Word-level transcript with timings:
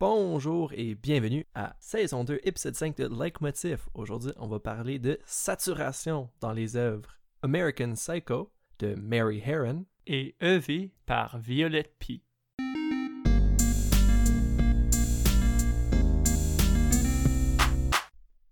Bonjour 0.00 0.72
et 0.72 0.94
bienvenue 0.94 1.46
à 1.54 1.76
saison 1.78 2.24
2, 2.24 2.40
épisode 2.44 2.74
5 2.74 2.96
de 2.96 3.06
Like 3.06 3.42
Motif. 3.42 3.86
Aujourd'hui, 3.92 4.32
on 4.38 4.48
va 4.48 4.58
parler 4.58 4.98
de 4.98 5.18
saturation 5.26 6.30
dans 6.40 6.54
les 6.54 6.76
œuvres 6.76 7.18
American 7.42 7.92
Psycho 7.92 8.50
de 8.78 8.94
Mary 8.94 9.42
Herron 9.44 9.84
et 10.06 10.36
EV 10.40 10.90
par 11.04 11.38
Violette 11.38 11.92
P. 11.98 12.22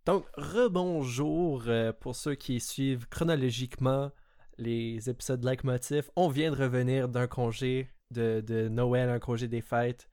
Donc, 0.04 0.26
rebonjour 0.36 1.62
euh, 1.66 1.94
pour 1.94 2.14
ceux 2.14 2.34
qui 2.34 2.60
suivent 2.60 3.08
chronologiquement 3.08 4.10
les 4.58 5.08
épisodes 5.08 5.42
Like 5.42 5.64
Motif. 5.64 6.10
On 6.14 6.28
vient 6.28 6.50
de 6.50 6.62
revenir 6.62 7.08
d'un 7.08 7.26
congé 7.26 7.88
de, 8.10 8.68
Noël, 8.68 9.08
un 9.08 9.18
congé 9.18 9.48
des 9.48 9.62
fêtes 9.62 10.10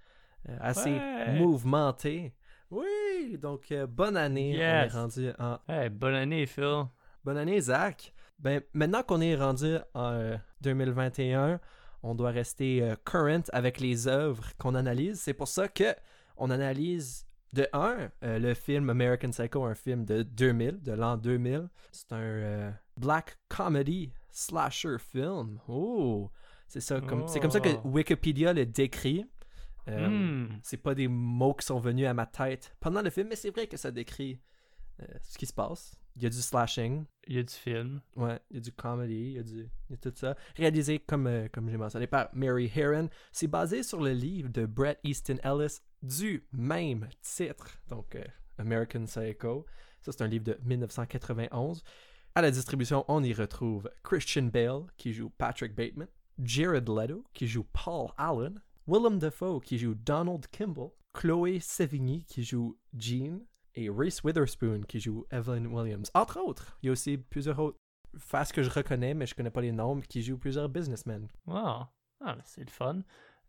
assez 0.60 0.92
Ouais. 0.92 1.40
mouvementé. 1.40 2.34
Oui, 2.72 3.38
donc 3.42 3.72
euh, 3.72 3.86
bonne 3.88 4.18
année. 4.18 4.54
On 4.56 4.60
est 4.60 4.84
Yes. 4.84 4.94
rendu 4.94 5.30
en 5.40 5.60
Hey, 5.68 5.90
bonne 5.90 6.16
année, 6.16 6.46
Phil. 6.46 6.86
Bonne 7.24 7.38
année, 7.38 7.60
Zach. 7.62 8.14
Ben, 8.40 8.62
maintenant 8.74 9.02
qu'on 9.04 9.22
est 9.22 9.36
rendu 9.36 9.78
en 9.94 10.12
euh, 10.12 10.38
2021, 10.62 11.60
on 12.04 12.16
doit 12.16 12.32
rester 12.32 12.82
euh, 12.84 12.96
current 13.06 13.44
avec 13.54 13.80
les 13.80 14.08
œuvres 14.08 14.44
qu'on 14.58 14.76
analyse. 14.76 15.20
C'est 15.22 15.34
pour 15.34 15.48
ça 15.48 15.68
que 15.68 15.96
on 16.38 16.50
analyse 16.50 17.26
de 17.54 17.68
un 17.72 18.10
euh, 18.24 18.38
le 18.40 18.54
film 18.54 18.90
American 18.90 19.30
Psycho, 19.30 19.64
un 19.64 19.76
film 19.76 20.04
de 20.06 20.24
2000, 20.24 20.82
de 20.82 20.92
l'an 20.92 21.16
2000. 21.18 21.70
C'est 21.92 22.12
un 22.12 22.18
euh, 22.20 22.72
black 22.98 23.38
comedy 23.48 24.12
slasher 24.32 24.98
film. 25.00 25.60
Oh, 25.70 26.30
c'est 26.68 26.82
ça, 26.82 27.00
comme 27.00 27.28
c'est 27.28 27.40
comme 27.40 27.52
ça 27.52 27.62
que 27.62 27.70
Oh. 27.70 27.90
Wikipédia 27.90 28.52
le 28.54 28.66
décrit. 28.66 29.26
Euh, 29.88 30.08
Hmm. 30.10 30.60
C'est 30.64 30.78
pas 30.78 30.96
des 30.96 31.08
mots 31.08 31.54
qui 31.54 31.66
sont 31.66 31.80
venus 31.80 32.08
à 32.08 32.14
ma 32.14 32.26
tête 32.26 32.76
pendant 32.80 33.02
le 33.02 33.10
film, 33.10 33.28
mais 33.30 33.36
c'est 33.36 33.52
vrai 33.52 33.68
que 33.68 33.78
ça 33.78 33.92
décrit 33.92 34.40
euh, 35.02 35.06
ce 35.22 35.38
qui 35.38 35.46
se 35.46 35.54
passe. 35.54 35.96
Il 36.16 36.24
y 36.24 36.26
a 36.26 36.30
du 36.30 36.42
slashing, 36.42 37.06
Il 37.28 37.36
y 37.36 37.40
a 37.40 37.44
du 37.44 37.54
film. 37.54 38.02
Ouais, 38.16 38.40
il 38.50 38.56
y 38.56 38.60
a 38.60 38.62
du 38.62 38.72
comedy, 38.72 39.14
il 39.14 39.34
y 39.34 39.40
a, 39.40 39.44
du, 39.44 39.70
il 39.90 39.92
y 39.92 39.94
a 39.94 39.98
tout 39.98 40.14
ça. 40.16 40.36
Réalisé, 40.56 41.00
comme, 41.00 41.28
euh, 41.28 41.48
comme 41.52 41.70
j'ai 41.70 41.78
mentionné, 41.78 42.08
par 42.08 42.30
Mary 42.34 42.72
Herron. 42.74 43.10
C'est 43.34 43.48
basé 43.48 43.84
sur 43.84 44.02
le 44.02 44.14
livre 44.14 44.50
de 44.50 44.66
Bret 44.66 44.98
Easton 45.04 45.38
Ellis 45.44 45.80
du 46.02 46.48
même 46.54 47.10
titre, 47.22 47.78
donc 47.90 48.16
euh, 48.16 48.24
American 48.58 49.06
Psycho. 49.06 49.66
Ça, 50.02 50.12
c'est 50.14 50.22
un 50.22 50.28
livre 50.28 50.46
de 50.46 50.58
1991. 50.64 51.84
À 52.34 52.42
la 52.42 52.52
distribution, 52.52 53.04
on 53.08 53.24
y 53.24 53.34
retrouve 53.34 53.90
Christian 54.04 54.44
Bale, 54.44 54.84
qui 54.98 55.14
joue 55.14 55.30
Patrick 55.30 55.76
Bateman, 55.76 56.08
Jared 56.42 56.88
Leto, 56.88 57.26
qui 57.34 57.48
joue 57.48 57.66
Paul 57.74 58.10
Allen, 58.18 58.62
Willem 58.88 59.18
Dafoe, 59.20 59.60
qui 59.62 59.78
joue 59.78 59.96
Donald 59.96 60.46
Kimball, 60.48 60.92
Chloé 61.14 61.60
Sevigny, 61.60 62.24
qui 62.26 62.44
joue 62.44 62.78
Jean, 62.96 63.42
et 63.76 63.90
Reese 63.90 64.24
Witherspoon 64.24 64.84
qui 64.88 65.00
joue 65.00 65.26
Evelyn 65.32 65.66
Williams. 65.66 66.10
Entre 66.14 66.40
autres, 66.40 66.78
il 66.82 66.88
y 66.88 66.90
a 66.90 66.92
aussi 66.92 67.18
plusieurs 67.18 67.60
autres 67.60 67.80
faces 68.18 68.52
que 68.52 68.64
je 68.64 68.70
reconnais, 68.70 69.14
mais 69.14 69.26
je 69.26 69.36
connais 69.36 69.50
pas 69.50 69.62
les 69.62 69.72
noms, 69.72 70.00
qui 70.02 70.22
jouent 70.22 70.38
plusieurs 70.38 70.70
businessmen. 70.70 71.28
Wow. 71.46 71.86
Ah, 72.22 72.38
c'est 72.44 72.64
le 72.64 72.72
fun. 72.72 73.02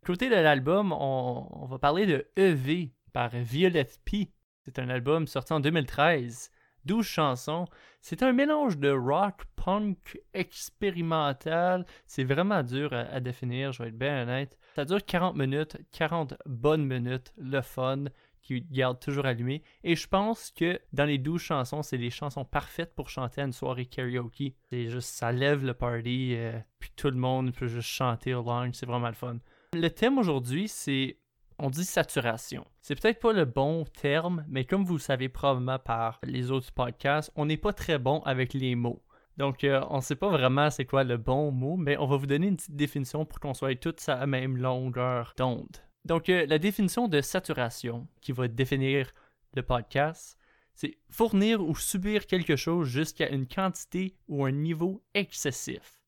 Côté 0.05 0.29
de 0.29 0.35
l'album, 0.35 0.93
on, 0.93 1.49
on 1.51 1.67
va 1.67 1.79
parler 1.79 2.07
de 2.07 2.27
EV 2.37 2.93
par 3.13 3.31
Violette 3.31 4.01
P. 4.05 4.33
C'est 4.65 4.79
un 4.79 4.89
album 4.89 5.27
sorti 5.27 5.53
en 5.53 5.61
2013. 5.61 6.51
12 6.87 7.05
chansons. 7.05 7.67
C'est 8.01 8.23
un 8.23 8.33
mélange 8.33 8.79
de 8.79 8.91
rock, 8.91 9.43
punk, 9.57 10.21
expérimental. 10.33 11.85
C'est 12.07 12.25
vraiment 12.25 12.63
dur 12.63 12.93
à, 12.93 13.21
définir, 13.21 13.73
je 13.73 13.83
vais 13.83 13.89
être 13.89 13.99
bien 13.99 14.23
honnête. 14.23 14.57
Ça 14.77 14.85
dure 14.85 15.05
40 15.05 15.37
minutes, 15.37 15.77
40 15.93 16.35
bonnes 16.47 16.87
minutes, 16.87 17.33
le 17.37 17.61
fun, 17.61 18.05
qui 18.43 18.61
garde 18.63 19.01
toujours 19.01 19.27
allumé. 19.27 19.63
Et 19.83 19.97
je 19.97 20.07
pense 20.07 20.53
que 20.53 20.81
dans 20.93 21.05
les 21.05 21.19
12 21.19 21.41
chansons, 21.41 21.83
c'est 21.83 21.97
les 21.97 22.11
chansons 22.11 22.45
parfaites 22.45 22.95
pour 22.95 23.11
chanter 23.11 23.41
à 23.41 23.45
une 23.45 23.53
soirée 23.53 23.87
karaoke. 23.87 24.55
C'est 24.71 24.89
juste, 24.89 25.09
ça 25.09 25.33
lève 25.33 25.65
le 25.65 25.75
party, 25.75 26.35
euh, 26.37 26.59
puis 26.79 26.91
tout 26.95 27.11
le 27.11 27.17
monde 27.17 27.53
peut 27.53 27.67
juste 27.67 27.89
chanter 27.89 28.35
au 28.35 28.45
lounge, 28.45 28.75
c'est 28.75 28.87
vraiment 28.87 29.09
le 29.09 29.15
fun. 29.15 29.39
Le 29.73 29.89
thème 29.89 30.19
aujourd'hui, 30.19 30.69
c'est, 30.69 31.19
on 31.59 31.71
dit 31.71 31.85
saturation. 31.85 32.65
C'est 32.81 33.01
peut-être 33.01 33.21
pas 33.21 33.33
le 33.33 33.45
bon 33.45 33.85
terme, 33.85 34.45
mais 34.49 34.65
comme 34.65 34.85
vous 34.85 34.95
le 34.95 35.01
savez 35.01 35.29
probablement 35.29 35.79
par 35.79 36.19
les 36.23 36.51
autres 36.51 36.73
podcasts, 36.73 37.33
on 37.37 37.47
n'est 37.47 37.57
pas 37.57 37.73
très 37.73 37.99
bon 37.99 38.21
avec 38.21 38.53
les 38.55 38.75
mots. 38.75 39.03
Donc, 39.37 39.65
euh, 39.65 39.85
on 39.91 39.97
ne 39.97 40.03
sait 40.03 40.17
pas 40.17 40.31
vraiment 40.31 40.71
c'est 40.71 40.87
quoi 40.87 41.05
le 41.05 41.19
bon 41.19 41.51
mot, 41.51 41.77
mais 41.77 41.97
on 41.99 42.07
va 42.07 42.17
vous 42.17 42.27
donner 42.27 42.47
une 42.47 42.57
petite 42.57 42.77
définition 42.77 43.25
pour 43.25 43.39
qu'on 43.39 43.55
soit 43.55 43.79
tous 43.79 44.09
à 44.09 44.17
la 44.17 44.27
même 44.27 44.57
longueur 44.57 45.35
d'onde. 45.37 45.77
Donc, 46.05 46.29
euh, 46.29 46.47
la 46.47 46.59
définition 46.59 47.09
de 47.09 47.21
saturation 47.21 48.07
qui 48.21 48.33
va 48.33 48.49
définir 48.49 49.13
le 49.55 49.63
podcast, 49.63 50.39
c'est 50.75 50.99
fournir 51.11 51.61
ou 51.63 51.75
subir 51.75 52.27
quelque 52.27 52.57
chose 52.57 52.89
jusqu'à 52.89 53.29
une 53.29 53.47
quantité 53.47 54.17
ou 54.29 54.45
un 54.45 54.53
niveau 54.53 55.03
excessif. 55.15 56.01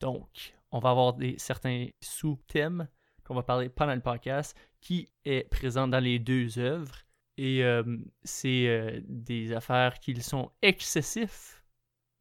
Donc, 0.00 0.54
on 0.70 0.78
va 0.78 0.90
avoir 0.90 1.14
des, 1.14 1.34
certains 1.38 1.88
sous-thèmes 2.00 2.88
qu'on 3.24 3.34
va 3.34 3.42
parler 3.42 3.68
pendant 3.68 3.94
le 3.94 4.00
podcast 4.00 4.56
qui 4.80 5.10
est 5.24 5.48
présent 5.50 5.88
dans 5.88 6.00
les 6.00 6.18
deux 6.18 6.58
œuvres. 6.58 6.96
Et 7.36 7.64
euh, 7.64 7.82
c'est 8.22 8.66
euh, 8.68 9.00
des 9.08 9.52
affaires 9.52 9.98
qui 9.98 10.20
sont 10.20 10.50
excessifs 10.62 11.64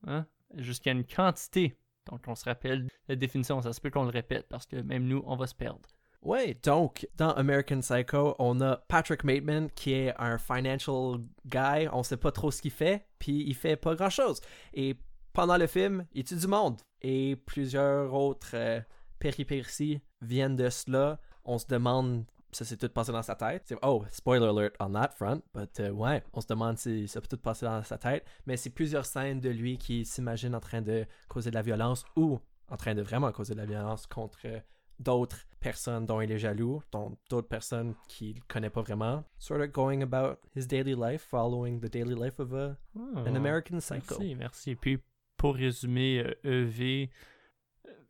hein, 0.07 0.25
jusqu'à 0.55 0.91
une 0.91 1.05
quantité. 1.05 1.75
Donc, 2.09 2.21
on 2.27 2.35
se 2.35 2.45
rappelle 2.45 2.87
la 3.07 3.15
définition, 3.15 3.61
ça 3.61 3.73
se 3.73 3.81
peut 3.81 3.89
qu'on 3.89 4.03
le 4.03 4.09
répète 4.09 4.47
parce 4.49 4.65
que 4.65 4.77
même 4.77 5.05
nous, 5.05 5.23
on 5.25 5.35
va 5.35 5.47
se 5.47 5.55
perdre. 5.55 5.89
Ouais, 6.21 6.57
donc, 6.63 7.07
dans 7.15 7.31
American 7.31 7.79
Psycho, 7.79 8.35
on 8.39 8.59
a 8.59 8.77
Patrick 8.87 9.25
Bateman 9.25 9.69
qui 9.71 9.93
est 9.93 10.13
un 10.17 10.37
financial 10.37 11.19
guy, 11.45 11.87
on 11.93 12.03
sait 12.03 12.17
pas 12.17 12.31
trop 12.31 12.51
ce 12.51 12.61
qu'il 12.61 12.71
fait, 12.71 13.05
puis 13.19 13.45
il 13.47 13.55
fait 13.55 13.77
pas 13.77 13.95
grand-chose. 13.95 14.41
Et 14.73 14.97
pendant 15.31 15.57
le 15.57 15.67
film, 15.67 16.05
il 16.13 16.25
tue 16.25 16.35
du 16.35 16.47
monde. 16.47 16.81
Et 17.01 17.37
plusieurs 17.37 18.13
autres 18.13 18.51
euh, 18.53 18.81
péripéties 19.19 20.01
viennent 20.21 20.57
de 20.57 20.69
cela. 20.69 21.19
On 21.45 21.57
se 21.57 21.67
demande, 21.67 22.25
ça 22.51 22.65
s'est 22.65 22.77
tout 22.77 22.89
passé 22.89 23.11
dans 23.11 23.21
sa 23.21 23.35
tête. 23.35 23.63
C'est, 23.65 23.77
oh, 23.81 24.03
spoiler 24.11 24.47
alert 24.47 24.73
on 24.79 24.93
that 24.93 25.11
front, 25.15 25.41
but 25.53 25.79
euh, 25.79 25.91
ouais, 25.91 26.23
on 26.33 26.41
se 26.41 26.47
demande 26.47 26.77
si 26.77 27.07
ça 27.07 27.21
peut 27.21 27.27
tout 27.27 27.37
passer 27.37 27.65
dans 27.65 27.83
sa 27.83 27.97
tête. 27.97 28.25
Mais 28.45 28.57
c'est 28.57 28.69
plusieurs 28.69 29.05
scènes 29.05 29.39
de 29.39 29.49
lui 29.49 29.77
qui 29.77 30.05
s'imagine 30.05 30.55
en 30.55 30.59
train 30.59 30.81
de 30.81 31.05
causer 31.27 31.49
de 31.49 31.55
la 31.55 31.61
violence 31.61 32.05
ou 32.15 32.39
en 32.69 32.77
train 32.77 32.95
de 32.95 33.01
vraiment 33.01 33.31
causer 33.31 33.53
de 33.53 33.59
la 33.59 33.65
violence 33.65 34.07
contre 34.07 34.39
euh, 34.45 34.59
d'autres 34.99 35.45
personnes 35.59 36.05
dont 36.05 36.21
il 36.21 36.31
est 36.31 36.37
jaloux, 36.37 36.81
dont 36.91 37.17
d'autres 37.29 37.47
personnes 37.47 37.95
qu'il 38.07 38.35
ne 38.35 38.41
connaît 38.47 38.69
pas 38.69 38.81
vraiment. 38.81 39.23
Sort 39.37 39.61
of 39.61 39.71
going 39.71 40.01
about 40.01 40.37
his 40.55 40.67
daily 40.67 40.95
life, 40.95 41.21
following 41.21 41.79
the 41.79 41.91
daily 41.91 42.15
life 42.15 42.39
of 42.39 42.53
a, 42.53 42.77
an 42.95 43.35
American 43.35 43.79
Psycho. 43.79 44.19
Merci, 44.19 44.35
merci. 44.35 44.75
Puis, 44.75 44.99
pour 45.37 45.55
résumer, 45.55 46.23
euh, 46.45 46.65
EV. 46.65 47.09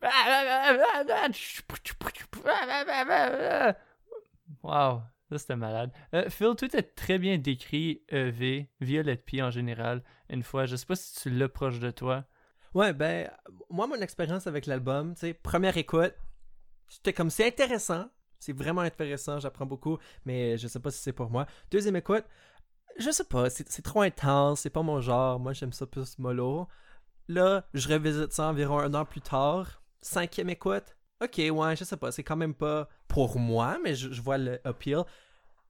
Wow, 4.64 5.02
ça 5.30 5.38
c'était 5.38 5.56
malade. 5.56 5.92
Euh, 6.14 6.30
Phil, 6.30 6.56
tout 6.58 6.76
est 6.76 6.96
très 6.96 7.18
bien 7.20 7.38
décrit 7.38 8.04
EV, 8.10 8.68
Violette 8.82 9.26
P 9.26 9.42
en 9.42 9.52
général. 9.52 10.04
Une 10.30 10.44
fois, 10.44 10.66
je 10.66 10.76
sais 10.76 10.86
pas 10.86 10.96
si 10.96 11.16
tu 11.22 11.30
l'as 11.30 11.50
proche 11.50 11.80
de 11.80 11.92
toi. 11.92 12.26
Ouais, 12.74 12.94
ben, 12.94 13.30
moi, 13.70 13.88
mon 13.88 13.96
expérience 14.02 14.48
avec 14.48 14.66
l'album, 14.66 15.14
tu 15.16 15.22
sais, 15.22 15.34
première 15.34 15.78
écoute, 15.78 16.14
c'était 16.88 17.14
comme, 17.14 17.30
c'est 17.30 17.48
intéressant, 17.48 18.10
c'est 18.40 18.54
vraiment 18.54 18.82
intéressant, 18.82 19.40
j'apprends 19.40 19.66
beaucoup, 19.66 19.98
mais 20.26 20.58
je 20.58 20.68
sais 20.68 20.80
pas 20.80 20.92
si 20.92 21.00
c'est 21.00 21.14
pour 21.14 21.30
moi. 21.30 21.48
Deuxième 21.72 21.96
écoute, 21.96 22.26
je 23.00 23.12
sais 23.12 23.24
pas, 23.24 23.50
c'est 23.50 23.82
trop 23.82 24.02
intense, 24.02 24.62
c'est 24.62 24.70
pas 24.70 24.84
mon 24.84 25.02
genre, 25.02 25.40
moi 25.40 25.54
j'aime 25.54 25.74
ça 25.74 25.86
plus 25.88 26.20
mollo. 26.20 26.68
Là, 27.28 27.68
je 27.74 27.88
revisite 27.90 28.34
ça 28.34 28.48
environ 28.48 28.80
un 28.80 28.94
an 28.94 29.06
plus 29.06 29.22
tard. 29.22 29.82
Cinquième 30.02 30.50
écoute, 30.50 30.98
ok, 31.22 31.38
ouais, 31.52 31.76
je 31.76 31.84
sais 31.84 31.98
pas, 31.98 32.12
c'est 32.12 32.24
quand 32.24 32.36
même 32.36 32.54
pas 32.54 32.88
pour 33.08 33.40
moi, 33.40 33.78
mais 33.84 33.96
je, 33.96 34.22
vois 34.22 34.38
le. 34.38 34.60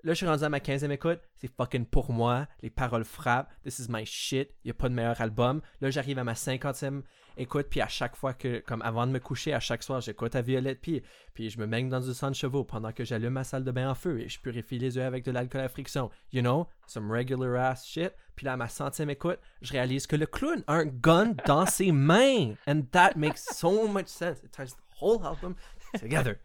Là, 0.02 0.14
je 0.14 0.18
suis 0.18 0.26
rendu 0.26 0.44
à 0.46 0.50
ma 0.50 0.60
15e 0.60 0.92
écoute. 0.92 1.20
C'est 1.36 1.52
fucking 1.54 1.86
pour 1.86 2.14
moi. 2.14 2.48
Les 2.62 2.70
paroles 2.70 3.04
frappent. 3.04 3.52
This 3.64 3.80
is 3.80 3.88
my 3.90 4.06
shit. 4.06 4.50
Il 4.64 4.72
a 4.72 4.74
pas 4.74 4.88
de 4.88 4.94
meilleur 4.94 5.20
album. 5.20 5.62
Là, 5.82 5.90
j'arrive 5.90 6.18
à 6.20 6.24
ma 6.24 6.34
50e 6.34 7.02
écoute. 7.36 7.68
Puis 7.70 7.82
à 7.82 7.90
chaque 7.90 8.16
fois 8.16 8.34
que, 8.34 8.60
comme 8.60 8.82
avant 8.82 9.06
de 9.06 9.12
me 9.12 9.20
coucher, 9.20 9.54
à 9.54 9.60
chaque 9.60 9.84
soir, 9.84 10.00
j'écoute 10.00 10.36
à 10.36 10.42
Violette. 10.42 10.80
Puis, 10.82 11.04
puis 11.34 11.50
je 11.50 11.60
me 11.60 11.68
baigne 11.68 11.90
dans 11.90 12.00
du 12.00 12.14
sang 12.14 12.30
de 12.30 12.36
chevaux 12.36 12.64
pendant 12.64 12.94
que 12.94 13.04
j'allume 13.04 13.34
ma 13.34 13.44
salle 13.44 13.66
de 13.66 13.72
bain 13.72 13.90
en 13.90 13.96
feu 13.96 14.22
et 14.22 14.30
je 14.30 14.40
purifie 14.40 14.80
les 14.80 14.96
yeux 14.96 15.04
avec 15.04 15.26
de 15.26 15.32
l'alcool 15.32 15.62
à 15.62 15.68
friction. 15.68 16.10
You 16.32 16.42
know, 16.42 16.68
some 16.88 17.12
regular 17.12 17.58
ass 17.58 17.86
shit. 17.86 18.14
Puis 18.38 18.46
là, 18.46 18.54
à 18.54 18.58
ma 18.58 18.70
centième 18.70 19.10
écoute, 19.10 19.40
je 19.62 19.74
réalise 19.74 20.08
que 20.08 20.16
le 20.16 20.28
clown 20.28 20.64
a 20.68 20.76
un 20.76 20.86
gun 20.86 21.34
dans 21.46 21.66
ses 21.66 21.92
mains. 21.92 22.54
And 22.68 22.84
that 22.94 23.18
makes 23.18 23.44
so 23.54 23.86
much 23.86 24.08
sense. 24.08 24.38
Whole 25.02 25.26
album 25.26 25.56
together. 26.00 26.36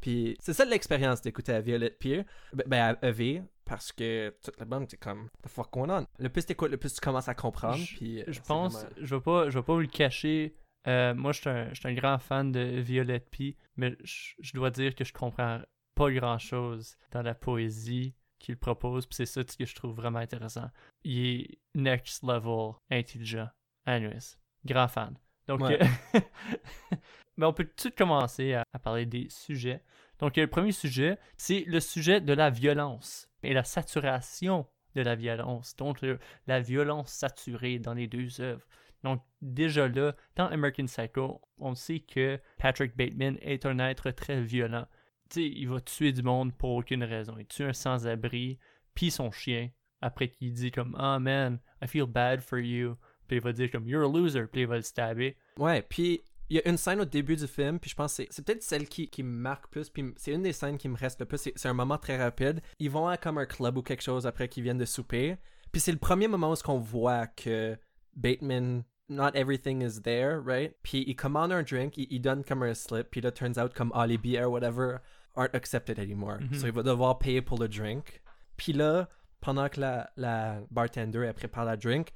Puis 0.00 0.36
c'est 0.40 0.54
ça 0.54 0.64
l'expérience 0.64 1.20
d'écouter 1.20 1.52
à 1.52 1.60
Violet 1.60 1.90
Pier, 1.90 2.24
ben, 2.54 2.64
ben 2.66 2.96
à 3.02 3.06
EV, 3.06 3.42
parce 3.66 3.92
que 3.92 4.34
tout 4.42 4.50
l'album, 4.58 4.86
t'es 4.86 4.96
comme, 4.96 5.28
the 5.42 5.48
fuck 5.48 5.70
going 5.72 5.90
on? 5.90 6.06
Le 6.18 6.28
plus 6.28 6.46
t'écoutes, 6.46 6.70
le 6.70 6.78
plus 6.78 6.94
tu 6.94 7.00
commences 7.00 7.28
à 7.28 7.34
comprendre. 7.34 7.76
Je- 7.76 7.96
puis, 7.96 8.20
euh, 8.20 8.24
Je 8.28 8.40
pense, 8.40 8.74
vraiment- 8.74 8.90
je 8.96 9.14
vais 9.14 9.20
pas, 9.20 9.50
je 9.50 9.58
vais 9.58 9.64
pas 9.64 9.74
vous 9.74 9.80
le 9.80 9.86
cacher. 9.86 10.54
Euh, 10.88 11.14
moi, 11.14 11.32
je 11.32 11.40
suis 11.74 11.88
un, 11.88 11.94
grand 11.94 12.18
fan 12.18 12.50
de 12.50 12.80
Violette 12.80 13.28
P, 13.30 13.56
mais 13.76 13.94
je, 14.02 14.32
je 14.40 14.52
dois 14.54 14.70
dire 14.70 14.94
que 14.94 15.04
je 15.04 15.12
comprends 15.12 15.60
pas 15.94 16.10
grand 16.10 16.38
chose 16.38 16.96
dans 17.10 17.22
la 17.22 17.34
poésie. 17.34 18.14
qu'il 18.38 18.56
propose, 18.56 19.04
puis 19.04 19.16
c'est 19.16 19.26
ça 19.26 19.44
que 19.44 19.66
je 19.66 19.74
trouve 19.74 19.94
vraiment 19.94 20.18
intéressant. 20.20 20.70
Il 21.04 21.26
est 21.42 21.58
next 21.74 22.22
level 22.22 22.72
intelligent. 22.90 23.50
Anyways, 23.84 24.38
grand 24.64 24.88
fan. 24.88 25.14
Donc, 25.50 25.62
Ouais. 25.62 25.78
euh, 26.14 26.20
mais 27.36 27.44
on 27.46 27.52
peut 27.52 27.64
tout 27.64 27.74
de 27.74 27.80
suite 27.80 27.98
commencer 27.98 28.54
à, 28.54 28.62
à 28.72 28.78
parler 28.78 29.04
des 29.04 29.28
sujets. 29.30 29.82
Donc, 30.20 30.38
euh, 30.38 30.42
le 30.42 30.46
premier 30.46 30.70
sujet, 30.70 31.18
c'est 31.36 31.64
le 31.66 31.80
sujet 31.80 32.20
de 32.20 32.32
la 32.32 32.50
violence 32.50 33.28
et 33.42 33.52
la 33.52 33.64
saturation 33.64 34.66
de 34.94 35.02
la 35.02 35.16
violence. 35.16 35.74
Donc, 35.76 36.04
euh, 36.04 36.18
la 36.46 36.60
violence 36.60 37.10
saturée 37.12 37.80
dans 37.80 37.94
les 37.94 38.06
deux 38.06 38.40
œuvres. 38.40 38.64
Donc, 39.02 39.22
déjà 39.42 39.88
là, 39.88 40.14
dans 40.36 40.46
American 40.46 40.84
Psycho, 40.84 41.40
on 41.58 41.74
sait 41.74 41.98
que 42.00 42.38
Patrick 42.58 42.96
Bateman 42.96 43.36
est 43.40 43.66
un 43.66 43.80
être 43.80 44.12
très 44.12 44.40
violent. 44.42 44.86
Tu 45.30 45.40
sais, 45.40 45.48
il 45.48 45.68
va 45.68 45.80
tuer 45.80 46.12
du 46.12 46.22
monde 46.22 46.56
pour 46.56 46.70
aucune 46.70 47.02
raison. 47.02 47.34
Il 47.40 47.46
tue 47.46 47.64
un 47.64 47.72
sans-abri, 47.72 48.58
puis 48.94 49.10
son 49.10 49.32
chien, 49.32 49.70
après 50.00 50.28
qu'il 50.28 50.52
dit 50.52 50.70
comme 50.70 50.96
«Oh 51.00 51.18
man, 51.18 51.58
I 51.82 51.88
feel 51.88 52.06
bad 52.06 52.40
for 52.40 52.58
you», 52.60 52.96
puis 53.30 53.36
il 53.36 53.42
va 53.42 53.52
dire 53.52 53.70
comme 53.70 53.86
«You're 53.88 54.04
a 54.04 54.12
loser», 54.12 54.46
puis 54.52 54.62
il 54.62 54.66
va 54.66 54.74
le 54.74 54.82
stabber. 54.82 55.36
Ouais, 55.56 55.82
puis 55.88 56.20
il 56.48 56.56
y 56.56 56.58
a 56.60 56.68
une 56.68 56.76
scène 56.76 57.00
au 57.00 57.04
début 57.04 57.36
du 57.36 57.46
film, 57.46 57.78
puis 57.78 57.88
je 57.90 57.94
pense 57.94 58.16
que 58.16 58.24
c'est- 58.28 58.42
peut-être 58.44 58.64
celle 58.64 58.88
qui, 58.88 59.08
qui 59.08 59.22
me 59.22 59.30
marque 59.30 59.68
plus, 59.70 59.88
puis 59.88 60.12
c'est 60.16 60.32
une 60.32 60.42
des 60.42 60.52
scènes 60.52 60.78
qui 60.78 60.88
me 60.88 60.96
reste 60.96 61.20
le 61.20 61.26
plus. 61.26 61.48
C'est 61.54 61.68
un 61.68 61.72
moment 61.74 61.96
très 61.96 62.16
rapide. 62.20 62.60
Ils 62.80 62.90
vont 62.90 63.06
à 63.06 63.16
comme 63.16 63.38
un 63.38 63.46
club 63.46 63.76
ou 63.76 63.82
quelque 63.82 64.02
chose 64.02 64.26
après 64.26 64.48
qu'ils 64.48 64.64
viennent 64.64 64.78
de 64.78 64.84
souper. 64.84 65.36
Puis 65.70 65.80
c'est 65.80 65.92
le 65.92 65.98
premier 65.98 66.26
moment 66.26 66.52
où 66.52 66.56
on 66.66 66.78
voit 66.80 67.28
que 67.28 67.78
Bateman, 68.16 68.82
not 69.08 69.30
everything 69.34 69.80
is 69.80 70.02
there, 70.02 70.40
right? 70.44 70.74
Puis 70.82 71.04
il 71.06 71.14
commande 71.14 71.52
un 71.52 71.62
drink, 71.62 71.96
il, 71.96 72.08
il 72.10 72.20
donne 72.20 72.42
comme 72.42 72.64
un 72.64 72.74
slip, 72.74 73.08
puis 73.12 73.20
là, 73.20 73.30
turns 73.30 73.56
out 73.58 73.72
comme 73.72 73.92
all 73.94 74.08
les 74.08 74.44
whatever, 74.44 74.96
aren't 75.36 75.54
accepted 75.54 76.00
anymore. 76.00 76.38
So 76.52 76.66
il 76.66 76.72
va 76.72 76.82
devoir 76.82 77.20
payer 77.20 77.42
pour 77.42 77.58
le 77.60 77.68
drink. 77.68 78.20
Puis 78.56 78.72
là, 78.72 79.08
pendant 79.40 79.68
que 79.68 79.80
la, 79.80 80.10
la 80.16 80.60
bartender 80.70 81.20
elle 81.26 81.34
prépare 81.34 81.64
la 81.64 81.76
drink, 81.76 82.08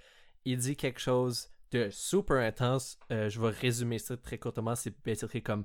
il 0.44 0.58
dit 0.58 0.76
quelque 0.76 1.00
chose 1.00 1.48
de 1.70 1.88
super 1.90 2.36
intense. 2.38 2.98
Euh, 3.10 3.28
je 3.28 3.40
vais 3.40 3.48
résumer 3.50 3.98
ça 3.98 4.16
très 4.16 4.38
courtement. 4.38 4.74
C'est 4.74 4.94
basically 5.04 5.42
comme 5.42 5.64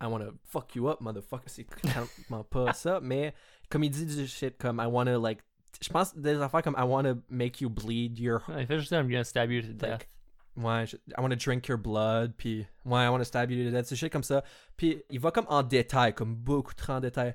I 0.00 0.06
wanna 0.06 0.30
fuck 0.44 0.74
you 0.74 0.88
up, 0.88 1.00
motherfucker. 1.00 1.48
C'est 1.48 1.64
clairement 1.64 2.44
pas 2.44 2.72
ça, 2.74 3.00
mais 3.02 3.34
comme 3.68 3.84
il 3.84 3.90
dit 3.90 4.06
du 4.06 4.26
shit 4.26 4.56
comme 4.58 4.80
I 4.82 4.86
wanna 4.86 5.18
like. 5.18 5.40
Je 5.82 5.88
pense 5.90 6.16
des 6.16 6.40
affaires 6.40 6.62
comme 6.62 6.76
I 6.78 6.82
wanna 6.84 7.14
make 7.28 7.60
you 7.60 7.68
bleed 7.70 8.18
your. 8.18 8.42
Il 8.58 8.66
fait 8.66 8.78
juste 8.78 8.90
«I'm 8.92 9.08
gonna 9.08 9.24
stab 9.24 9.50
you 9.50 9.60
to 9.62 9.68
death 9.72 9.82
Like, 9.90 10.08
Ouais, 10.56 10.86
je- 10.86 10.96
I 10.96 11.20
wanna 11.20 11.36
drink 11.36 11.68
your 11.68 11.78
blood, 11.78 12.32
puis 12.36 12.66
ouais, 12.84 13.04
I 13.04 13.08
wanna 13.08 13.24
stab 13.24 13.50
you 13.50 13.64
to 13.64 13.76
death, 13.76 13.86
c'est 13.86 13.94
shit 13.96 14.10
comme 14.12 14.24
ça. 14.24 14.42
Puis 14.76 15.02
il 15.10 15.20
va 15.20 15.30
comme 15.30 15.46
en 15.48 15.62
détail, 15.62 16.14
comme 16.14 16.34
beaucoup 16.34 16.74
trop 16.74 16.94
en 16.94 17.00
détail 17.00 17.34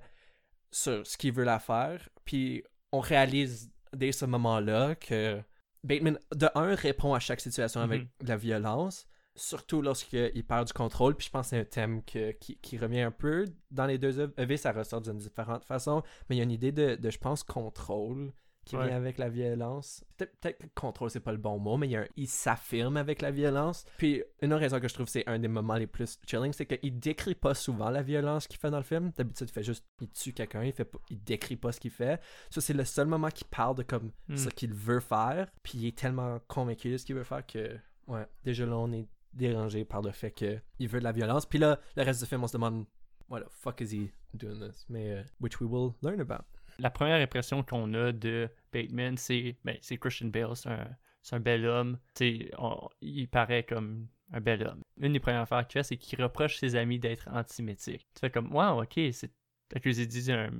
sur 0.71 1.06
ce 1.07 1.18
qu'il 1.18 1.31
veut 1.33 1.44
la 1.45 1.59
faire. 1.59 2.09
Puis 2.25 2.63
on 2.91 3.00
réalise 3.00 3.71
dès 3.94 4.12
ce 4.12 4.25
moment-là 4.25 4.95
que 4.95 5.41
Bateman, 5.83 6.18
de 6.33 6.47
un, 6.56 6.75
répond 6.75 7.13
à 7.13 7.19
chaque 7.19 7.41
situation 7.41 7.81
avec 7.81 8.01
Mhm. 8.03 8.07
de 8.21 8.27
la 8.30 8.38
violence, 8.38 9.06
surtout 9.35 9.81
lorsqu'il 9.81 10.45
perd 10.45 10.68
du 10.68 10.74
contrôle. 10.74 11.15
Puis 11.15 11.25
je 11.27 11.31
pense 11.31 11.47
que 11.47 11.50
c'est 11.51 11.59
un 11.59 11.65
thème 11.65 12.03
que- 12.03 12.31
qui, 12.33 12.57
qui 12.59 12.77
revient 12.77 13.01
un 13.01 13.12
peu 13.12 13.45
dans 13.71 13.85
les 13.85 13.97
deux 13.97 14.19
œuvres. 14.19 14.33
EV, 14.38 14.57
ça 14.57 14.71
ressort 14.71 15.01
d'une 15.01 15.18
différente 15.18 15.65
façon, 15.65 16.03
mais 16.30 16.35
il 16.35 16.39
y 16.39 16.41
a 16.41 16.45
une 16.45 16.51
idée 16.51 16.71
de, 16.71 16.95
de, 16.95 17.09
je 17.09 17.18
pense, 17.18 17.44
contrôle 17.44 18.31
qui 18.65 18.77
Ouais. 18.77 18.88
vient 18.88 18.95
avec 18.95 19.18
la 19.18 19.30
violence. 19.30 20.04
Peut-être 20.18 20.57
peut 20.60 20.68
que 20.68 20.74
contrôle, 20.80 21.10
c'est 21.10 21.19
pas 21.19 21.31
le 21.33 21.38
bon 21.38 21.60
mot, 21.60 21.75
mais 21.77 21.88
il, 21.88 21.92
y 21.92 21.95
a 21.98 22.01
un- 22.01 22.07
il 22.15 22.27
s'affirme 22.27 22.98
avec 22.98 23.21
la 23.21 23.30
violence. 23.31 23.86
Puis 23.98 24.24
une 24.42 24.54
autre 24.54 24.62
raison 24.62 24.80
que 24.80 24.88
je 24.88 24.94
trouve 24.94 25.07
c'est 25.07 25.27
un 25.27 25.38
des 25.39 25.48
moments 25.48 25.75
les 25.75 25.88
plus 25.88 26.18
chilling, 26.25 26.54
c'est 26.54 26.65
qu'il 26.65 27.00
décrit 27.00 27.36
pas 27.36 27.54
souvent 27.54 27.89
la 27.89 28.01
violence 28.01 28.48
qu'il 28.48 28.60
fait 28.60 28.71
dans 28.71 28.77
le 28.77 28.83
film. 28.83 29.12
D'habitude, 29.18 29.48
il 29.50 29.54
fait 29.54 29.63
juste, 29.63 29.86
il 30.00 30.10
tue 30.10 30.33
quelqu'un, 30.33 30.63
il 30.63 30.71
fait 30.71 30.86
pas- 30.86 31.00
il 31.10 31.21
décrit 31.24 31.57
pas 31.57 31.71
ce 31.71 31.80
qu'il 31.80 31.92
fait. 31.92 32.21
Ça, 32.50 32.62
c'est 32.62 32.74
le 32.74 32.86
seul 32.86 33.07
moment 33.07 33.30
qu'il 33.30 33.48
parle 33.48 33.75
de 33.75 33.83
comme 33.83 34.12
Hmm. 34.30 34.38
ce 34.38 34.50
qu'il 34.50 34.74
veut 34.74 35.00
faire. 35.01 35.51
Puis 35.63 35.77
il 35.80 35.88
est 35.88 35.98
tellement 35.98 36.39
convaincu 36.48 36.92
de 36.92 36.98
ce 36.98 37.06
qu'il 37.06 37.15
veut 37.15 37.24
faire 37.24 37.45
que, 37.45 37.77
ouais, 38.07 38.25
déjà 38.44 38.65
là, 38.65 38.77
on 38.77 38.92
est 38.94 39.07
dérangé 39.33 39.83
par 39.83 40.01
le 40.01 40.12
fait 40.12 40.31
qu'il 40.31 40.88
veut 40.88 41.00
de 41.00 41.04
la 41.04 41.12
violence. 41.12 41.45
Puis 41.45 41.60
là, 41.60 41.80
le 41.95 42.04
reste 42.04 42.21
du 42.21 42.27
film, 42.30 42.44
on 42.44 42.48
se 42.48 42.54
demande, 42.54 42.86
what 43.30 43.42
the 43.42 43.50
fuck 43.50 43.81
is 43.81 43.94
he 43.95 44.10
doing 44.36 44.60
this? 44.60 44.86
Mais, 44.89 45.12
euh, 45.12 45.24
which 45.42 45.60
we 45.60 45.68
will 45.69 45.94
learn 46.04 46.21
about. 46.21 46.44
La 46.79 46.89
première 46.89 47.21
impression 47.21 47.63
qu'on 47.63 47.93
a 47.93 48.11
de 48.11 48.49
Bateman, 48.71 49.17
c'est 49.17 49.55
ben, 49.63 49.77
Christian 49.99 50.27
Bale, 50.27 50.55
c'est 50.55 50.69
un, 50.69 50.87
un 51.31 51.39
bel 51.39 51.65
homme. 51.65 51.97
On- 52.57 52.89
il 53.01 53.27
paraît 53.27 53.63
comme 53.63 54.07
un 54.31 54.41
bel 54.41 54.63
homme. 54.67 54.81
Une 54.99 55.13
des 55.13 55.19
premières 55.19 55.41
affaires 55.41 55.67
qu'il 55.67 55.79
fait, 55.79 55.83
c'est 55.83 55.97
qu'il 55.97 56.21
reproche 56.21 56.57
ses 56.57 56.75
amis 56.75 56.99
d'être 56.99 57.27
antisémitique. 57.31 58.07
Tu 58.15 58.19
fais 58.19 58.29
comme, 58.31 58.53
wow, 58.53 58.81
ok, 58.83 58.99
c'est. 59.11 59.31
L'accusé 59.71 60.05
dit 60.05 60.31
un, 60.31 60.51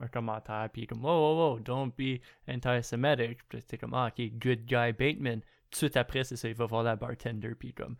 un, 0.00 0.08
commentaire, 0.08 0.68
puis 0.70 0.86
comme, 0.86 1.02
wow, 1.02 1.10
wow, 1.10 1.52
wow, 1.54 1.60
don't 1.60 1.90
be 1.96 2.20
anti-Semitic. 2.48 3.38
Puis 3.48 3.62
t'es 3.62 3.78
comme, 3.78 3.94
ah, 3.94 4.08
ok, 4.08 4.30
good 4.38 4.66
guy 4.66 4.92
Bateman. 4.92 5.40
Tout 5.40 5.70
de 5.70 5.76
suite 5.76 5.96
après, 5.96 6.22
c'est 6.22 6.36
ça, 6.36 6.46
il 6.48 6.54
va 6.54 6.66
voir 6.66 6.82
la 6.82 6.96
bartender, 6.96 7.54
puis 7.54 7.72
comme, 7.72 7.96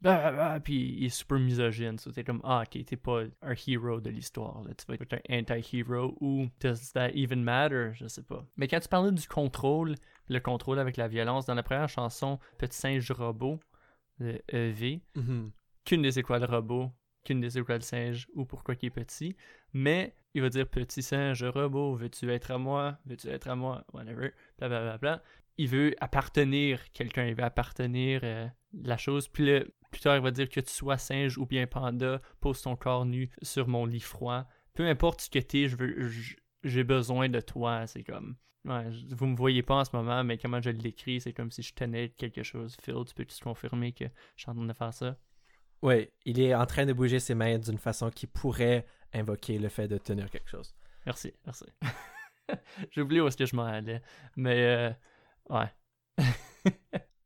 bah, 0.00 0.32
bah, 0.32 0.60
puis 0.60 0.96
il 0.98 1.04
est 1.06 1.08
super 1.08 1.38
misogyne. 1.38 1.98
So 1.98 2.10
t'es 2.12 2.24
comme, 2.24 2.40
ah, 2.44 2.62
ok, 2.66 2.84
t'es 2.84 2.96
pas 2.96 3.22
un 3.42 3.54
hero 3.66 4.00
de 4.00 4.10
l'histoire. 4.10 4.62
Tu 4.76 4.84
vas 4.86 4.94
être 4.94 5.14
un 5.28 5.38
anti-hero 5.40 6.16
ou 6.20 6.46
does 6.60 6.92
that 6.94 7.10
even 7.14 7.42
matter? 7.42 7.90
Je 7.94 8.06
sais 8.06 8.22
pas. 8.22 8.44
Mais 8.56 8.68
quand 8.68 8.80
tu 8.80 8.88
parlais 8.88 9.12
du 9.12 9.26
contrôle, 9.26 9.94
le 10.28 10.40
contrôle 10.40 10.78
avec 10.78 10.96
la 10.96 11.08
violence, 11.08 11.46
dans 11.46 11.54
la 11.54 11.62
première 11.62 11.88
chanson, 11.88 12.38
Petit 12.58 12.76
singe 12.78 13.10
robot, 13.10 13.58
de 14.20 14.40
EV, 14.52 15.00
Mhm. 15.16 15.50
qu'une 15.84 16.02
des 16.02 16.18
étoiles 16.18 16.44
robot, 16.44 16.90
qu'une 17.24 17.40
des 17.40 17.58
étoiles 17.58 17.82
singe 17.82 18.26
ou 18.34 18.44
pourquoi 18.44 18.74
il 18.80 18.86
est 18.86 18.90
petit, 18.90 19.36
mais 19.72 20.14
il 20.34 20.42
va 20.42 20.48
dire 20.48 20.66
petit 20.68 21.02
singe 21.02 21.42
robot, 21.44 21.94
veux-tu 21.96 22.30
être 22.30 22.50
à 22.50 22.58
moi, 22.58 22.98
veux-tu 23.06 23.28
être 23.28 23.48
à 23.48 23.56
moi, 23.56 23.84
whatever, 23.92 24.32
blablabla. 24.58 25.22
Il 25.56 25.68
veut 25.68 25.94
appartenir 26.00 26.90
quelqu'un, 26.92 27.26
il 27.26 27.34
veut 27.34 27.42
appartenir 27.44 28.20
euh, 28.22 28.46
la 28.82 28.96
chose, 28.96 29.28
puis 29.28 29.46
là, 29.46 29.64
plus 29.90 30.00
tard 30.00 30.16
il 30.16 30.22
va 30.22 30.30
dire 30.30 30.48
que 30.48 30.60
tu 30.60 30.70
sois 30.70 30.98
singe 30.98 31.38
ou 31.38 31.46
bien 31.46 31.66
panda, 31.66 32.20
pose 32.40 32.62
ton 32.62 32.76
corps 32.76 33.06
nu 33.06 33.30
sur 33.42 33.68
mon 33.68 33.86
lit 33.86 34.00
froid, 34.00 34.46
peu 34.74 34.86
importe 34.86 35.22
ce 35.22 35.30
que 35.30 35.38
t'es, 35.38 35.68
je 35.68 35.76
veux, 35.76 36.10
j'ai 36.62 36.84
besoin 36.84 37.28
de 37.28 37.40
toi, 37.40 37.86
c'est 37.86 38.04
comme. 38.04 38.36
Ouais, 38.64 38.86
vous 39.10 39.26
me 39.26 39.36
voyez 39.36 39.62
pas 39.62 39.76
en 39.76 39.84
ce 39.84 39.94
moment, 39.94 40.22
mais 40.24 40.36
comment 40.36 40.60
je 40.60 40.70
l'écris, 40.70 41.20
c'est 41.20 41.32
comme 41.32 41.50
si 41.50 41.62
je 41.62 41.72
tenais 41.74 42.10
quelque 42.10 42.42
chose. 42.42 42.76
Phil, 42.82 42.96
tu 43.06 43.14
peux-tu 43.14 43.38
te 43.38 43.42
confirmer 43.42 43.92
que 43.92 44.04
je 44.36 44.42
suis 44.42 44.50
en 44.50 44.54
train 44.54 44.66
de 44.66 44.72
faire 44.72 44.92
ça? 44.92 45.16
Ouais, 45.80 46.12
il 46.24 46.40
est 46.40 46.54
en 46.54 46.66
train 46.66 46.84
de 46.84 46.92
bouger 46.92 47.20
ses 47.20 47.34
mains 47.34 47.58
d'une 47.58 47.78
façon 47.78 48.10
qui 48.10 48.26
pourrait 48.26 48.84
invoquer 49.14 49.58
le 49.58 49.68
fait 49.68 49.88
de 49.88 49.96
tenir 49.96 50.28
quelque 50.30 50.50
chose. 50.50 50.74
Merci, 51.06 51.32
merci. 51.46 51.64
J'ai 52.90 53.00
oublié 53.00 53.20
où 53.20 53.28
est-ce 53.28 53.36
que 53.36 53.46
je 53.46 53.56
m'en 53.56 53.64
allais. 53.64 54.02
Mais, 54.36 54.62
euh, 54.64 54.90
ouais. 55.50 55.72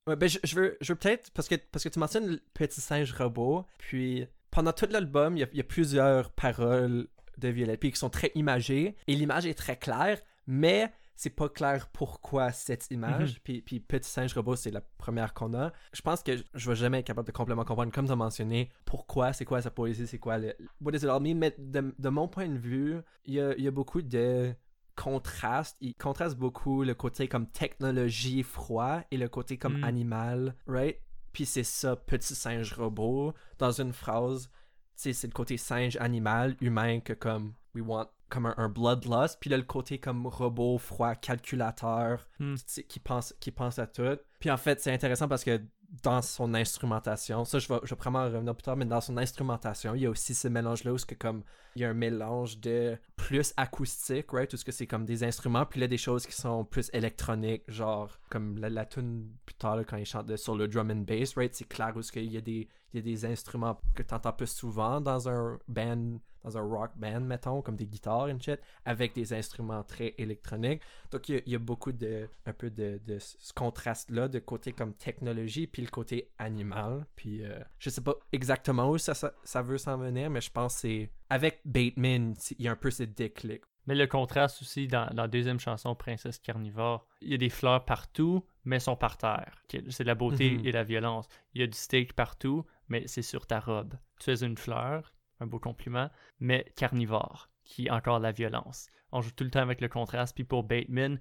Ouais, 0.07 0.17
ben 0.17 0.29
je, 0.29 0.39
je 0.43 0.55
veux, 0.57 0.77
je 0.81 0.93
veux 0.93 0.99
peut-être, 0.99 1.31
parce 1.33 1.49
que, 1.49 1.55
parce 1.71 1.85
que 1.85 1.89
tu 1.89 1.99
mentionnes 2.01 2.27
le 2.27 2.41
petit 2.55 2.81
singe 2.81 3.13
robot, 3.13 3.65
puis 3.79 4.27
pendant 4.51 4.73
tout 4.73 4.87
l'album, 4.91 5.37
il 5.37 5.41
y, 5.41 5.43
a, 5.45 5.49
il 5.53 5.59
y 5.59 5.61
a 5.61 5.65
plusieurs 5.65 6.31
paroles 6.33 7.07
de 7.39 7.49
Violette, 7.49 7.79
puis 7.81 7.93
qui 7.93 7.99
sont 7.99 8.11
très 8.11 8.33
imagées, 8.35 8.97
et 9.07 9.15
l'image 9.15 9.47
est 9.47 9.55
très 9.55 9.77
claire, 9.77 10.21
mais 10.47 10.93
c'est 11.15 11.31
pas 11.31 11.49
clair 11.49 11.89
pourquoi 11.93 12.51
cette 12.51 12.91
image, 12.91 13.35
Mhm. 13.35 13.39
puis, 13.45 13.63
puis 13.63 13.79
petit 13.79 14.11
singe 14.11 14.35
robot, 14.35 14.57
c'est 14.57 14.73
la 14.73 14.81
première 14.81 15.35
qu'on 15.35 15.55
a. 15.55 15.73
Je 15.93 16.01
pense 16.03 16.23
que 16.25 16.33
je 16.53 16.69
vais 16.71 16.75
jamais 16.77 16.99
être 16.99 17.07
capable 17.07 17.29
de 17.29 17.33
complètement 17.33 17.65
comprendre, 17.65 17.93
comme 17.93 18.07
tu 18.07 18.13
as 18.13 18.17
mentionné, 18.17 18.71
pourquoi, 18.85 19.33
c'est 19.33 19.45
quoi 19.45 19.63
sa 19.63 19.71
poésie, 19.71 20.09
c'est 20.09 20.19
quoi 20.19 20.37
le... 20.39 20.53
What 20.81 20.91
does 20.93 21.05
it 21.05 21.09
all 21.11 21.23
mean? 21.23 21.37
Mais 21.37 21.55
de, 21.59 21.95
de 21.97 22.09
mon 22.09 22.27
point 22.27 22.49
de 22.49 22.59
vue, 22.59 22.97
il 23.25 23.35
y 23.35 23.41
a, 23.41 23.55
il 23.57 23.63
y 23.63 23.69
a 23.69 23.71
beaucoup 23.71 24.03
de 24.03 24.53
contraste. 24.97 25.77
Il 25.81 25.95
contraste 25.95 26.37
beaucoup 26.37 26.83
le 26.83 26.95
côté 26.95 27.29
comme 27.29 27.47
technologie 27.47 28.43
froid 28.43 29.01
et 29.11 29.17
le 29.17 29.29
côté 29.29 29.57
comme 29.59 29.79
Mm. 29.81 29.85
animal, 29.85 30.55
right? 30.67 30.99
Puis 31.33 31.47
c'est 31.47 31.65
ça, 31.65 31.97
petit 31.97 32.35
singe 32.35 32.73
robot, 32.75 33.33
dans 33.59 33.73
une 33.73 33.93
phrase, 33.93 34.49
tu 34.51 34.55
sais, 34.97 35.13
c'est 35.13 35.27
le 35.27 35.33
côté 35.33 35.57
singe 35.57 35.97
animal, 35.97 36.57
humain, 36.61 37.01
que 37.01 37.15
comme, 37.15 37.55
we 37.75 37.83
want, 37.83 38.07
comme 38.29 38.47
un, 38.47 38.55
un 38.59 38.69
bloodlust, 38.69 39.39
puis 39.41 39.49
là, 39.51 39.57
le 39.57 39.63
côté 39.63 39.99
comme 39.99 40.27
robot 40.27 40.79
froid, 40.79 41.15
calculateur, 41.15 42.29
Hmm. 42.39 42.55
qui 42.89 43.01
pense, 43.01 43.35
qui 43.41 43.51
pense 43.51 43.79
à 43.79 43.87
tout. 43.87 44.19
Puis 44.41 44.51
en 44.51 44.57
fait, 44.57 44.81
c'est 44.81 44.93
intéressant 44.93 45.29
parce 45.29 45.45
que 45.45 45.61
dans 46.03 46.23
son 46.23 46.55
instrumentation, 46.55 47.45
ça 47.45 47.59
je 47.59 47.69
vais, 47.69 47.79
je 47.85 47.95
vais 47.95 48.07
en 48.07 48.25
revenir 48.25 48.55
plus 48.55 48.63
tard, 48.63 48.77
mais 48.77 48.87
dans 48.87 49.03
son 49.03 49.19
instrumentation, 49.19 49.95
il 49.95 50.03
y 50.03 50.07
a 50.07 50.11
aussi 50.11 50.35
ce 50.35 50.49
mélange-là 50.49 50.93
où 50.95 50.97
que 50.97 51.15
comme 51.15 51.43
il 51.77 51.83
y 51.83 51.85
a 51.85 51.91
un 51.91 51.95
mélange 51.95 52.59
de 52.59 52.97
plus 53.17 53.53
acoustique, 53.59 54.33
right, 54.33 54.49
tout 54.49 54.57
ce 54.57 54.65
que 54.65 54.73
c'est 54.73 54.87
comme 54.87 55.05
des 55.05 55.23
instruments, 55.23 55.67
puis 55.67 55.81
là 55.81 55.89
des 55.89 55.99
choses 55.99 56.27
qui 56.27 56.33
sont 56.33 56.65
plus 56.65 56.89
électroniques, 56.95 57.65
genre 57.69 58.19
comme 58.31 58.59
la, 58.59 58.71
la 58.71 58.87
tune 58.87 59.31
plus 59.45 59.55
tard 59.55 59.81
quand 59.87 59.99
il 59.99 60.07
chante 60.07 60.35
sur 60.37 60.57
le 60.57 60.67
drum 60.67 60.91
and 60.91 61.05
bass, 61.07 61.35
right, 61.37 61.55
c'est 61.55 61.69
clair 61.69 61.93
où 61.95 62.01
qu'il 62.01 62.33
y 62.33 62.39
a 62.39 62.41
des 62.41 62.69
il 62.93 62.97
y 62.97 63.01
a 63.01 63.03
des 63.03 63.25
instruments 63.25 63.79
que 63.95 64.03
tu 64.03 64.15
entends 64.15 64.33
plus 64.33 64.51
souvent 64.51 65.01
dans 65.01 65.29
un 65.29 65.59
band, 65.69 66.19
dans 66.45 66.59
un 66.59 66.63
rock 66.63 66.91
band, 66.97 67.21
mettons, 67.21 67.63
comme 67.63 67.77
des 67.77 67.87
guitares 67.87 68.29
et 68.29 68.37
shit, 68.41 68.59
avec 68.85 69.15
des 69.15 69.33
instruments 69.33 69.83
très 69.85 70.15
électroniques. 70.19 70.83
Donc, 71.11 71.29
il 71.29 71.35
y 71.37 71.39
a, 71.39 71.43
il 71.47 71.53
y 71.53 71.55
a 71.55 71.59
beaucoup 71.59 71.93
de, 71.93 72.29
un 72.47 72.53
peu 72.53 72.69
de, 72.71 73.01
de 73.07 73.19
ce 73.19 73.53
contraste-là, 73.53 74.29
de 74.29 74.39
côté 74.41 74.73
comme 74.73 74.93
technologie, 74.95 75.67
puis 75.67 75.83
le 75.83 75.89
côté 75.89 76.31
animal. 76.39 77.07
Puis, 77.17 77.45
euh, 77.45 77.59
je 77.79 77.91
sais 77.91 78.01
pas 78.01 78.15
exactement 78.33 78.91
où 78.91 78.99
ça, 78.99 79.15
ça, 79.15 79.33
ça 79.45 79.63
veut 79.63 79.79
s'en 79.79 79.97
venir, 79.99 80.31
mais 80.31 80.41
je 80.41 80.51
pense 80.51 80.75
que 80.75 80.81
c'est. 80.81 81.11
Avec 81.31 81.61
Bateman, 81.65 82.35
il 82.59 82.65
y 82.65 82.69
a 82.69 82.73
un 82.73 82.77
peu 82.77 82.91
ce 82.91 83.05
déclic. 83.05 83.63
Mais 83.87 83.97
le 83.97 84.07
contraste 84.07 84.63
aussi 84.63 84.87
dans, 84.87 85.07
dans 85.13 85.23
la 85.23 85.29
deuxième 85.29 85.59
chanson, 85.59 85.97
Princesse 85.97 86.39
Carnivore, 86.39 87.05
il 87.21 87.31
y 87.31 87.35
a 87.35 87.37
des 87.37 87.49
fleurs 87.49 87.85
partout, 87.85 88.45
mais 88.65 88.77
elles 88.77 88.83
sont 88.83 88.95
par 88.95 89.17
terre. 89.17 89.61
C'est 89.89 90.05
la 90.05 90.15
beauté 90.15 90.53
Mhm. 90.53 90.67
et 90.67 90.71
la 90.73 90.85
violence. 90.85 91.27
Il 91.55 91.63
y 91.63 91.65
a 91.65 91.67
du 91.67 91.77
steak 91.77 92.13
partout, 92.13 92.65
mais 92.93 93.07
c'est 93.07 93.23
sur 93.23 93.47
ta 93.47 93.59
robe. 93.59 93.95
Tu 94.21 94.31
es 94.31 94.45
une 94.45 94.59
fleur, 94.59 95.15
un 95.41 95.47
beau 95.47 95.59
compliment, 95.59 96.11
mais 96.41 96.71
carnivore, 96.77 97.49
qui 97.65 97.87
est 97.87 97.91
encore 97.91 98.21
la 98.21 98.33
violence. 98.33 98.89
On 99.13 99.23
joue 99.23 99.31
tout 99.31 99.45
le 99.45 99.51
temps 99.51 99.61
avec 99.61 99.81
le 99.81 99.89
contraste. 99.89 100.35
Puis 100.35 100.45
pour 100.45 100.63
Bateman, 100.63 101.19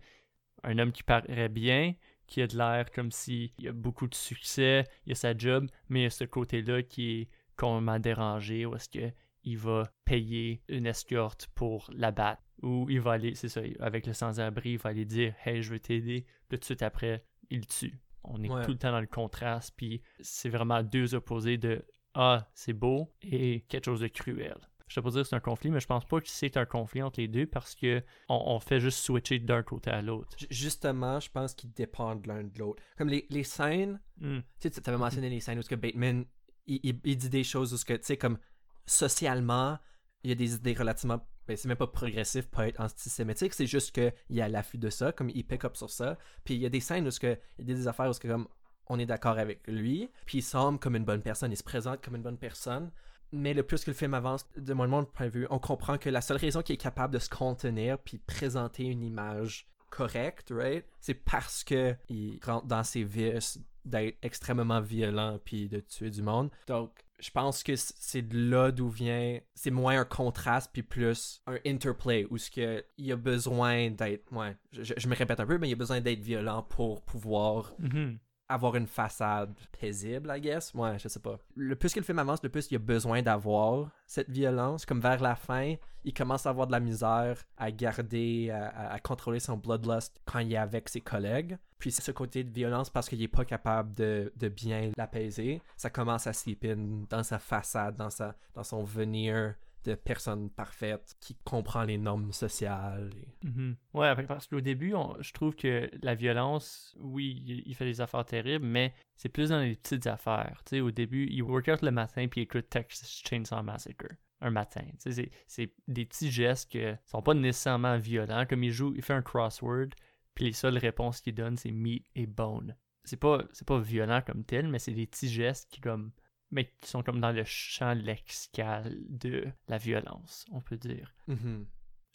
un 0.63 0.78
homme 0.80 0.92
qui 0.92 1.04
paraît 1.04 1.48
bien, 1.48 1.94
qui 2.28 2.42
a 2.42 2.48
de 2.48 2.58
l'air 2.58 2.92
comme 2.92 3.10
si 3.10 3.54
il 3.58 3.70
a 3.70 3.72
beaucoup 3.72 4.08
de 4.08 4.16
succès, 4.16 4.84
il 5.06 5.13
a 5.13 5.16
sa 5.16 5.36
job, 5.36 5.70
mais 5.88 6.01
il 6.01 6.04
y 6.04 6.08
a 6.08 6.10
ce 6.10 6.25
côté-là 6.25 6.84
qui 6.84 7.22
est 7.22 7.30
complètement 7.56 8.00
dérangé, 8.00 8.66
où 8.66 8.75
est-ce 8.75 8.90
que 8.90 9.13
il 9.44 9.58
va 9.58 9.92
payer 10.04 10.62
une 10.68 10.86
escorte 10.86 11.48
pour 11.56 11.90
la 11.94 12.12
battre. 12.12 12.44
Ou 12.63 12.88
il 12.90 13.00
va 13.00 13.13
aller, 13.13 13.34
c'est 13.34 13.50
ça, 13.50 13.62
avec 13.80 14.06
le 14.06 14.13
sans-abri, 14.13 14.72
il 14.72 14.78
va 14.78 14.90
aller 14.90 15.06
dire 15.06 15.34
Hey, 15.46 15.63
je 15.63 15.72
veux 15.72 15.80
t'aider. 15.80 16.25
Puis 16.50 16.58
tout 16.58 16.60
de 16.60 16.66
suite 16.66 16.84
après, 16.84 17.24
il 17.50 17.66
tue. 17.66 17.98
On 18.24 18.44
est 18.44 18.50
Ouais. 18.50 18.63
tout 18.66 18.72
le 18.72 18.78
temps 18.78 18.92
dans 18.92 19.01
le 19.01 19.08
contraste, 19.08 19.74
puis 19.75 20.01
c'est 20.20 20.50
vraiment 20.50 20.84
deux 20.84 21.16
opposés 21.16 21.58
de 21.58 21.84
Ah, 22.13 22.50
c'est 22.54 22.74
beau 22.74 23.10
et 23.22 23.62
quelque 23.70 23.86
chose 23.86 24.01
de 24.01 24.08
cruel. 24.08 24.58
Je 24.90 25.00
ne 25.00 25.04
pas 25.06 25.12
dire 25.12 25.22
que 25.22 25.28
c'est 25.30 25.36
un 25.38 25.40
conflit, 25.40 25.72
mais 25.72 25.80
je 25.80 25.88
pense 25.88 26.04
pas 26.04 26.20
que 26.20 26.28
c'est 26.28 26.58
un 26.58 26.66
conflit 26.66 27.01
entre 27.01 27.22
les 27.22 27.30
deux 27.30 27.46
parce 27.48 27.74
que 27.75 28.04
on, 28.28 28.44
on 28.48 28.60
fait 28.60 28.82
juste 28.82 29.00
switcher 29.00 29.40
d'un 29.40 29.63
côté 29.63 29.90
à 29.92 30.01
l'autre. 30.01 30.36
Ju- 30.38 30.48
Justement, 30.50 31.22
je 31.22 31.32
pense 31.32 31.54
qu'ils 31.56 31.72
dépendent 31.72 32.25
l'un 32.28 32.44
de 32.44 32.60
l'autre. 32.60 32.84
Comme 32.98 33.08
les, 33.08 33.25
les 33.30 33.44
scènes, 33.46 34.01
Hmm. 34.20 34.40
tu 34.60 34.70
sais, 34.70 34.90
avais 34.90 34.98
mentionné 34.98 35.30
les 35.30 35.40
scènes 35.40 35.60
où 35.60 35.62
que 35.63 35.75
Bateman, 35.75 36.25
il, 36.68 36.82
il- 36.84 37.00
il 37.06 37.18
dit 37.18 37.30
des 37.30 37.46
choses 37.46 37.74
où 37.74 37.78
que, 37.86 37.94
tu 37.94 38.04
sais, 38.04 38.18
comme 38.18 38.38
socialement, 38.86 39.80
il 40.24 40.30
y 40.30 40.34
a 40.34 40.36
des 40.36 40.54
idées 40.56 40.74
relativement, 40.74 41.25
ben, 41.48 41.57
c'est 41.57 41.67
même 41.67 41.77
pas 41.77 41.88
progressif, 41.88 42.48
pas 42.48 42.67
être 42.67 42.79
antisémitique, 42.79 43.53
c'est 43.53 43.65
juste 43.65 43.93
qu'il 43.93 44.38
est 44.38 44.41
à 44.41 44.50
l'affût 44.50 44.77
de 44.77 44.89
ça, 44.89 45.12
comme 45.12 45.29
il 45.29 45.43
pick 45.43 45.65
up 45.65 45.75
sur 45.75 45.89
ça. 45.89 46.17
Puis 46.43 46.55
il 46.55 46.62
y 46.62 46.65
a 46.65 46.69
des 46.69 46.79
scènes 46.79 47.07
où 47.07 47.12
il 47.21 47.29
y 47.60 47.71
a 47.71 47.75
des 47.75 47.88
affaires 47.88 48.10
où 48.10 48.27
comme, 48.27 48.48
on 48.88 49.00
est 49.00 49.05
d'accord 49.05 49.38
avec 49.38 49.62
lui, 49.67 50.10
puis 50.25 50.39
il 50.39 50.43
semble 50.43 50.79
comme 50.79 50.95
une 50.95 51.05
bonne 51.05 51.21
personne, 51.21 51.51
il 51.51 51.57
se 51.57 51.63
présente 51.63 52.03
comme 52.03 52.15
une 52.15 52.24
bonne 52.24 52.38
personne. 52.38 52.91
Mais 53.33 53.53
le 53.53 53.63
plus 53.63 53.86
que 53.86 53.91
le 53.91 53.95
film 53.95 54.13
avance, 54.13 54.45
de 54.57 54.74
mon 54.74 54.88
mon 54.88 55.05
point 55.05 55.27
de 55.27 55.31
vue, 55.31 55.48
on 55.50 55.60
comprend 55.60 55.98
que 55.98 56.10
la 56.10 56.19
seule 56.19 56.38
raison 56.38 56.62
qu'il 56.62 56.74
est 56.74 56.77
capable 56.77 57.13
de 57.13 57.19
se 57.19 57.29
contenir 57.29 57.98
puis 57.98 58.17
présenter 58.17 58.83
une 58.83 59.03
image 59.03 59.67
correcte, 59.89 60.51
right, 60.51 60.86
c'est 61.00 61.13
parce 61.13 61.63
que 61.63 61.95
il 62.10 62.39
rentre 62.43 62.67
dans 62.67 62.83
ses 62.83 63.03
vices 63.03 63.60
d'être 63.86 64.17
extrêmement 64.21 64.81
violent 64.81 65.39
puis 65.43 65.69
de 65.69 65.79
tuer 65.79 66.10
du 66.10 66.21
monde. 66.21 66.50
Donc, 66.67 66.91
je 67.22 67.30
pense 67.32 67.63
que 67.63 67.75
c'est 67.75 68.22
de 68.24 68.50
là 68.50 68.72
d'où 68.72 68.90
vient, 68.90 69.40
c'est 69.54 69.72
moins 69.72 70.00
un 70.00 70.06
contraste 70.06 70.72
puis 70.74 70.84
plus 70.84 71.42
un 71.48 71.58
interplay 71.66 72.25
où 72.30 72.38
ce 72.38 72.50
que 72.51 72.84
il 72.98 73.12
a 73.12 73.16
besoin 73.16 73.92
d'être, 73.92 74.32
ouais, 74.34 74.58
je, 74.72 74.94
je- 74.98 75.08
me 75.08 75.16
répète 75.16 75.40
un 75.40 75.46
peu, 75.46 75.58
mais 75.58 75.70
il 75.70 75.74
a 75.74 75.75
besoin 75.75 76.01
d'être 76.01 76.22
violent 76.22 76.63
pour 76.63 77.01
pouvoir 77.04 77.74
Mhm. 77.80 78.18
Avoir 78.51 78.75
une 78.75 78.88
façade 78.88 79.53
paisible, 79.79 80.31
I 80.36 80.41
guess. 80.41 80.74
Ouais, 80.74 80.98
je 81.00 81.08
sais 81.08 81.20
pas. 81.20 81.39
Le 81.55 81.75
plus 81.75 81.93
que 81.93 82.00
le 82.00 82.05
film 82.05 82.20
avance, 82.20 82.43
le 82.43 82.50
plus 82.50 82.70
il 82.72 82.75
a 82.75 82.79
besoin 82.79 83.22
d'avoir 83.22 83.89
cette 84.05 84.29
violence. 84.29 84.86
Comme 84.86 85.00
vers 85.00 85.22
la 85.22 85.36
fin, 85.36 85.75
il 86.03 86.13
commence 86.13 86.46
à 86.46 86.50
avoir 86.50 86.67
de 86.67 86.72
la 86.72 86.79
misère 86.79 87.43
à 87.58 87.72
garder, 87.72 88.50
à, 88.51 89.00
contrôler 89.00 89.39
son 89.39 89.58
bloodlust 89.58 90.20
quand 90.25 90.39
il 90.39 90.53
est 90.53 90.58
avec 90.58 90.89
ses 90.89 91.01
collègues. 91.01 91.58
Puis 91.79 91.91
c'est 91.91 92.03
ce 92.03 92.12
côté 92.12 92.43
de 92.43 92.51
violence 92.51 92.89
parce 92.89 93.10
qu'il 93.10 93.22
est 93.22 93.27
pas 93.27 93.46
capable 93.46 93.93
de, 93.96 94.31
de 94.36 94.50
bien 94.50 94.91
l'apaiser. 94.98 95.62
Ça 95.77 95.89
commence 95.89 96.27
à 96.27 96.34
slip 96.34 96.63
in 96.65 97.05
dans 97.10 97.24
sa 97.24 97.39
façade, 97.39 97.96
dans, 97.96 98.10
dans 98.53 98.63
son 98.63 98.84
venir 98.84 99.55
de 99.86 99.96
personne 99.96 100.50
parfaite 100.50 101.16
qui 101.20 101.36
comprend 101.44 101.84
les 101.84 101.98
normes 101.98 102.32
sociales. 102.32 103.12
et- 103.44 103.48
Mhm. 103.48 103.76
Ouais, 103.94 104.16
parce 104.28 104.48
qu'au 104.48 104.62
début, 104.62 104.94
je 105.20 105.32
trouve 105.34 105.56
que 105.56 105.90
la 106.02 106.16
violence, 106.16 106.96
oui, 107.00 107.42
il, 107.66 107.76
fait 107.76 107.86
des 107.86 108.02
affaires 108.02 108.26
terribles, 108.26 108.66
mais 108.66 108.94
c'est 109.16 109.30
plus 109.30 109.50
dans 109.50 109.60
les 109.60 109.76
petites 109.76 110.08
affaires. 110.08 110.62
Tu 110.66 110.78
sais, 110.78 110.82
au 110.82 110.92
début, 110.92 111.28
il 111.30 111.42
work 111.44 111.68
out 111.68 111.82
le 111.82 111.92
matin 111.92 112.28
puis 112.28 112.42
il 112.42 112.44
écoute 112.44 112.70
Texas 112.70 113.22
Chainsaw 113.28 113.64
Massacre 113.64 114.08
un 114.44 114.50
matin. 114.50 114.82
Tu 115.04 115.12
sais, 115.14 115.32
c'est- 115.48 115.74
des 115.88 116.06
petits 116.06 116.32
gestes 116.32 116.72
qui 116.72 116.82
sont 117.06 117.22
pas 117.22 117.34
nécessairement 117.36 117.98
violents. 117.98 118.46
Comme 118.48 118.64
il 118.64 118.72
joue, 118.72 118.94
il 118.96 119.02
fait 119.04 119.14
un 119.14 119.22
crossword, 119.22 119.90
puis 120.34 120.46
les 120.46 120.54
seules 120.54 120.78
réponses 120.78 121.22
qu'il 121.22 121.36
donne, 121.36 121.58
c'est 121.58 121.72
meat 121.72 122.06
et 122.16 122.26
bone. 122.26 122.76
C'est 123.04 123.18
pas, 123.20 123.44
pas 123.68 123.80
violent 123.80 124.22
comme 124.26 124.44
tel, 124.44 124.68
mais 124.68 124.80
c'est 124.80 124.94
des 124.94 125.06
petits 125.08 125.30
gestes 125.30 125.70
qui 125.72 125.82
comme 125.82 126.12
mais 126.51 126.72
qui 126.81 126.89
sont 126.89 127.03
comme 127.03 127.20
dans 127.20 127.31
le 127.31 127.43
champ 127.46 127.93
lexical 127.93 128.96
de 129.10 129.48
la 129.67 129.77
violence, 129.77 130.46
on 130.51 130.62
peut 130.62 130.77
dire. 130.77 131.15
Mhm. 131.27 131.65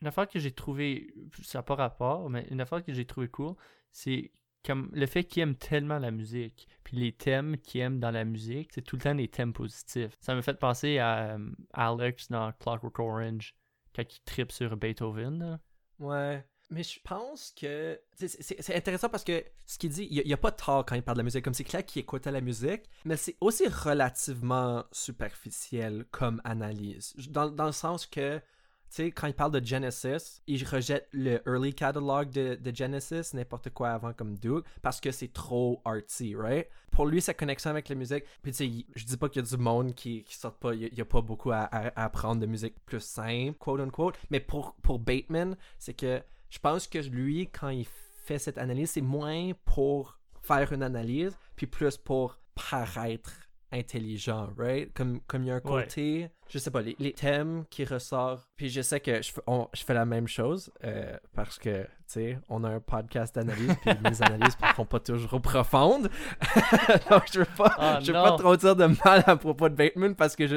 Une 0.02 0.07
affaire 0.07 0.28
que 0.28 0.38
j'ai 0.38 0.52
trouvé, 0.52 1.14
ça 1.43 1.59
n'a 1.59 1.62
pas 1.62 1.75
rapport, 1.75 2.28
mais 2.28 2.47
une 2.50 2.61
affaire 2.61 2.85
que 2.85 2.93
j'ai 2.93 3.07
trouvé 3.07 3.28
cool, 3.28 3.55
c'est 3.93 4.31
comme 4.64 4.90
le 4.93 5.07
fait 5.07 5.25
qu'il 5.25 5.43
aime 5.43 5.55
tellement 5.55 5.99
la 5.99 6.11
musique, 6.11 6.69
puis 6.85 6.97
les 6.97 7.12
thèmes 7.12 7.57
qu'il 7.59 7.81
aime 7.81 7.99
dans 7.99 8.11
la 8.11 8.25
musique, 8.25 8.71
c'est 8.75 8.83
tout 8.83 8.97
le 8.97 9.02
temps 9.02 9.14
des 9.14 9.28
thèmes 9.28 9.52
positifs. 9.52 10.12
Ça 10.21 10.35
me 10.35 10.43
fait 10.43 10.59
penser 10.59 10.99
à 10.99 11.37
euh, 11.37 11.50
Alex 11.73 12.28
dans 12.28 12.52
Clockwork 12.52 12.99
Orange, 12.99 13.55
quand 13.95 14.02
il 14.02 14.21
tripe 14.25 14.52
sur 14.52 14.76
Beethoven. 14.76 15.38
là. 15.38 15.61
Ouais. 15.99 16.45
Mais 16.69 16.83
je 16.83 16.99
pense 17.05 17.53
que. 17.59 18.01
C'est 18.17 18.75
intéressant 18.75 19.09
parce 19.09 19.23
que 19.25 19.45
ce 19.67 19.79
qu'il 19.79 19.91
dit, 19.91 20.09
il 20.11 20.27
n'y 20.27 20.33
a, 20.33 20.37
pas 20.37 20.51
de 20.51 20.57
tort 20.57 20.85
quand 20.85 20.97
il 20.97 21.03
parle 21.03 21.17
de 21.17 21.21
la 21.21 21.25
musique. 21.25 21.45
Comme 21.45 21.55
c'est 21.55 21.65
clair 21.65 21.85
qu'il 21.85 22.01
écoutait 22.01 22.33
la 22.33 22.41
musique, 22.41 22.83
mais 23.05 23.17
c'est 23.17 23.37
aussi 23.41 23.69
relativement 23.69 24.85
superficiel 24.91 26.07
comme 26.11 26.41
analyse. 26.45 27.15
Dans, 27.31 27.51
dans 27.51 27.67
le 27.67 27.73
sens 27.73 28.07
que, 28.07 28.39
tu 28.39 28.43
sais, 28.89 29.11
quand 29.13 29.29
il 29.29 29.35
parle 29.35 29.53
de 29.53 29.65
Genesis, 29.65 30.43
il 30.49 30.65
rejette 30.67 31.09
le 31.13 31.41
early 31.47 31.73
catalog 31.73 32.31
de, 32.31 32.57
de 32.57 32.75
Genesis, 32.75 33.35
n'importe 33.35 33.71
quoi 33.71 33.91
avant 33.91 34.13
comme 34.13 34.37
Duke, 34.37 34.65
parce 34.83 35.01
que 35.01 35.13
c'est 35.13 35.33
trop 35.33 35.81
artsy, 35.85 36.35
right? 36.35 36.69
Pour 36.91 37.07
lui, 37.07 37.21
sa 37.21 37.35
connexion 37.35 37.71
avec 37.71 37.89
la 37.89 37.95
musique, 37.95 38.25
puis 38.43 38.53
tu 38.53 38.59
sais, 38.59 38.87
je 38.95 39.05
dis 39.05 39.17
pas 39.17 39.29
qu'il 39.29 39.43
y 39.43 39.47
a 39.47 39.49
du 39.49 39.57
monde 39.57 39.95
qui, 39.95 40.25
qui 40.25 40.35
sort 40.37 40.55
pas, 40.55 40.75
il 40.75 40.93
n'y 40.93 41.01
a, 41.01 41.05
pas 41.05 41.21
beaucoup 41.21 41.51
à, 41.53 41.59
à- 41.59 41.89
à 42.01 42.05
apprendre 42.05 42.41
de 42.41 42.47
musique 42.47 42.75
plus 42.87 43.01
simple, 43.03 43.57
quote 43.59 43.81
unquote, 43.81 44.17
mais 44.31 44.41
pour, 44.41 44.75
pour 44.83 44.99
Bateman, 44.99 45.57
c'est 45.79 45.95
que 45.95 46.23
je 46.50 46.59
pense 46.59 46.87
que 46.87 46.99
lui, 46.99 47.49
quand 47.49 47.69
il 47.71 47.87
fait 48.25 48.38
cette 48.38 48.59
analyse, 48.59 48.91
c'est 48.91 49.00
moins 49.00 49.53
pour 49.65 50.19
faire 50.43 50.73
une 50.73 50.83
analyse, 50.83 51.37
puis 51.57 51.67
plus 51.67 51.97
pour 51.97 52.38
paraître 52.71 53.33
intelligent, 53.73 54.49
right? 54.57 54.93
Comme, 54.95 55.21
comme 55.26 55.43
il 55.43 55.49
y 55.49 55.50
a 55.50 55.55
un 55.55 55.57
Ouais. 55.57 55.83
côté, 55.85 56.31
je 56.49 56.59
sais 56.59 56.71
pas, 56.71 56.81
les, 56.83 56.95
les 57.00 57.12
thèmes 57.12 57.65
qui 57.69 57.85
ressortent, 57.85 58.49
puis 58.57 58.69
je 58.69 58.81
sais 58.81 59.00
que 59.00 59.21
je, 59.21 59.33
fais- 59.33 59.43
on- 59.49 59.69
je 59.75 59.83
fais 59.85 59.93
la 59.93 60.05
même 60.05 60.29
chose, 60.29 60.71
euh, 60.85 61.17
parce 61.35 61.59
que, 61.59 61.83
tu 61.83 61.88
sais, 62.07 62.38
on 62.49 62.62
a 62.62 62.69
un 62.71 62.81
podcast 62.81 63.35
d'analyse, 63.35 63.75
puis 63.83 63.91
mes 64.05 64.23
analyses 64.23 64.57
ne 64.62 64.75
sont 64.75 64.85
pas 64.87 65.00
toujours 65.00 65.41
profondes, 65.43 66.09
donc 67.11 67.25
je 67.33 67.41
veux 67.41 67.45
pas, 67.57 67.75
Ah, 67.76 67.99
je 68.00 68.07
veux 68.07 68.12
pas 68.12 68.37
trop 68.38 68.57
dire 68.57 68.76
de 68.76 68.87
mal 69.05 69.25
à 69.26 69.37
propos 69.37 69.69
de 69.69 69.75
Bateman, 69.75 70.15
parce 70.15 70.37
que 70.37 70.47
je, 70.47 70.57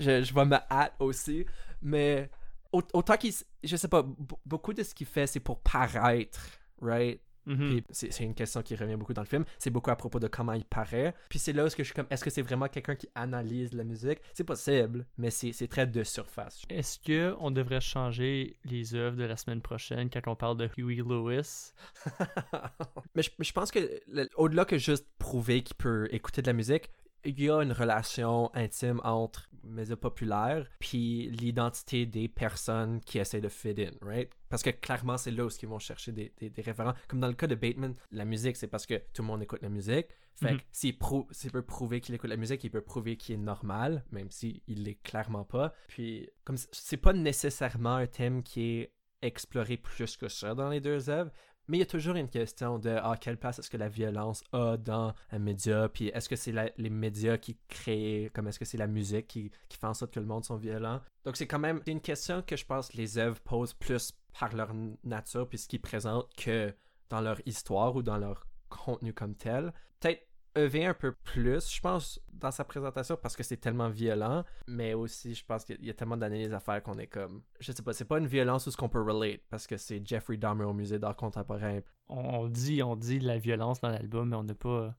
je, 0.00 0.22
je 0.22 0.34
vais 0.34 0.44
me 0.44 0.56
hâte 0.70 0.94
aussi, 0.98 1.46
mais 1.80 2.28
autant 2.72 3.16
qu'il, 3.16 3.32
je 3.62 3.76
sais 3.76 3.88
pas, 3.88 4.04
beaucoup 4.46 4.72
de 4.72 4.82
ce 4.82 4.94
qu'il 4.94 5.06
fait, 5.06 5.26
c'est 5.26 5.40
pour 5.40 5.60
paraître, 5.60 6.40
right? 6.80 7.20
Mhm. 7.46 7.68
Puis 7.68 7.84
c'est 7.90 8.24
une 8.24 8.34
question 8.34 8.62
qui 8.62 8.76
revient 8.76 8.96
beaucoup 8.96 9.14
dans 9.14 9.22
le 9.22 9.26
film. 9.26 9.44
C'est 9.58 9.70
beaucoup 9.70 9.90
à 9.90 9.96
propos 9.96 10.20
de 10.20 10.28
comment 10.28 10.52
il 10.52 10.64
paraît. 10.64 11.14
Puis 11.28 11.38
c'est 11.38 11.52
là 11.52 11.64
où 11.64 11.68
que 11.68 11.78
je 11.78 11.84
suis 11.84 11.94
comme, 11.94 12.06
est-ce 12.10 12.24
que 12.24 12.30
c'est 12.30 12.42
vraiment 12.42 12.68
quelqu'un 12.68 12.94
qui 12.94 13.08
analyse 13.14 13.72
la 13.72 13.84
musique? 13.84 14.20
C'est 14.34 14.44
possible, 14.44 15.06
mais 15.18 15.30
c'est 15.30 15.66
très 15.68 15.86
de 15.86 16.04
surface. 16.04 16.62
Est-ce 16.68 16.98
que 16.98 17.34
on 17.40 17.50
devrait 17.50 17.80
changer 17.80 18.58
les 18.64 18.94
œuvres 18.94 19.16
de 19.16 19.24
la 19.24 19.36
semaine 19.36 19.60
prochaine 19.60 20.10
quand 20.10 20.26
on 20.28 20.36
parle 20.36 20.56
de 20.56 20.68
Huey 20.76 20.96
Lewis? 20.96 21.72
mais 23.14 23.22
je, 23.22 23.30
je 23.38 23.52
pense 23.52 23.70
que 23.70 24.00
au-delà 24.36 24.64
que 24.64 24.78
juste 24.78 25.06
prouver 25.18 25.62
qu'il 25.62 25.76
peut 25.76 26.08
écouter 26.12 26.42
de 26.42 26.46
la 26.46 26.52
musique, 26.52 26.90
il 27.24 27.40
y 27.40 27.50
a 27.50 27.60
une 27.62 27.72
relation 27.72 28.50
intime 28.54 29.00
entre 29.04 29.48
médias 29.64 29.94
populaires 29.96 30.66
puis 30.80 31.30
l'identité 31.30 32.04
des 32.04 32.26
personnes 32.28 33.00
qui 33.00 33.18
essaient 33.18 33.40
de 33.40 33.48
fit 33.48 33.74
in, 33.78 33.90
right? 34.04 34.28
Parce 34.48 34.62
que 34.62 34.70
clairement, 34.70 35.16
c'est 35.16 35.30
là 35.30 35.44
où 35.46 35.48
ils 35.62 35.68
vont 35.68 35.78
chercher 35.78 36.10
des, 36.12 36.32
des, 36.38 36.50
des 36.50 36.62
référents. 36.62 36.94
Comme 37.08 37.20
dans 37.20 37.28
le 37.28 37.34
cas 37.34 37.46
de 37.46 37.54
Bateman, 37.54 37.94
la 38.10 38.24
musique, 38.24 38.56
c'est 38.56 38.66
parce 38.66 38.86
que 38.86 38.94
tout 39.12 39.22
le 39.22 39.28
monde 39.28 39.42
écoute 39.42 39.62
la 39.62 39.68
musique. 39.68 40.06
Fait 40.34 40.52
Mhm. 40.52 40.58
que 40.58 40.64
s'il, 40.72 40.98
prou- 40.98 41.28
peut 41.52 41.62
prouver 41.62 42.00
qu'il 42.00 42.14
écoute 42.14 42.30
la 42.30 42.36
musique, 42.36 42.64
il 42.64 42.70
peut 42.70 42.80
prouver 42.80 43.16
qu'il 43.16 43.34
est 43.34 43.38
normal, 43.38 44.02
même 44.10 44.30
s'il 44.30 44.60
l'est 44.66 45.00
clairement 45.02 45.44
pas. 45.44 45.74
Puis, 45.88 46.28
comme 46.44 46.56
c'est 46.56 46.96
pas 46.96 47.12
nécessairement 47.12 47.96
un 47.96 48.06
thème 48.06 48.42
qui 48.42 48.62
est 48.80 48.92
exploré 49.20 49.76
plus 49.76 50.16
que 50.16 50.28
ça 50.28 50.54
dans 50.54 50.68
les 50.70 50.80
deux 50.80 51.08
œuvres, 51.10 51.30
mais 51.68 51.78
il 51.78 51.80
y 51.80 51.84
a 51.84 51.86
toujours 51.86 52.16
une 52.16 52.28
question 52.28 52.78
de 52.78 52.90
ah, 52.90 53.16
quelle 53.20 53.36
place 53.36 53.58
est-ce 53.58 53.70
que 53.70 53.76
la 53.76 53.88
violence 53.88 54.42
a 54.52 54.76
dans 54.76 55.14
un 55.30 55.38
média, 55.38 55.88
puis 55.88 56.08
est-ce 56.08 56.28
que 56.28 56.36
c'est 56.36 56.52
les 56.76 56.90
médias 56.90 57.38
qui 57.38 57.56
créent, 57.68 58.30
comme 58.34 58.48
est-ce 58.48 58.58
que 58.58 58.64
c'est 58.64 58.78
la 58.78 58.86
musique 58.86 59.28
qui, 59.28 59.50
qui 59.68 59.78
fait 59.78 59.86
en 59.86 59.94
sorte 59.94 60.12
que 60.12 60.20
le 60.20 60.26
monde 60.26 60.44
sont 60.44 60.56
violents. 60.56 61.00
Donc 61.24 61.36
c'est 61.36 61.46
quand 61.46 61.58
même 61.58 61.80
une 61.86 62.00
question 62.00 62.42
que 62.42 62.56
je 62.56 62.64
pense 62.64 62.88
que 62.88 62.96
les 62.96 63.18
œuvres 63.18 63.40
posent 63.40 63.74
plus 63.74 64.12
par 64.38 64.54
leur 64.54 64.72
nature 65.04 65.48
puis 65.48 65.58
ce 65.58 65.68
qu'ils 65.68 65.80
présentent 65.80 66.32
que 66.36 66.74
dans 67.10 67.20
leur 67.20 67.40
histoire 67.46 67.94
ou 67.94 68.02
dans 68.02 68.16
leur 68.16 68.46
contenu 68.68 69.12
comme 69.12 69.34
tel. 69.34 69.72
Peut-être 70.00 70.26
EV 70.54 70.86
un 70.86 70.94
peu 70.94 71.12
plus, 71.12 71.72
je 71.74 71.80
pense, 71.80 72.20
dans 72.32 72.50
sa 72.50 72.64
présentation 72.64 73.16
parce 73.20 73.36
que 73.36 73.42
c'est 73.42 73.56
tellement 73.56 73.88
violent, 73.88 74.44
mais 74.66 74.94
aussi 74.94 75.34
je 75.34 75.44
pense 75.44 75.64
qu'il 75.64 75.84
y 75.84 75.90
a 75.90 75.94
tellement 75.94 76.16
d'analyses 76.16 76.52
à 76.52 76.60
faire 76.60 76.82
qu'on 76.82 76.98
est 76.98 77.06
comme, 77.06 77.42
je 77.60 77.72
sais 77.72 77.82
pas, 77.82 77.92
c'est 77.92 78.04
pas 78.04 78.18
une 78.18 78.26
violence 78.26 78.66
où 78.66 78.70
ce 78.70 78.76
qu'on 78.76 78.88
peut 78.88 79.02
relate 79.02 79.40
parce 79.48 79.66
que 79.66 79.76
c'est 79.76 80.06
Jeffrey 80.06 80.36
Dahmer 80.36 80.64
au 80.64 80.72
musée 80.72 80.98
d'art 80.98 81.16
contemporain. 81.16 81.80
On 82.08 82.48
dit, 82.48 82.82
on 82.82 82.96
dit 82.96 83.20
la 83.20 83.38
violence 83.38 83.80
dans 83.80 83.90
l'album, 83.90 84.28
mais 84.30 84.36
on 84.36 84.44
n'a 84.44 84.54
pas, 84.54 84.94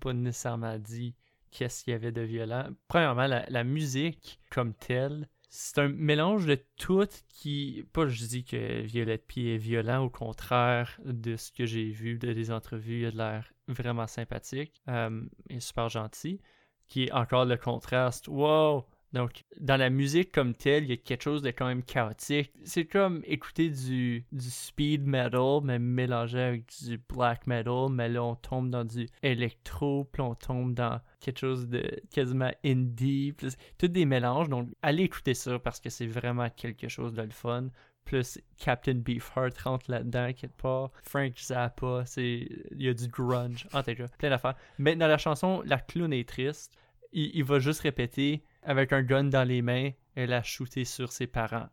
pas 0.00 0.12
nécessairement 0.12 0.78
dit 0.78 1.14
qu'est-ce 1.50 1.84
qu'il 1.84 1.92
y 1.92 1.94
avait 1.94 2.12
de 2.12 2.22
violent. 2.22 2.68
Premièrement, 2.88 3.26
la 3.26 3.64
musique 3.64 4.40
comme 4.50 4.74
telle, 4.74 5.28
c'est 5.48 5.78
un 5.78 5.88
mélange 5.88 6.46
de 6.46 6.58
tout 6.76 7.08
qui. 7.28 7.84
Pas 7.92 8.06
je 8.06 8.24
dis 8.26 8.44
que 8.44 8.82
Violette 8.82 9.26
P 9.26 9.54
est 9.54 9.58
violent, 9.58 10.04
au 10.04 10.10
contraire 10.10 11.00
de 11.04 11.36
ce 11.36 11.50
que 11.52 11.64
j'ai 11.64 11.90
vu 11.90 12.18
de 12.18 12.32
des 12.32 12.50
entrevues, 12.50 13.08
il 13.08 13.20
a 13.20 13.32
l'air 13.32 13.52
vraiment 13.66 14.06
sympathique 14.06 14.82
euh, 14.88 15.22
et 15.48 15.60
super 15.60 15.88
gentil. 15.88 16.40
Qui 16.86 17.04
est 17.04 17.12
encore 17.12 17.44
le 17.44 17.56
contraste. 17.56 18.28
Wow! 18.28 18.86
Donc, 19.14 19.44
dans 19.58 19.78
la 19.78 19.88
musique 19.88 20.32
comme 20.32 20.54
telle, 20.54 20.84
il 20.84 20.90
y 20.90 20.92
a 20.92 20.96
quelque 20.96 21.22
chose 21.22 21.40
de 21.40 21.48
quand 21.48 21.66
même 21.66 21.82
chaotique. 21.82 22.52
C'est 22.64 22.84
comme 22.84 23.22
écouter 23.24 23.70
du, 23.70 24.26
du 24.32 24.50
speed 24.50 25.06
metal, 25.06 25.60
mais 25.64 25.78
mélangé 25.78 26.38
avec 26.38 26.64
du 26.82 26.98
black 27.08 27.46
metal, 27.46 27.88
mais 27.90 28.10
là, 28.10 28.22
on 28.22 28.34
tombe 28.34 28.68
dans 28.68 28.84
du 28.84 29.08
électro, 29.22 30.04
puis 30.12 30.20
on 30.20 30.34
tombe 30.34 30.74
dans 30.74 31.00
quelque 31.20 31.38
chose 31.38 31.68
de 31.68 32.00
quasiment 32.12 32.52
indie. 32.64 33.32
Plus, 33.32 33.56
tous 33.78 33.88
des 33.88 34.04
mélanges. 34.04 34.50
Donc, 34.50 34.68
allez 34.82 35.04
écouter 35.04 35.34
ça 35.34 35.58
parce 35.58 35.80
que 35.80 35.88
c'est 35.88 36.06
vraiment 36.06 36.50
quelque 36.50 36.88
chose 36.88 37.14
de 37.14 37.22
le 37.22 37.30
fun. 37.30 37.68
Plus 38.04 38.38
Captain 38.58 38.94
Beefheart 38.94 39.56
rentre 39.58 39.90
là-dedans, 39.90 40.32
quelque 40.34 40.56
part. 40.60 40.90
Frank 41.02 41.32
Zappa, 41.38 42.04
c'est... 42.06 42.46
il 42.72 42.82
y 42.82 42.88
a 42.88 42.94
du 42.94 43.08
grunge. 43.08 43.66
En 43.72 43.82
tout 43.82 43.94
cas, 43.94 44.06
plein 44.18 44.30
d'affaires. 44.30 44.54
Mais 44.78 44.96
dans 44.96 45.08
la 45.08 45.18
chanson, 45.18 45.62
la 45.64 45.78
clown 45.78 46.12
est 46.12 46.28
triste. 46.28 46.74
Il, 47.12 47.30
il 47.34 47.44
va 47.44 47.58
juste 47.58 47.80
répéter 47.80 48.42
avec 48.62 48.92
un 48.92 49.02
gun 49.02 49.24
dans 49.24 49.46
les 49.46 49.62
mains, 49.62 49.90
elle 50.14 50.32
a 50.32 50.42
shooté 50.42 50.84
sur 50.84 51.12
ses 51.12 51.26
parents. 51.26 51.68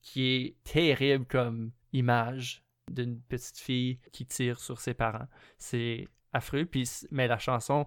Qui 0.00 0.26
est 0.28 0.56
terrible 0.64 1.26
comme 1.26 1.70
image 1.92 2.64
d'une 2.90 3.20
petite 3.20 3.58
fille 3.58 3.98
qui 4.12 4.26
tire 4.26 4.58
sur 4.58 4.80
ses 4.80 4.94
parents. 4.94 5.28
C'est 5.58 6.08
affreux. 6.32 6.64
Puis, 6.64 6.88
mais 7.10 7.28
la 7.28 7.38
chanson, 7.38 7.86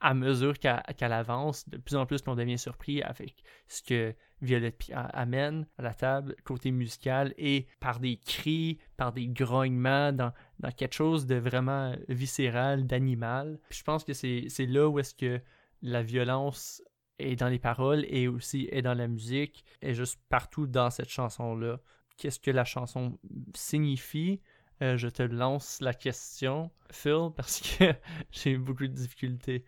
à 0.00 0.14
mesure 0.14 0.58
qu'elle 0.58 1.12
avance, 1.12 1.68
de 1.68 1.76
plus 1.76 1.94
en 1.94 2.06
plus 2.06 2.20
on 2.26 2.34
devient 2.34 2.58
surpris 2.58 3.02
avec 3.02 3.42
ce 3.68 3.82
que 3.82 4.14
Violette 4.40 4.90
amène 4.92 5.66
à 5.78 5.82
la 5.82 5.94
table, 5.94 6.34
côté 6.44 6.72
musical, 6.72 7.32
et 7.38 7.68
par 7.78 8.00
des 8.00 8.16
cris, 8.16 8.78
par 8.96 9.12
des 9.12 9.28
grognements, 9.28 10.12
dans, 10.12 10.32
dans 10.58 10.72
quelque 10.72 10.94
chose 10.94 11.26
de 11.26 11.36
vraiment 11.36 11.94
viscéral, 12.08 12.84
d'animal. 12.84 13.60
Je 13.70 13.82
pense 13.84 14.02
que 14.02 14.12
c'est 14.12 14.66
là 14.66 14.88
où 14.88 14.98
est-ce 14.98 15.14
que 15.14 15.40
la 15.82 16.02
violence 16.02 16.82
et 17.22 17.36
dans 17.36 17.48
les 17.48 17.58
paroles 17.58 18.04
et 18.08 18.28
aussi 18.28 18.68
et 18.70 18.82
dans 18.82 18.94
la 18.94 19.08
musique 19.08 19.64
et 19.80 19.94
juste 19.94 20.20
partout 20.28 20.66
dans 20.66 20.90
cette 20.90 21.08
chanson-là. 21.08 21.80
Qu'est-ce 22.16 22.40
que 22.40 22.50
la 22.50 22.64
chanson 22.64 23.18
signifie? 23.54 24.40
Euh, 24.82 24.96
je 24.96 25.08
te 25.08 25.22
lance 25.22 25.80
la 25.80 25.94
question, 25.94 26.70
Phil, 26.90 27.30
parce 27.36 27.60
que 27.60 27.94
j'ai 28.30 28.56
beaucoup 28.56 28.86
de 28.86 28.92
difficultés 28.92 29.64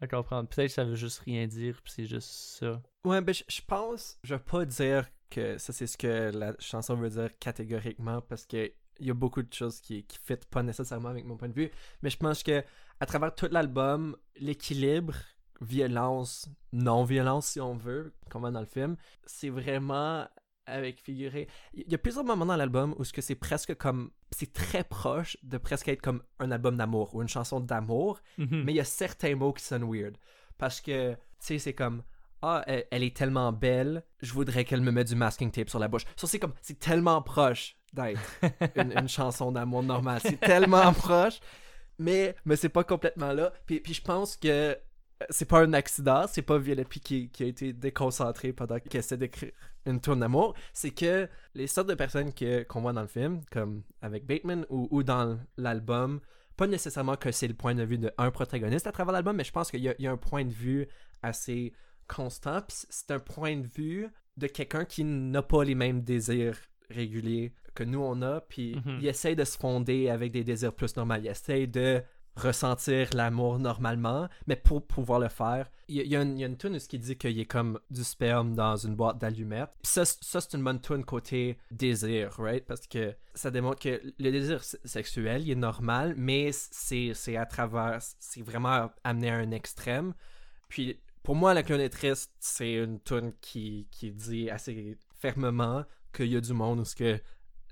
à 0.00 0.06
comprendre. 0.06 0.48
Peut-être 0.48 0.68
que 0.68 0.74
ça 0.74 0.84
veut 0.84 0.96
juste 0.96 1.20
rien 1.20 1.46
dire, 1.46 1.80
puis 1.82 1.92
c'est 1.92 2.06
juste 2.06 2.30
ça. 2.30 2.82
Ouais, 3.04 3.20
ben 3.20 3.34
je 3.34 3.60
pense, 3.66 4.18
je 4.22 4.34
vais 4.34 4.40
pas 4.40 4.64
dire 4.64 5.08
que 5.30 5.58
ça 5.58 5.72
c'est 5.72 5.86
ce 5.86 5.98
que 5.98 6.30
la 6.34 6.54
chanson 6.58 6.94
veut 6.96 7.10
dire 7.10 7.30
catégoriquement, 7.38 8.20
parce 8.22 8.46
que 8.46 8.72
il 9.00 9.06
y 9.06 9.10
a 9.10 9.14
beaucoup 9.14 9.42
de 9.42 9.52
choses 9.52 9.80
qui 9.80 10.04
qui 10.04 10.18
fit 10.18 10.34
pas 10.50 10.62
nécessairement 10.62 11.08
avec 11.08 11.24
mon 11.24 11.36
point 11.36 11.48
de 11.48 11.54
vue, 11.54 11.70
mais 12.02 12.10
je 12.10 12.16
pense 12.16 12.42
que 12.42 12.64
à 13.00 13.06
travers 13.06 13.34
tout 13.34 13.48
l'album, 13.50 14.16
l'équilibre 14.36 15.14
violence, 15.60 16.48
non-violence 16.72 17.46
si 17.46 17.60
on 17.60 17.74
veut, 17.76 18.12
comme 18.30 18.50
dans 18.50 18.60
le 18.60 18.66
film, 18.66 18.96
c'est 19.26 19.50
vraiment 19.50 20.26
avec 20.66 21.00
figuré. 21.00 21.48
Il 21.72 21.90
y 21.90 21.94
a 21.94 21.98
plusieurs 21.98 22.24
moments 22.24 22.44
dans 22.44 22.56
l'album 22.56 22.94
où 22.98 23.04
c'est 23.04 23.34
presque 23.34 23.74
comme. 23.76 24.10
C'est 24.30 24.52
très 24.52 24.84
proche 24.84 25.38
de 25.42 25.56
presque 25.56 25.88
être 25.88 26.02
comme 26.02 26.22
un 26.38 26.50
album 26.50 26.76
d'amour 26.76 27.14
ou 27.14 27.22
une 27.22 27.28
chanson 27.28 27.58
d'amour, 27.60 28.20
Mhm. 28.36 28.64
mais 28.64 28.72
il 28.72 28.76
y 28.76 28.80
a 28.80 28.84
certains 28.84 29.34
mots 29.34 29.54
qui 29.54 29.64
sonnent 29.64 29.90
weird. 29.90 30.16
Parce 30.58 30.80
que, 30.82 31.12
tu 31.14 31.18
sais, 31.40 31.58
c'est 31.58 31.72
comme. 31.74 32.02
Ah, 32.42 32.62
elle, 32.66 32.84
elle 32.90 33.02
est 33.02 33.16
tellement 33.16 33.50
belle, 33.52 34.04
je 34.20 34.32
voudrais 34.32 34.64
qu'elle 34.64 34.80
me 34.82 34.92
mette 34.92 35.08
du 35.08 35.16
masking 35.16 35.50
tape 35.50 35.70
sur 35.70 35.78
la 35.80 35.88
bouche. 35.88 36.04
Ça, 36.16 36.26
c'est 36.26 36.38
comme. 36.38 36.52
C'est 36.60 36.78
tellement 36.78 37.22
proche 37.22 37.76
d'être 37.94 38.20
une, 38.76 38.92
une 38.96 39.08
chanson 39.08 39.50
d'amour 39.50 39.82
normale. 39.82 40.20
C'est 40.22 40.38
tellement 40.38 40.92
proche, 40.92 41.40
mais, 41.98 42.36
mais 42.44 42.56
c'est 42.56 42.68
pas 42.68 42.84
complètement 42.84 43.32
là. 43.32 43.52
Puis, 43.66 43.80
puis 43.80 43.94
je 43.94 44.02
pense 44.02 44.36
que 44.36 44.76
c'est 45.30 45.48
pas 45.48 45.60
un 45.60 45.72
accident, 45.72 46.26
c'est 46.28 46.42
pas 46.42 46.58
Violette 46.58 46.88
qui, 46.88 47.28
qui 47.30 47.42
a 47.42 47.46
été 47.46 47.72
déconcentré 47.72 48.52
pendant 48.52 48.78
qu'elle 48.78 49.00
essaie 49.00 49.16
d'écrire 49.16 49.52
une 49.86 50.00
tourne 50.00 50.20
d'amour, 50.20 50.54
c'est 50.72 50.90
que 50.90 51.28
les 51.54 51.66
sortes 51.66 51.88
de 51.88 51.94
personnes 51.94 52.32
que, 52.32 52.62
qu'on 52.64 52.80
voit 52.82 52.92
dans 52.92 53.02
le 53.02 53.08
film, 53.08 53.40
comme 53.50 53.82
avec 54.02 54.26
Bateman 54.26 54.66
ou, 54.68 54.86
ou 54.90 55.02
dans 55.02 55.38
l'album, 55.56 56.20
pas 56.56 56.66
nécessairement 56.66 57.16
que 57.16 57.30
c'est 57.32 57.48
le 57.48 57.54
point 57.54 57.74
de 57.74 57.84
vue 57.84 57.98
d'un 57.98 58.30
protagoniste 58.30 58.86
à 58.86 58.92
travers 58.92 59.12
l'album, 59.12 59.36
mais 59.36 59.44
je 59.44 59.52
pense 59.52 59.70
qu'il 59.70 59.80
y 59.80 59.94
y 59.98 60.06
a 60.06 60.10
un 60.12 60.16
point 60.16 60.44
de 60.44 60.52
vue 60.52 60.86
assez 61.22 61.72
constant, 62.06 62.60
puis 62.62 62.76
c'est 62.90 63.10
un 63.10 63.18
point 63.18 63.56
de 63.56 63.66
vue 63.66 64.08
de 64.36 64.46
quelqu'un 64.46 64.84
qui 64.84 65.04
n'a 65.04 65.42
pas 65.42 65.64
les 65.64 65.74
mêmes 65.74 66.02
désirs 66.02 66.58
réguliers 66.90 67.52
que 67.74 67.84
nous 67.84 68.00
on 68.00 68.22
a, 68.22 68.40
puis 68.40 68.76
Mhm. 68.76 68.98
il 69.00 69.06
essaie 69.06 69.34
de 69.36 69.44
se 69.44 69.56
fonder 69.58 70.08
avec 70.08 70.32
des 70.32 70.42
désirs 70.44 70.72
plus 70.74 70.96
normaux, 70.96 71.14
il 71.18 71.26
essaie 71.28 71.66
de 71.66 72.02
ressentir 72.38 73.08
l'amour 73.14 73.58
normalement, 73.58 74.28
mais 74.46 74.56
pour 74.56 74.86
pouvoir 74.86 75.20
le 75.20 75.28
faire, 75.28 75.70
il 75.88 76.06
y 76.06 76.16
a, 76.16 76.22
une, 76.22 76.40
une 76.40 76.56
tune 76.56 76.78
qui 76.78 76.98
dit 76.98 77.16
qu'il 77.16 77.38
est 77.38 77.46
comme 77.46 77.80
du 77.90 78.04
sperme 78.04 78.54
dans 78.54 78.76
une 78.76 78.94
boîte 78.94 79.18
d'allumettes. 79.18 79.76
Ça, 79.82 80.04
c'est 80.04 80.54
une 80.54 80.62
bonne 80.62 80.80
tune 80.80 81.04
côté 81.04 81.58
désir, 81.70 82.32
right? 82.38 82.64
Parce 82.66 82.86
que 82.86 83.14
ça 83.34 83.50
démontre 83.50 83.80
que 83.80 84.00
le 84.18 84.30
désir 84.30 84.62
sexuel, 84.84 85.42
il 85.42 85.50
est 85.50 85.54
normal, 85.54 86.14
mais 86.16 86.50
c'est 86.52 87.36
à 87.36 87.46
travers, 87.46 87.98
c'est 88.18 88.42
vraiment 88.42 88.90
amené 89.04 89.30
à 89.30 89.36
un 89.36 89.50
extrême. 89.50 90.12
Puis 90.68 90.98
pour 91.22 91.34
moi, 91.34 91.52
La 91.52 91.62
clown 91.62 91.80
est 91.80 91.90
triste, 91.90 92.32
c'est 92.40 92.72
une 92.72 93.00
tune 93.00 93.32
qui, 93.40 93.86
qui 93.90 94.10
dit 94.10 94.48
assez 94.48 94.96
fermement 95.18 95.84
qu'il 96.12 96.28
y 96.28 96.36
a 96.36 96.40
du 96.40 96.52
monde 96.52 96.80
où 96.80 96.84
ce 96.84 96.96
que 96.96 97.20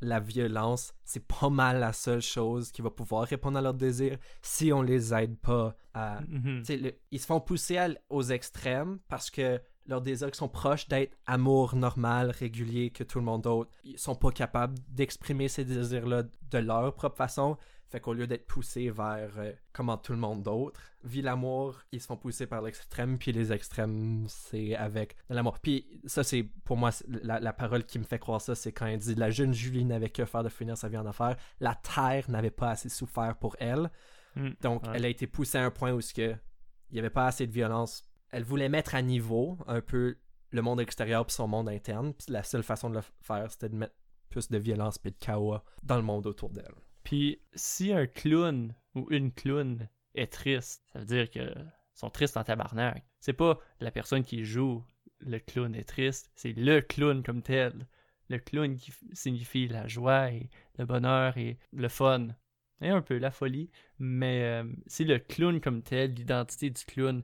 la 0.00 0.20
violence, 0.20 0.92
c'est 1.04 1.26
pas 1.26 1.48
mal 1.50 1.80
la 1.80 1.92
seule 1.92 2.20
chose 2.20 2.70
qui 2.72 2.82
va 2.82 2.90
pouvoir 2.90 3.26
répondre 3.26 3.58
à 3.58 3.62
leurs 3.62 3.74
désirs 3.74 4.18
si 4.42 4.72
on 4.72 4.82
les 4.82 5.14
aide 5.14 5.36
pas 5.38 5.74
à. 5.94 6.20
Mhm. 6.28 6.62
Le- 6.68 6.92
ils 7.10 7.20
se 7.20 7.26
font 7.26 7.40
pousser 7.40 7.78
à 7.78 7.88
aux 8.10 8.22
extrêmes 8.22 8.98
parce 9.08 9.30
que 9.30 9.60
leurs 9.86 10.00
désirs 10.02 10.34
sont 10.34 10.48
proches 10.48 10.88
d'être 10.88 11.16
amour 11.26 11.76
normal, 11.76 12.30
régulier 12.30 12.90
que 12.90 13.04
tout 13.04 13.18
le 13.18 13.24
monde 13.24 13.42
d'autre. 13.42 13.70
Ils 13.84 13.98
sont 13.98 14.16
pas 14.16 14.32
capables 14.32 14.76
d'exprimer 14.88 15.48
ces 15.48 15.64
désirs-là 15.64 16.24
de 16.50 16.58
leur 16.58 16.92
propre 16.94 17.16
façon. 17.16 17.56
Fait 17.88 18.00
qu'au 18.00 18.12
lieu 18.14 18.26
d'être 18.26 18.46
poussés 18.46 18.90
vers 18.90 19.30
euh, 19.38 19.52
comment 19.72 19.96
tout 19.96 20.12
le 20.12 20.18
monde 20.18 20.42
d'autre 20.42 20.80
vit 21.04 21.22
l'amour, 21.22 21.80
ils 21.92 22.00
se 22.00 22.06
font 22.06 22.16
pousser 22.16 22.46
par 22.48 22.60
l'extrême, 22.62 23.16
puis 23.16 23.30
les 23.30 23.52
extrêmes, 23.52 24.26
c'est 24.28 24.74
avec 24.74 25.16
de 25.30 25.34
l'amour. 25.36 25.60
Puis 25.60 25.86
ça, 26.04 26.24
c'est 26.24 26.42
pour 26.64 26.76
moi, 26.76 26.90
la, 27.06 27.38
la 27.38 27.52
parole 27.52 27.84
qui 27.84 27.98
me 28.00 28.04
fait 28.04 28.18
croire 28.18 28.40
ça, 28.40 28.56
c'est 28.56 28.72
quand 28.72 28.86
il 28.86 28.98
dit 28.98 29.14
La 29.14 29.30
jeune 29.30 29.52
Julie 29.54 29.84
n'avait 29.84 30.10
que 30.10 30.24
faire 30.24 30.42
de 30.42 30.48
finir 30.48 30.76
sa 30.76 30.88
vie 30.88 30.96
en 30.98 31.06
enfer. 31.06 31.36
La 31.60 31.76
terre 31.76 32.28
n'avait 32.28 32.50
pas 32.50 32.70
assez 32.70 32.88
souffert 32.88 33.36
pour 33.38 33.54
elle. 33.60 33.90
Mm. 34.34 34.50
Donc, 34.62 34.82
Ouais. 34.82 34.92
elle 34.94 35.04
a 35.04 35.08
été 35.08 35.26
poussée 35.28 35.58
à 35.58 35.64
un 35.64 35.70
point 35.70 35.92
où 35.92 36.00
ce 36.00 36.12
que 36.12 36.34
il 36.90 36.94
n'y 36.94 36.98
avait 36.98 37.10
pas 37.10 37.26
assez 37.26 37.46
de 37.46 37.52
violence. 37.52 38.04
Elle 38.30 38.44
voulait 38.44 38.68
mettre 38.68 38.94
à 38.94 39.02
niveau 39.02 39.58
un 39.66 39.80
peu 39.80 40.16
le 40.50 40.62
monde 40.62 40.80
extérieur 40.80 41.24
puis 41.26 41.34
son 41.34 41.46
monde 41.48 41.68
interne. 41.68 42.14
Puis 42.14 42.32
la 42.32 42.42
seule 42.42 42.62
façon 42.62 42.90
de 42.90 42.96
le 42.96 43.02
faire, 43.22 43.50
c'était 43.50 43.68
de 43.68 43.74
mettre 43.76 43.94
plus 44.28 44.48
de 44.48 44.58
violence 44.58 44.98
puis 44.98 45.10
de 45.12 45.16
chaos 45.18 45.58
dans 45.82 45.96
le 45.96 46.02
monde 46.02 46.26
autour 46.26 46.50
d'elle. 46.50 46.74
Puis 47.06 47.40
si 47.54 47.92
un 47.92 48.08
clown 48.08 48.74
ou 48.96 49.06
une 49.10 49.30
clown 49.30 49.88
est 50.16 50.32
triste, 50.32 50.82
ça 50.92 50.98
veut 50.98 51.04
dire 51.04 51.30
que 51.30 51.54
sont 51.94 52.10
tristes 52.10 52.36
en 52.36 52.42
tabarnak. 52.42 53.04
C'est 53.20 53.32
pas 53.32 53.60
la 53.78 53.92
personne 53.92 54.24
qui 54.24 54.42
joue 54.42 54.84
le 55.20 55.38
clown 55.38 55.72
est 55.76 55.88
triste, 55.88 56.32
c'est 56.34 56.52
le 56.52 56.80
clown 56.80 57.22
comme 57.22 57.42
tel. 57.42 57.86
Le 58.28 58.38
clown 58.38 58.74
qui 58.76 58.92
signifie 59.12 59.68
la 59.68 59.86
joie 59.86 60.32
et 60.32 60.50
le 60.78 60.84
bonheur 60.84 61.38
et 61.38 61.60
le 61.72 61.88
fun. 61.88 62.26
Et 62.80 62.88
un 62.88 63.02
peu 63.02 63.18
la 63.18 63.30
folie. 63.30 63.70
Mais 64.00 64.42
euh, 64.42 64.64
si 64.88 65.04
le 65.04 65.20
clown 65.20 65.60
comme 65.60 65.84
tel, 65.84 66.12
l'identité 66.12 66.70
du 66.70 66.84
clown 66.86 67.22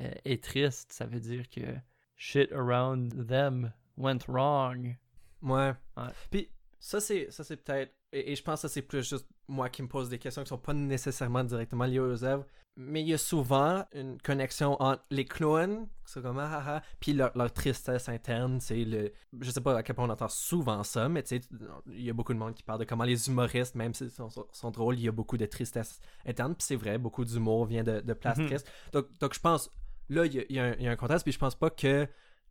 euh, 0.00 0.10
est 0.24 0.42
triste, 0.42 0.90
ça 0.90 1.04
veut 1.04 1.20
dire 1.20 1.50
que 1.50 1.76
shit 2.16 2.50
around 2.52 3.26
them 3.28 3.74
went 3.98 4.24
wrong. 4.26 4.96
Ouais. 5.42 5.74
Ouais. 5.98 6.12
Puis 6.30 6.48
ça, 6.80 6.98
c'est 6.98 7.30
ça 7.30 7.44
c'est 7.44 7.58
peut-être 7.58 7.92
et, 8.12 8.32
et 8.32 8.36
je 8.36 8.42
pense 8.42 8.62
que 8.62 8.68
c'est 8.68 8.82
plus 8.82 9.08
juste 9.08 9.26
moi 9.48 9.68
qui 9.68 9.82
me 9.82 9.88
pose 9.88 10.08
des 10.08 10.18
questions 10.18 10.42
qui 10.42 10.48
sont 10.48 10.58
pas 10.58 10.72
nécessairement 10.74 11.44
directement 11.44 11.84
liées 11.84 11.98
aux 12.00 12.24
œuvres. 12.24 12.46
Mais 12.80 13.00
il 13.02 13.08
y 13.08 13.14
a 13.14 13.18
souvent 13.18 13.84
une 13.92 14.22
connexion 14.22 14.80
entre 14.80 15.02
les 15.10 15.24
clowns, 15.24 15.88
c'est 16.04 16.22
comme 16.22 16.38
ah, 16.38 16.48
ah, 16.52 16.62
ah, 16.76 16.82
puis 17.00 17.12
leur, 17.12 17.36
leur 17.36 17.52
tristesse 17.52 18.08
interne. 18.08 18.60
C'est 18.60 18.84
le, 18.84 19.10
je 19.40 19.50
sais 19.50 19.60
pas 19.60 19.76
à 19.76 19.82
quel 19.82 19.96
point 19.96 20.04
on 20.06 20.10
entend 20.10 20.28
souvent 20.28 20.84
ça, 20.84 21.08
mais 21.08 21.24
tu 21.24 21.40
sais, 21.40 21.48
il 21.88 22.02
y 22.04 22.08
a 22.08 22.12
beaucoup 22.12 22.32
de 22.32 22.38
monde 22.38 22.54
qui 22.54 22.62
parle 22.62 22.78
de 22.78 22.84
comment 22.84 23.02
les 23.02 23.28
humoristes, 23.28 23.74
même 23.74 23.94
s'ils 23.94 24.10
sont, 24.12 24.30
sont- 24.30 24.46
sont 24.52 24.70
drôles, 24.70 24.96
il 24.96 25.02
y 25.04 25.08
a 25.08 25.12
beaucoup 25.12 25.36
de 25.36 25.46
tristesse 25.46 25.98
interne. 26.24 26.54
Puis 26.54 26.66
c'est 26.68 26.76
vrai, 26.76 26.98
beaucoup 26.98 27.24
d'humour 27.24 27.66
vient 27.66 27.82
de, 27.82 28.00
de 28.00 28.12
places 28.14 28.38
Mhm. 28.38 28.46
tristes. 28.46 28.70
Donc, 28.92 29.06
donc 29.18 29.34
je 29.34 29.40
pense, 29.40 29.70
là, 30.08 30.24
il 30.26 30.34
y 30.48 30.54
y 30.54 30.58
a 30.60 30.90
un 30.92 30.96
contraste, 30.96 31.24
puis 31.24 31.32
je 31.32 31.38
pense 31.40 31.56
pas 31.56 31.70
que 31.70 32.06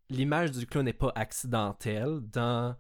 l'image 0.10 0.52
du 0.52 0.68
clown 0.68 0.84
n'est 0.84 0.92
pas 0.94 1.14
accidentelle 1.16 2.20
dans 2.34 2.76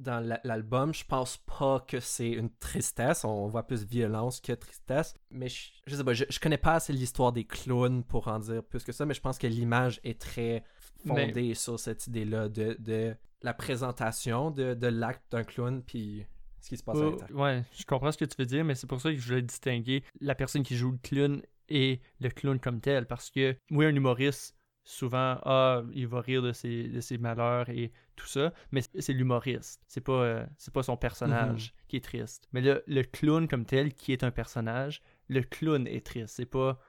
dans 0.00 0.20
la- 0.20 0.40
l'album, 0.44 0.92
je 0.94 1.04
pense 1.04 1.36
pas 1.38 1.80
que 1.86 2.00
c'est 2.00 2.30
une 2.30 2.50
tristesse. 2.50 3.24
On 3.24 3.46
voit 3.46 3.66
plus 3.66 3.84
violence 3.84 4.40
que 4.40 4.52
tristesse. 4.52 5.14
Mais 5.30 5.48
je, 5.48 5.70
je 5.86 5.94
sais 5.96 6.04
pas, 6.04 6.14
je, 6.14 6.24
je 6.28 6.40
connais 6.40 6.58
pas 6.58 6.74
assez 6.74 6.92
l'histoire 6.92 7.32
des 7.32 7.44
clowns 7.44 8.02
pour 8.04 8.28
en 8.28 8.38
dire 8.38 8.62
plus 8.64 8.82
que 8.84 8.92
ça, 8.92 9.06
mais 9.06 9.14
je 9.14 9.20
pense 9.20 9.38
que 9.38 9.46
l'image 9.46 10.00
est 10.04 10.20
très 10.20 10.64
fondée 11.06 11.54
sur 11.54 11.78
cette 11.78 12.06
idée-là 12.06 12.48
de, 12.48 12.76
de 12.78 13.14
la 13.42 13.54
présentation 13.54 14.50
de, 14.50 14.74
de 14.74 14.86
l'acte 14.86 15.22
d'un 15.32 15.44
clown, 15.44 15.82
puis 15.82 16.26
ce 16.60 16.68
qui 16.68 16.76
se 16.76 16.82
passe 16.82 16.98
à 16.98 17.00
Oh, 17.06 17.10
l'intérieur. 17.12 17.38
ouais, 17.40 17.64
je 17.72 17.84
comprends 17.84 18.12
ce 18.12 18.18
que 18.18 18.26
tu 18.26 18.34
veux 18.38 18.44
dire, 18.46 18.64
mais 18.64 18.74
c'est 18.74 18.86
pour 18.86 19.00
ça 19.00 19.10
que 19.10 19.16
je 19.16 19.26
voulais 19.26 19.42
distinguer 19.42 20.04
la 20.20 20.34
personne 20.34 20.62
qui 20.62 20.76
joue 20.76 20.90
le 20.92 20.98
clown 20.98 21.40
et 21.70 22.00
le 22.20 22.28
clown 22.28 22.58
comme 22.60 22.80
tel. 22.80 23.06
Parce 23.06 23.30
que, 23.30 23.56
oui, 23.70 23.86
un 23.86 23.94
humoriste, 23.94 24.54
souvent, 24.90 25.38
ah, 25.44 25.82
il 25.92 26.06
va 26.06 26.20
rire 26.20 26.42
de 26.42 26.52
ses, 26.52 26.88
de 26.88 27.00
ses 27.00 27.16
malheurs 27.18 27.68
et 27.70 27.92
tout 28.16 28.26
ça, 28.26 28.52
mais 28.72 28.82
c'est- 28.98 29.12
l'humoriste. 29.12 29.80
C'est 29.86 30.00
pas, 30.00 30.12
euh, 30.22 30.46
c'est 30.58 30.72
pas 30.74 30.82
son 30.82 30.96
personnage 30.96 31.74
qui 31.88 31.96
est 31.96 32.04
triste. 32.04 32.48
Mais 32.52 32.60
le, 32.60 32.82
le 32.86 33.02
clown 33.02 33.48
comme 33.48 33.64
tel, 33.64 33.94
qui 33.94 34.12
est 34.12 34.24
un 34.24 34.30
personnage, 34.30 35.02
le 35.28 35.42
clown 35.42 35.86
est 35.86 36.04
triste. 36.04 36.34
C'est 36.36 36.46
pas. 36.46 36.80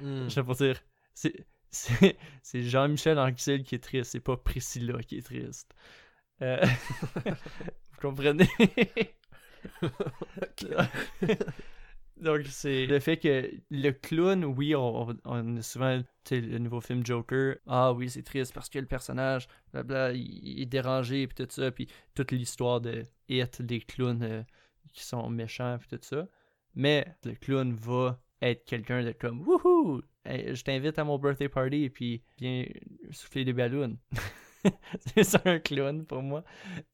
Hmm. 0.00 0.28
Je 0.28 0.40
pas 0.40 0.54
dire. 0.54 0.80
C'est, 1.14 1.46
c'est, 1.70 2.16
c'est 2.42 2.62
Jean-Michel 2.62 3.18
Anquetil 3.18 3.62
qui 3.64 3.74
est 3.74 3.82
triste, 3.82 4.12
c'est 4.12 4.20
pas 4.20 4.36
Priscilla 4.36 5.02
qui 5.02 5.18
est 5.18 5.22
triste. 5.22 5.74
Euh, 6.42 6.64
Vous 7.24 8.00
comprenez? 8.00 8.48
Donc, 12.20 12.46
c'est 12.46 12.86
le 12.86 12.98
fait 12.98 13.16
que 13.16 13.50
le 13.70 13.90
clown, 13.92 14.44
oui, 14.44 14.74
on, 14.74 15.16
on- 15.24 15.56
a 15.56 15.62
souvent, 15.62 16.00
le 16.30 16.58
nouveau 16.58 16.80
film 16.80 17.04
Joker, 17.06 17.56
ah 17.66 17.92
oui, 17.92 18.10
c'est 18.10 18.22
triste 18.22 18.52
parce 18.52 18.68
que 18.68 18.78
le 18.78 18.86
personnage, 18.86 19.48
blabla, 19.72 20.12
il, 20.12 20.60
est 20.60 20.66
dérangé, 20.66 21.26
puis 21.26 21.44
tout 21.44 21.50
ça, 21.50 21.70
puis 21.70 21.88
toute 22.14 22.32
l'histoire 22.32 22.80
de 22.80 23.04
It, 23.28 23.62
des 23.62 23.80
clowns 23.80 24.22
euh, 24.22 24.42
qui 24.92 25.04
sont 25.04 25.28
méchants, 25.30 25.78
puis 25.78 25.88
tout 25.88 26.02
ça. 26.02 26.26
Mais 26.74 27.06
le 27.24 27.34
clown 27.34 27.72
va 27.74 28.20
être 28.42 28.64
quelqu'un 28.64 29.02
de 29.04 29.12
comme, 29.12 29.40
wouhou, 29.46 30.02
je 30.26 30.62
t'invite 30.62 30.98
à 30.98 31.04
mon 31.04 31.18
birthday 31.18 31.48
party, 31.48 31.88
puis 31.90 32.22
viens 32.38 32.64
souffler 33.10 33.44
des 33.44 33.52
ballons. 33.52 33.96
c'est 35.22 35.46
un 35.46 35.58
clown 35.58 36.04
pour 36.04 36.22
moi. 36.22 36.44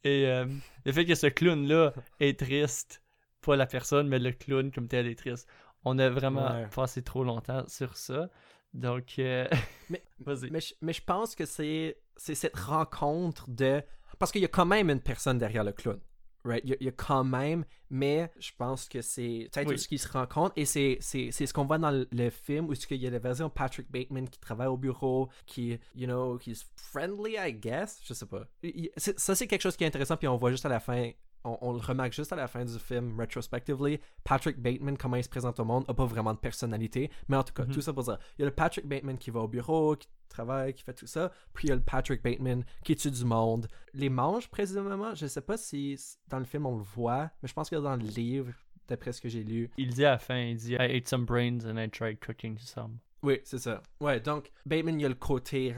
Et 0.05 0.27
euh, 0.27 0.47
le 0.85 0.93
fait 0.93 1.05
que 1.07 1.15
ce 1.15 1.27
clown-là 1.29 1.95
est 2.21 2.39
triste, 2.39 3.03
pas 3.44 3.57
la 3.57 3.66
personne, 3.66 4.09
mais 4.09 4.18
le 4.18 4.33
clown 4.33 4.70
comme 4.72 4.88
tel 4.88 5.07
est 5.07 5.14
triste. 5.18 5.48
On 5.85 5.98
a 5.98 6.09
vraiment 6.11 6.50
Ouais. 6.54 6.68
passé 6.74 7.02
trop 7.02 7.24
longtemps 7.24 7.64
sur 7.68 7.96
ça. 7.96 8.28
Donc, 8.72 9.18
euh, 9.18 9.46
Mais- 9.90 10.02
vas-y. 10.18 10.50
Mais, 10.50 10.61
je- 10.61 10.74
mais 10.80 10.92
je 10.92 11.02
pense 11.04 11.35
que 11.35 11.44
c'est 11.46 11.98
c'est 12.16 12.35
cette 12.37 12.57
rencontre 12.57 13.50
de... 13.50 13.83
Parce 14.20 14.30
qu'il 14.30 14.40
y 14.40 14.44
a 14.44 14.48
quand 14.48 14.66
même 14.66 14.88
une 14.88 15.00
personne 15.00 15.37
derrière 15.38 15.64
le 15.64 15.72
clown. 15.72 15.98
Right? 16.44 16.61
Il, 16.64 16.70
y 16.70 16.72
a, 16.74 16.76
il 16.80 16.85
y 16.87 16.88
a 16.88 16.92
quand 16.92 17.24
même, 17.24 17.64
mais 17.90 18.30
je 18.38 18.50
pense 18.57 18.87
que 18.88 19.00
c'est 19.00 19.48
peut-être 19.52 19.68
Oui. 19.68 19.78
ce 19.78 19.88
qui 19.88 19.96
se 19.98 20.07
rencontre 20.09 20.52
et 20.57 20.64
c'est 20.66 20.98
c'est- 21.00 21.30
c'est 21.33 21.46
ce 21.46 21.54
qu'on 21.54 21.64
voit 21.64 21.78
dans 21.78 21.90
le, 21.90 22.07
le 22.12 22.28
film 22.30 22.68
où 22.68 22.74
il 22.90 22.96
y 23.02 23.07
a 23.07 23.11
la 23.11 23.18
version 23.18 23.48
Patrick 23.50 23.90
Bateman 23.90 24.28
qui 24.28 24.38
travaille 24.38 24.66
au 24.68 24.76
bureau, 24.76 25.28
qui, 25.46 25.78
you 25.94 26.07
know, 26.07 26.37
qui 26.38 26.50
est 26.52 26.66
friendly, 26.76 27.37
I 27.38 27.52
guess. 27.54 27.98
Je 28.04 28.12
sais 28.14 28.26
pas. 28.26 28.46
Il- 28.62 28.90
ça, 28.96 29.35
c'est 29.35 29.46
quelque 29.46 29.62
chose 29.62 29.76
qui 29.76 29.85
est 29.85 29.87
intéressant, 29.88 30.16
puis 30.16 30.28
on 30.28 30.37
voit 30.37 30.50
juste 30.50 30.66
à 30.66 30.68
la 30.68 30.80
fin, 30.80 31.11
on, 31.44 31.59
on 31.61 31.72
le 31.72 31.78
remarque 31.78 32.12
juste 32.12 32.33
à 32.33 32.37
la 32.37 32.46
fin 32.48 32.64
du 32.64 32.78
film, 32.78 33.18
retrospectively, 33.20 34.00
Patrick 34.24 34.59
Bateman, 34.59 34.96
comment 34.96 35.16
il 35.16 35.24
se 35.24 35.28
présente 35.28 35.61
au 35.61 35.64
monde, 35.64 35.85
a 35.88 35.94
pas 35.94 36.07
vraiment 36.07 36.33
de 36.35 36.38
personnalité. 36.38 37.11
Mais 37.28 37.37
en 37.37 37.42
tout 37.44 37.52
cas, 37.52 37.64
Mhm. 37.64 37.72
tout 37.74 37.80
ça 37.80 37.92
pour 37.92 38.04
dire, 38.04 38.18
il 38.38 38.42
y 38.42 38.44
a 38.44 38.46
le 38.46 38.54
Patrick 38.54 38.87
Bateman 38.87 39.18
qui 39.18 39.30
va 39.30 39.40
au 39.40 39.48
bureau, 39.48 39.94
qui 39.96 40.09
travaille, 40.28 40.74
qui 40.74 40.83
fait 40.83 40.94
tout 40.94 41.07
ça. 41.07 41.30
Puis 41.52 41.66
il 41.66 41.70
y 41.70 41.72
a 41.72 41.76
le 41.76 41.83
Patrick 41.83 42.22
Bateman 42.22 42.64
qui 42.85 42.96
tue 42.96 43.11
du 43.11 43.24
monde. 43.24 43.68
Les 43.92 44.09
mange, 44.09 44.48
précisément, 44.48 45.14
je 45.14 45.26
sais 45.26 45.40
pas 45.42 45.57
si 45.57 45.98
dans 46.28 46.38
le 46.38 46.44
film 46.44 46.66
on 46.66 46.76
le 46.78 46.83
voit, 46.83 47.30
mais 47.42 47.48
je 47.48 47.52
pense 47.54 47.70
que 47.70 47.76
dans 47.76 47.96
le 47.96 48.02
livre, 48.04 48.52
d'après 48.88 49.12
ce 49.12 49.20
que 49.20 49.28
j'ai 49.28 49.44
lu. 49.44 49.70
Il 49.78 49.94
dit 49.94 50.04
à 50.04 50.11
la 50.12 50.18
fin, 50.18 50.38
il 50.38 50.57
dit 50.57 50.72
I 50.72 50.96
ate 50.96 51.09
some 51.09 51.24
brains 51.24 51.61
and 51.66 51.78
I 51.78 51.88
tried 51.88 52.18
cooking 52.24 52.59
some. 52.59 52.98
Oui, 53.22 53.40
c'est 53.44 53.59
ça. 53.59 53.80
Ouais, 54.00 54.20
donc 54.20 54.50
Bateman, 54.66 54.98
il 55.00 55.02
y 55.02 55.07
a 55.07 55.09
le 55.09 55.14
côté 55.14 55.74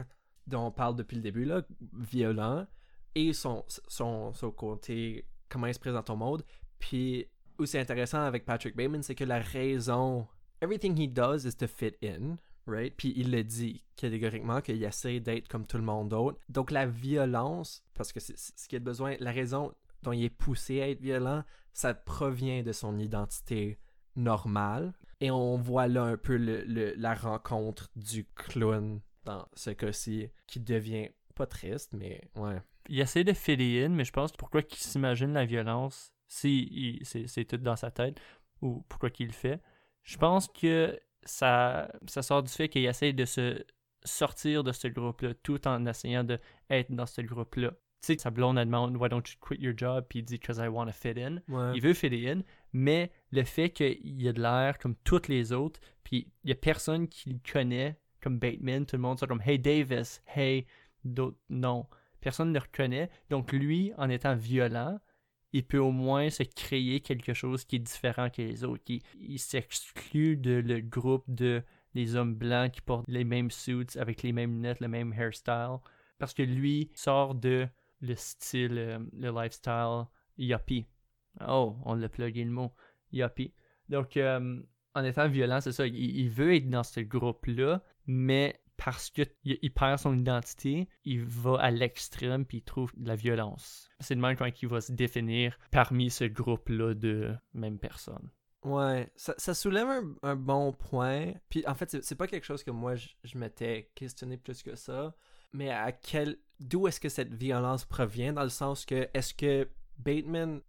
dont 0.47 0.65
on 0.67 0.71
parle 0.71 0.95
depuis 0.95 1.15
le 1.15 1.21
début, 1.21 1.45
là, 1.45 1.61
violent, 1.93 2.67
et 3.15 3.33
son, 3.33 3.63
son, 3.87 4.33
son 4.33 4.51
côté, 4.51 5.25
comment 5.49 5.67
il 5.67 5.73
se 5.73 5.79
présente 5.79 6.09
au 6.09 6.15
monde. 6.15 6.43
Puis, 6.79 7.27
où 7.59 7.65
c'est 7.65 7.79
intéressant 7.79 8.21
avec 8.21 8.45
Patrick 8.45 8.75
Bateman, 8.75 9.03
c'est 9.03 9.15
que 9.15 9.23
la 9.23 9.39
raison, 9.39 10.27
everything 10.61 10.99
he 10.99 11.11
does 11.11 11.45
is 11.45 11.55
to 11.55 11.67
fit 11.67 11.95
in, 12.03 12.37
right? 12.67 12.93
Puis 12.95 13.13
il 13.15 13.31
le 13.31 13.43
dit 13.43 13.83
catégoriquement 13.95 14.61
qu'il 14.61 14.83
essaie 14.83 15.19
d'être 15.19 15.47
comme 15.47 15.65
tout 15.65 15.77
le 15.77 15.83
monde 15.83 16.09
d'autre. 16.09 16.39
Donc 16.49 16.71
la 16.71 16.85
violence, 16.85 17.83
parce 17.93 18.13
que 18.13 18.19
c'est 18.19 18.37
ce 18.37 18.67
qu'il 18.67 18.77
a 18.77 18.79
besoin, 18.79 19.15
la 19.19 19.31
raison 19.31 19.73
dont 20.03 20.11
il 20.11 20.25
est 20.25 20.29
poussé 20.29 20.81
à 20.81 20.89
être 20.89 21.01
violent, 21.01 21.43
ça 21.73 21.93
provient 21.93 22.61
de 22.63 22.71
son 22.71 22.99
identité 22.99 23.79
normale. 24.15 24.93
Et 25.19 25.31
on 25.31 25.57
voit 25.57 25.87
là 25.87 26.03
un 26.03 26.17
peu 26.17 26.37
la 26.37 27.15
rencontre 27.15 27.89
du 27.95 28.25
clown 28.35 29.01
dans 29.25 29.47
ce 29.55 29.71
cas-ci, 29.71 30.29
qui 30.45 30.59
devient 30.59 31.09
pas 31.35 31.47
triste, 31.47 31.93
mais 31.93 32.21
ouais. 32.35 32.61
Il 32.89 32.99
essaie 32.99 33.23
de 33.23 33.33
filer 33.33 33.85
in, 33.85 33.89
mais 33.89 34.05
je 34.05 34.11
pense 34.11 34.31
pourquoi 34.31 34.61
qu'il 34.61 34.77
s'imagine 34.79 35.33
la 35.33 35.45
violence, 35.45 36.13
si 36.27 37.01
c'est 37.03 37.45
tout 37.45 37.57
dans 37.57 37.75
sa 37.75 37.91
tête, 37.91 38.19
ou 38.61 38.83
pourquoi 38.89 39.09
qu'il 39.09 39.27
le 39.27 39.33
fait, 39.33 39.61
je 40.03 40.17
pense 40.17 40.47
que 40.47 40.99
ça, 41.23 41.91
ça 42.07 42.21
sort 42.21 42.43
du 42.43 42.51
fait 42.51 42.69
qu'il 42.69 42.85
essaie 42.85 43.13
de 43.13 43.25
se 43.25 43.63
sortir 44.03 44.63
de 44.63 44.71
ce 44.71 44.87
groupe-là, 44.87 45.33
tout 45.43 45.67
en 45.67 45.85
essayant 45.85 46.23
de 46.23 46.39
être 46.69 46.91
dans 46.91 47.05
ce 47.05 47.21
groupe-là. 47.21 47.71
Tu 48.01 48.13
sais, 48.13 48.17
sa 48.19 48.29
blonde 48.29 48.57
elle 48.59 48.65
demande 48.65 48.95
Why 48.95 49.09
don't 49.09 49.23
you 49.27 49.35
quit 49.41 49.59
your 49.59 49.73
job? 49.75 50.05
Puis 50.07 50.19
il 50.19 50.23
dit 50.23 50.37
Because 50.37 50.57
I 50.59 50.67
want 50.67 50.85
to 50.85 50.91
fit 50.93 51.19
in. 51.19 51.41
ouais. 51.49 51.75
Il 51.75 51.81
veut 51.81 51.93
fit 51.93 52.27
in, 52.27 52.41
mais 52.71 53.11
le 53.31 53.43
fait 53.43 53.71
qu'il 53.71 54.27
a 54.27 54.33
de 54.33 54.41
l'air 54.41 54.77
comme 54.77 54.95
toutes 55.03 55.27
les 55.27 55.51
autres, 55.51 55.79
puis 56.03 56.31
il 56.43 56.49
y 56.49 56.53
a 56.53 56.55
personne 56.55 57.07
qui 57.07 57.31
le 57.31 57.39
connaît, 57.51 57.97
comme 58.21 58.39
Bateman, 58.39 58.85
tout 58.85 58.95
le 58.95 59.01
monde 59.01 59.19
sont 59.19 59.25
comme 59.25 59.41
Hey 59.43 59.57
Davis, 59.59 60.21
hey, 60.35 60.65
d'autres 61.03 61.39
non. 61.49 61.87
Personne 62.27 62.49
ne 62.49 62.55
le 62.55 62.59
reconnaît. 62.59 63.09
Donc 63.29 63.53
lui, 63.53 63.93
en 63.95 64.09
étant 64.09 64.35
violent, 64.35 64.99
il 65.53 65.65
peut 65.65 65.77
au 65.77 65.91
moins 65.91 66.29
se 66.29 66.43
créer 66.43 66.99
quelque 66.99 67.33
chose 67.33 67.63
qui 67.63 67.77
est 67.77 67.79
différent 67.79 68.29
que 68.29 68.41
les 68.41 68.65
autres. 68.65 68.83
Il, 69.17 69.39
s'exclut 69.39 70.35
de 70.35 70.55
le 70.55 70.81
groupe 70.81 71.23
de 71.29 71.63
les 71.93 72.17
hommes 72.17 72.35
blancs 72.35 72.73
qui 72.73 72.81
portent 72.81 73.07
les 73.07 73.23
mêmes 73.23 73.49
suits 73.49 73.97
avec 73.97 74.23
les 74.23 74.33
mêmes 74.33 74.55
lunettes, 74.55 74.81
le 74.81 74.89
même 74.89 75.13
hairstyle. 75.13 75.77
Parce 76.19 76.33
que 76.33 76.43
lui 76.43 76.91
sort 76.95 77.33
de 77.33 77.65
le 78.01 78.15
style, 78.15 78.77
euh, 78.77 78.99
le 79.13 79.31
lifestyle 79.31 80.07
yuppie. 80.37 80.85
Oh, 81.47 81.77
on 81.85 81.95
l'a 81.95 82.09
plugué 82.09 82.43
le 82.43 82.51
mot. 82.51 82.73
Yuppie. 83.13 83.53
Donc, 83.87 84.17
euh, 84.17 84.61
en 84.95 85.03
étant 85.05 85.29
violent, 85.29 85.61
c'est 85.61 85.71
ça. 85.71 85.87
Il, 85.87 85.95
il 85.95 86.29
veut 86.29 86.53
être 86.53 86.69
dans 86.69 86.83
ce 86.83 86.99
groupe-là, 86.99 87.81
mais 88.05 88.59
parce 88.77 89.09
qu'il 89.09 89.27
il 89.43 89.73
perd 89.73 89.99
son 89.99 90.17
identité, 90.17 90.87
il 91.03 91.23
va 91.23 91.59
à 91.59 91.71
l'extrême 91.71 92.45
puis 92.45 92.59
il 92.59 92.63
trouve 92.63 92.91
de 92.95 93.07
la 93.07 93.15
violence. 93.15 93.89
C'est 93.99 94.15
le 94.15 94.21
même 94.21 94.37
quand 94.37 94.49
il 94.61 94.67
va 94.67 94.81
se 94.81 94.91
définir 94.91 95.57
parmi 95.71 96.09
ce 96.09 96.23
groupe-là 96.23 96.93
de 96.93 97.35
même 97.53 97.79
personne. 97.79 98.29
Ouais, 98.63 99.09
ça, 99.15 99.53
soulève 99.53 99.87
un, 100.23 100.35
bon 100.35 100.73
point. 100.73 101.33
Puis 101.49 101.63
en 101.67 101.75
fait, 101.75 102.01
c'est- 102.03 102.15
pas 102.15 102.27
quelque 102.27 102.43
chose 102.43 102.63
que 102.63 102.71
moi 102.71 102.95
je, 102.95 103.07
je 103.23 103.37
m'étais 103.37 103.91
questionné 103.95 104.37
plus 104.37 104.63
que 104.63 104.75
ça. 104.75 105.15
Mais 105.53 105.69
à 105.69 105.91
quel. 105.91 106.37
D'où 106.59 106.87
est-ce 106.87 106.99
que 106.99 107.09
cette 107.09 107.33
violence 107.33 107.85
provient? 107.85 108.33
Dans 108.33 108.43
le 108.43 108.49
sens 108.49 108.85
que 108.85 109.07
est-ce 109.13 109.33
que 109.33 109.69
Bateman. 109.97 110.61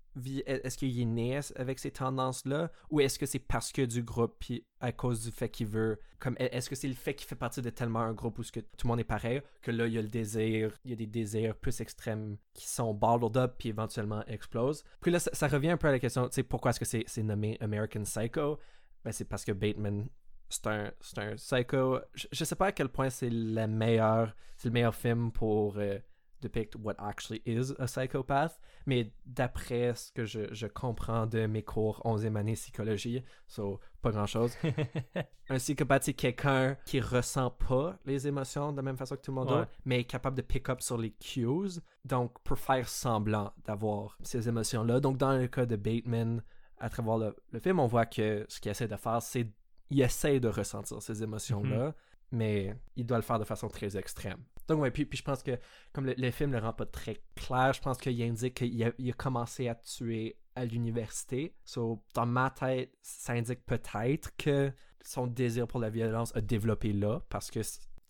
Est-ce 0.47 0.77
qu'il 0.77 1.01
est 1.01 1.05
né 1.05 1.39
avec 1.55 1.79
ces 1.79 1.93
tendances-là 1.93 2.73
Ou 2.91 3.01
est-ce 3.01 3.21
que 3.21 3.27
c'est 3.27 3.39
parce 3.39 3.71
que 3.71 3.83
du 3.83 4.03
groupe, 4.03 4.35
puis 4.41 4.67
à 4.81 4.91
cause 4.91 5.23
du 5.25 5.31
fait 5.31 5.49
qu'il 5.49 5.69
veut. 5.69 6.01
Comme 6.19 6.35
Est-ce 6.39 6.69
que 6.69 6.75
c'est 6.75 6.89
le 6.89 6.95
fait 6.95 7.15
qu'il 7.15 7.29
fait 7.29 7.37
partie 7.37 7.63
de 7.63 7.71
tellement 7.71 8.01
un 8.01 8.15
groupe 8.15 8.39
où 8.41 8.43
tout 8.43 8.61
le 8.61 8.89
monde 8.89 8.99
est 8.99 9.05
pareil 9.05 9.41
que 9.63 9.71
là, 9.71 9.87
il 9.87 9.93
y 9.93 9.99
a 9.99 10.03
le 10.03 10.09
désir. 10.09 10.77
Il 10.85 10.91
y 10.91 10.93
a 10.93 10.97
des 10.97 11.07
désirs 11.07 11.55
plus 11.55 11.81
extrêmes 11.81 12.37
qui 12.53 12.67
sont 12.67 12.95
bottled 12.95 13.37
up, 13.37 13.55
puis 13.59 13.69
éventuellement 13.69 14.25
explosent. 14.27 14.83
Puis 15.01 15.13
là, 15.13 15.21
ça, 15.21 15.47
revient 15.47 15.71
un 15.71 15.77
peu 15.77 15.87
à 15.87 15.93
la 15.93 16.01
question, 16.01 16.29
tu 16.29 16.35
sais, 16.35 16.43
pourquoi 16.43 16.71
est-ce 16.71 16.81
que 16.81 16.87
c'est 16.87 17.05
c'est 17.07 17.23
nommé 17.23 17.57
American 17.61 18.03
Psycho? 18.03 18.59
Ben, 19.05 19.13
C'est 19.13 19.25
parce 19.25 19.45
que 19.45 19.53
Bateman, 19.53 20.09
c'est 20.49 20.67
un, 20.67 20.91
un 21.19 21.35
psycho. 21.37 22.01
Je, 22.15 22.27
je 22.33 22.45
sais 22.45 22.57
pas 22.57 22.67
à 22.67 22.73
quel 22.73 22.89
point 22.89 23.11
c'est 23.11 23.31
la 23.31 23.67
meilleure, 23.67 24.35
c'est 24.57 24.69
le 24.69 24.73
meilleur 24.73 24.95
film 24.95 25.31
pour 25.31 25.77
euh, 25.79 25.99
depict 26.41 26.77
what 26.77 26.95
actually 26.99 27.43
is 27.47 27.73
a 27.79 27.87
psychopath. 27.87 28.59
Mais 28.87 29.13
d'après 29.27 29.95
ce 29.95 30.13
que 30.13 30.25
je, 30.25 30.53
je 30.53 30.67
comprends 30.67 31.27
de 31.27 31.47
mes 31.47 31.63
cours 31.63 32.01
11e 32.05 32.37
année 32.37 32.55
psychologie, 32.55 33.23
so 33.47 33.81
pas 34.03 34.11
grand 34.11 34.27
chose. 34.27 34.53
un 35.51 35.57
psychopathe, 35.57 36.05
c'est 36.05 36.15
quelqu'un 36.15 36.77
qui 36.85 37.01
ressent 37.01 37.51
pas 37.51 37.99
les 38.07 38.27
émotions 38.27 38.73
de 38.73 38.77
la 38.77 38.83
même 38.83 38.97
façon 38.97 39.17
que 39.17 39.23
tout 39.23 39.31
le 39.31 39.37
monde 39.37 39.51
Ouais. 39.51 39.65
mais 39.85 40.01
est 40.01 40.05
capable 40.05 40.37
de 40.37 40.43
pick 40.43 40.69
up 40.69 40.81
sur 40.81 40.97
les 40.99 41.11
cues, 41.13 41.81
donc 42.05 42.39
pour 42.45 42.59
faire 42.59 42.89
semblant 42.89 43.53
d'avoir 43.65 44.17
ces 44.23 44.49
émotions-là. 44.49 45.01
Donc 45.01 45.17
dans 45.19 45.37
le 45.37 45.49
cas 45.49 45.67
de 45.67 45.77
Bateman, 45.77 46.43
à 46.79 46.89
travers 46.89 47.19
le, 47.19 47.37
le 47.53 47.59
film, 47.61 47.81
on 47.81 47.87
voit 47.87 48.07
que 48.07 48.47
ce 48.49 48.61
qu'il 48.61 48.71
essaie 48.71 48.89
de 48.89 48.97
faire, 48.97 49.21
c'est 49.21 49.47
il 49.91 50.01
essaie 50.03 50.39
de 50.39 50.49
ressentir 50.49 51.01
ces 51.03 51.23
émotions-là, 51.23 51.95
mais 52.31 52.77
il 52.95 53.07
doit 53.07 53.17
le 53.17 53.23
faire 53.23 53.39
de 53.39 53.45
façon 53.45 53.69
très 53.69 53.97
extrême. 53.97 54.39
Donc 54.69 54.81
ouais, 54.81 54.91
puis, 54.91 55.05
puis 55.05 55.19
je 55.19 55.25
pense 55.25 55.43
que 55.43 55.59
comme 55.93 56.07
le, 56.07 56.15
le 56.17 56.31
film 56.31 56.53
le 56.53 56.59
rend 56.59 56.73
pas 56.73 56.87
très 56.87 57.17
clair, 57.35 57.73
je 57.73 57.81
pense 57.81 57.99
qu'il 57.99 58.21
indique 58.23 58.55
qu'il 58.55 58.85
a, 58.85 58.93
il 58.99 59.11
a 59.11 59.15
commencé 59.15 59.69
à 59.69 59.75
tuer 59.75 60.37
à 60.55 60.65
l'université. 60.65 61.55
So, 61.65 62.03
dans 62.15 62.27
ma 62.27 62.51
tête, 62.51 62.93
ça 63.01 63.33
indique 63.33 63.65
peut-être 63.65 64.37
que 64.37 64.73
son 65.03 65.27
désir 65.27 65.67
pour 65.67 65.81
la 65.81 65.91
violence 65.91 66.35
a 66.37 66.41
développé 66.41 66.93
là, 66.93 67.21
parce 67.29 67.51
que 67.51 67.61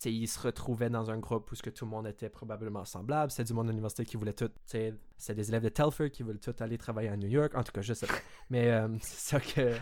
il 0.05 0.27
se 0.27 0.39
retrouvait 0.39 0.89
dans 0.89 1.11
un 1.11 1.17
groupe 1.17 1.51
où 1.51 1.55
ce 1.55 1.61
que 1.61 1.69
tout 1.69 1.83
le 1.83 1.91
monde 1.91 2.07
était 2.07 2.29
probablement 2.29 2.85
semblable. 2.85 3.31
C'était 3.31 3.45
du 3.45 3.53
monde 3.53 3.65
de 3.65 3.71
l'université 3.71 4.05
qui 4.05 4.15
voulait 4.15 4.33
tout. 4.33 4.49
C'était 4.65 4.93
des 5.33 5.49
élèves 5.49 5.63
de 5.63 5.69
Telford 5.69 6.09
qui 6.09 6.23
veulent 6.23 6.39
tout 6.39 6.55
aller 6.59 6.77
travailler 6.77 7.09
à 7.09 7.17
New 7.17 7.27
York. 7.27 7.53
En 7.55 7.63
tout 7.63 7.73
cas, 7.73 7.81
je 7.81 7.93
sais 7.93 8.07
pas. 8.07 8.13
Mais 8.49 8.71
euh, 8.71 8.87
c'est 9.01 9.37
ça 9.37 9.39
que. 9.41 9.75